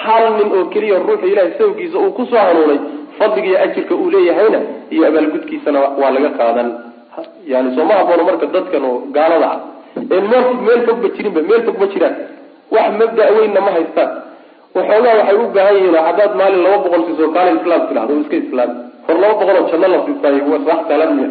Hal 0.03 0.23
nin 0.37 0.49
oo 0.57 0.65
keliya 0.73 0.99
ruuxa 0.99 1.27
ilahay 1.31 1.51
sawgiisa 1.59 1.97
uu 2.03 2.11
ku 2.17 2.23
soo 2.31 2.37
hanuunay 2.47 2.79
fadliga 3.19 3.47
iyo 3.49 3.59
ajirka 3.65 3.93
uu 3.95 4.09
leeyahayna 4.13 4.59
iyo 4.93 5.03
abaalgudkiisana 5.09 5.79
waa 6.01 6.11
laga 6.15 6.29
qaadan. 6.39 6.69
Yani 7.51 7.75
sooma 7.75 7.93
haboono 7.99 8.23
marka 8.29 8.45
dadkan 8.55 8.83
oo 8.89 8.97
gaalada 9.15 9.47
ah. 9.51 9.59
Een 10.15 10.25
meel 10.31 10.45
meel 10.67 10.81
fogba 10.87 11.07
jirinba 11.15 11.41
meel 11.49 11.61
fogba 11.67 11.85
jiraan 11.93 12.15
wax 12.75 12.87
mabda 12.99 13.23
weynna 13.37 13.61
ma 13.65 13.71
haystaan. 13.77 14.09
Waxoogaa 14.75 15.15
waxay 15.19 15.37
u 15.43 15.47
baahan 15.55 15.75
yihiin 15.77 15.95
haddaad 16.07 16.31
maalin 16.39 16.61
laba 16.65 16.77
boqol 16.83 17.01
siiso 17.07 17.25
kaale 17.35 17.51
islaam 17.59 17.81
tidhahdo 17.89 18.13
iska 18.23 18.35
islaam. 18.43 18.69
Hor 19.07 19.17
laba 19.23 19.33
boqol 19.39 19.55
oo 19.61 19.67
janno 19.71 19.87
la 19.93 19.99
siisaayo 20.05 20.43
waa 20.51 20.61
sax 20.67 20.79
salaamiya 20.89 21.29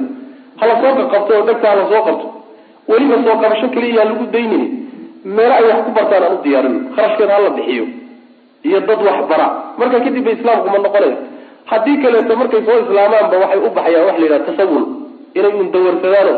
hala 0.60 0.74
soo 0.82 0.92
qaqabto 1.00 1.32
oo 1.38 1.44
dhegta 1.48 1.66
hala 1.72 1.84
soo 1.92 2.02
qabto. 2.08 2.26
Weliba 2.90 3.16
soo 3.26 3.36
qabasho 3.42 3.68
keliya 3.74 4.04
lagu 4.10 4.24
daynini 4.34 4.68
meelo 5.36 5.54
ay 5.58 5.64
wax 5.70 5.78
ku 5.86 5.90
bartaan 5.98 6.22
aan 6.26 6.34
u 6.36 6.38
diyaarin. 6.44 6.76
Kharashkeeda 6.96 7.32
hala 7.36 7.50
bixiyo. 7.56 7.84
Iyo 8.66 8.78
dad 8.88 9.00
wax 9.08 9.18
bara. 9.30 9.46
Marka 9.78 9.98
kadib 10.04 10.24
ba 10.26 10.30
islaamku 10.36 10.68
ma 10.74 10.78
noqonaya 10.84 11.16
haddii 11.70 11.96
kaleeto 12.02 12.32
markay 12.40 12.62
soo 12.66 12.78
islaamaanba 12.84 13.36
waxay 13.42 13.60
u 13.66 13.70
baxayaan 13.76 14.06
wax 14.08 14.16
la 14.20 14.24
yidhaha 14.26 14.44
tasawul. 14.48 14.84
Inay 15.38 15.52
un 15.60 15.68
dawarsadaano 15.74 16.34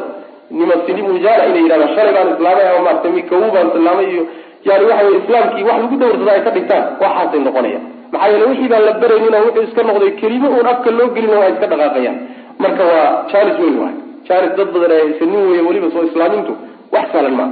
nimasini 0.59 1.03
mujaala 1.09 1.43
inay 1.51 1.63
yidhahdaan 1.65 1.93
shalay 1.97 2.13
baan 2.17 2.29
islaamay 2.35 2.67
ama 2.71 2.81
maarata 2.87 3.09
mikawu 3.17 3.47
baan 3.55 3.69
islaamay 3.77 4.07
iyo 4.15 4.23
yani 4.69 4.85
waxa 4.91 5.05
wey 5.09 5.17
islaamkii 5.23 5.65
wax 5.69 5.79
lagu 5.83 5.97
dawarsada 6.03 6.33
ay 6.37 6.43
ka 6.47 6.51
dhigtaan 6.57 6.85
waxaasay 7.03 7.41
noqonayaan 7.49 7.85
maxaa 8.13 8.29
yeele 8.33 8.47
wixii 8.51 8.69
baan 8.73 8.85
la 8.89 8.93
baraynin 9.03 9.35
oo 9.39 9.43
wuxuu 9.47 9.63
iska 9.69 9.83
noqday 9.91 10.11
kelimo 10.21 10.49
uun 10.57 10.67
afka 10.73 10.91
loo 10.99 11.09
gelin 11.17 11.31
waa 11.41 11.49
iska 11.55 11.67
dhaqaaqayaan. 11.73 12.19
Marka 12.63 12.85
waa 12.93 13.07
jaalis 13.33 13.59
weyn 13.63 13.77
waay. 13.83 13.95
Jaalis 14.29 14.53
dad 14.59 14.69
badan 14.75 14.93
ay 14.97 15.01
haysanin 15.07 15.43
weeye 15.51 15.63
weliba 15.69 15.89
soo 15.95 16.05
islaamintu 16.11 16.53
wax 16.95 17.07
sahlan 17.13 17.35
maa 17.41 17.51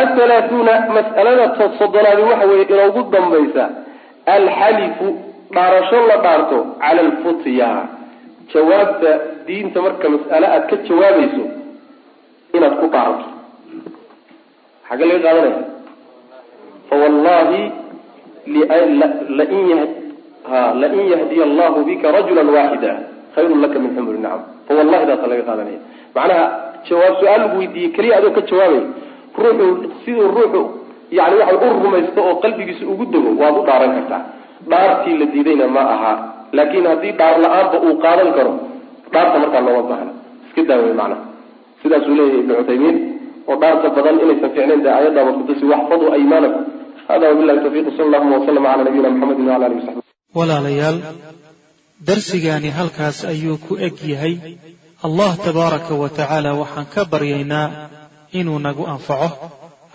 athalaathuuna 0.00 0.74
mas'alada 0.96 1.44
soddonaadi 1.78 2.22
waxa 2.30 2.46
weeye 2.50 2.64
inoogu 2.74 3.00
dambaysa 3.14 3.64
alxalifu 4.36 5.06
dhaarasho 5.54 5.98
la 6.10 6.16
dhaarto 6.24 6.58
cala 6.82 7.00
alfutya 7.06 7.68
jawaabta 8.54 9.10
diinta 9.46 9.78
marka 9.86 10.06
mas'ale 10.14 10.46
aad 10.54 10.64
ka 10.70 10.76
jawaabayso 10.88 11.44
inaad 12.56 12.74
ku 12.80 12.86
dhaarato 12.94 13.26
xagge 14.92 15.04
laga 15.10 15.20
qaadanaya 15.26 15.60
fawallahi 16.90 17.60
lain 20.82 21.00
yahdiya 21.12 21.44
allahu 21.48 21.78
bika 21.88 22.12
rajula 22.12 22.42
waaxida 22.56 22.92
khayrun 23.34 23.60
laka 23.64 23.78
min 23.78 23.90
xumri 23.96 24.18
nacam 24.24 24.42
fawallahi 24.68 25.04
daasa 25.10 25.26
laga 25.32 25.42
qaadanaya 25.48 25.80
macnaha 26.16 26.44
jawaab 26.88 27.14
su'aal 27.20 27.40
lagu 27.44 27.56
weydiiyey 27.62 27.90
keliya 27.96 28.14
adoo 28.20 28.32
ka 28.36 28.42
jawaabay 28.50 28.82
ruuxu 29.42 29.66
siduu 30.04 30.28
ruuxu 30.36 30.62
yani 31.18 31.34
waxa 31.40 31.56
u 31.66 31.80
rumaysto 31.84 32.20
oo 32.28 32.34
qalbigiisa 32.44 32.84
ugu 32.92 33.04
dego 33.12 33.30
waad 33.40 33.54
u 33.60 33.62
dhaaran 33.68 33.92
kartaa. 33.96 34.22
Dhaartii 34.70 35.16
la 35.20 35.26
diidayna 35.32 35.66
ma 35.76 35.82
aha 35.94 36.12
laakin 36.56 36.84
haddii 36.90 37.12
dhaar 37.20 37.34
la'aanba 37.44 37.76
uu 37.86 37.94
qaadan 38.04 38.30
karo 38.36 38.52
dhaarta 39.12 39.36
markaa 39.42 39.62
looma 39.66 39.82
baahna 39.90 40.12
iska 40.48 40.62
daawey 40.68 40.94
macnaha. 41.00 41.24
Sidaasuu 41.82 42.14
leeyahay 42.18 42.40
ibnu 42.42 42.54
cuthaymiin 42.60 42.96
oo 43.50 43.56
dhaarta 43.62 43.88
badan 43.96 44.16
inaysan 44.24 44.50
ficnayn 44.56 44.80
dee 44.84 44.92
ayaddaaba 45.00 45.30
kutusi 45.38 45.64
waxfaduu 45.72 46.08
aymaanakum 46.16 46.62
hada 47.08 47.24
wabillahi 47.30 47.58
tawfiiq 47.64 47.86
sal 47.96 48.06
allahuma 48.08 48.36
waslama 48.38 48.68
cala 48.72 48.82
nabiyina 48.88 49.08
muxamedin 49.14 49.46
wala 49.52 49.64
alihi 49.68 49.80
wasaxbi 49.80 50.02
walaalayaal 50.38 50.98
darsigaani 52.08 52.70
halkaas 52.78 53.18
ayuu 53.32 53.56
ku 53.66 53.72
eg 53.86 53.96
yahay. 54.12 54.34
Allah 55.06 55.30
tabaaraka 55.46 55.92
wa 56.02 56.08
tacaala 56.18 56.50
waxaan 56.62 56.86
ka 56.94 57.00
baryaynaa 57.12 57.66
inuu 58.38 58.58
nagu 58.66 58.84
anfaco. 58.94 59.28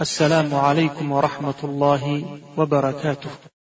Assalaamu 0.04 0.56
calaykum 0.66 1.08
waraxmat 1.16 1.60
ullaahi 1.68 2.16
wabarakaatuh 2.60 3.32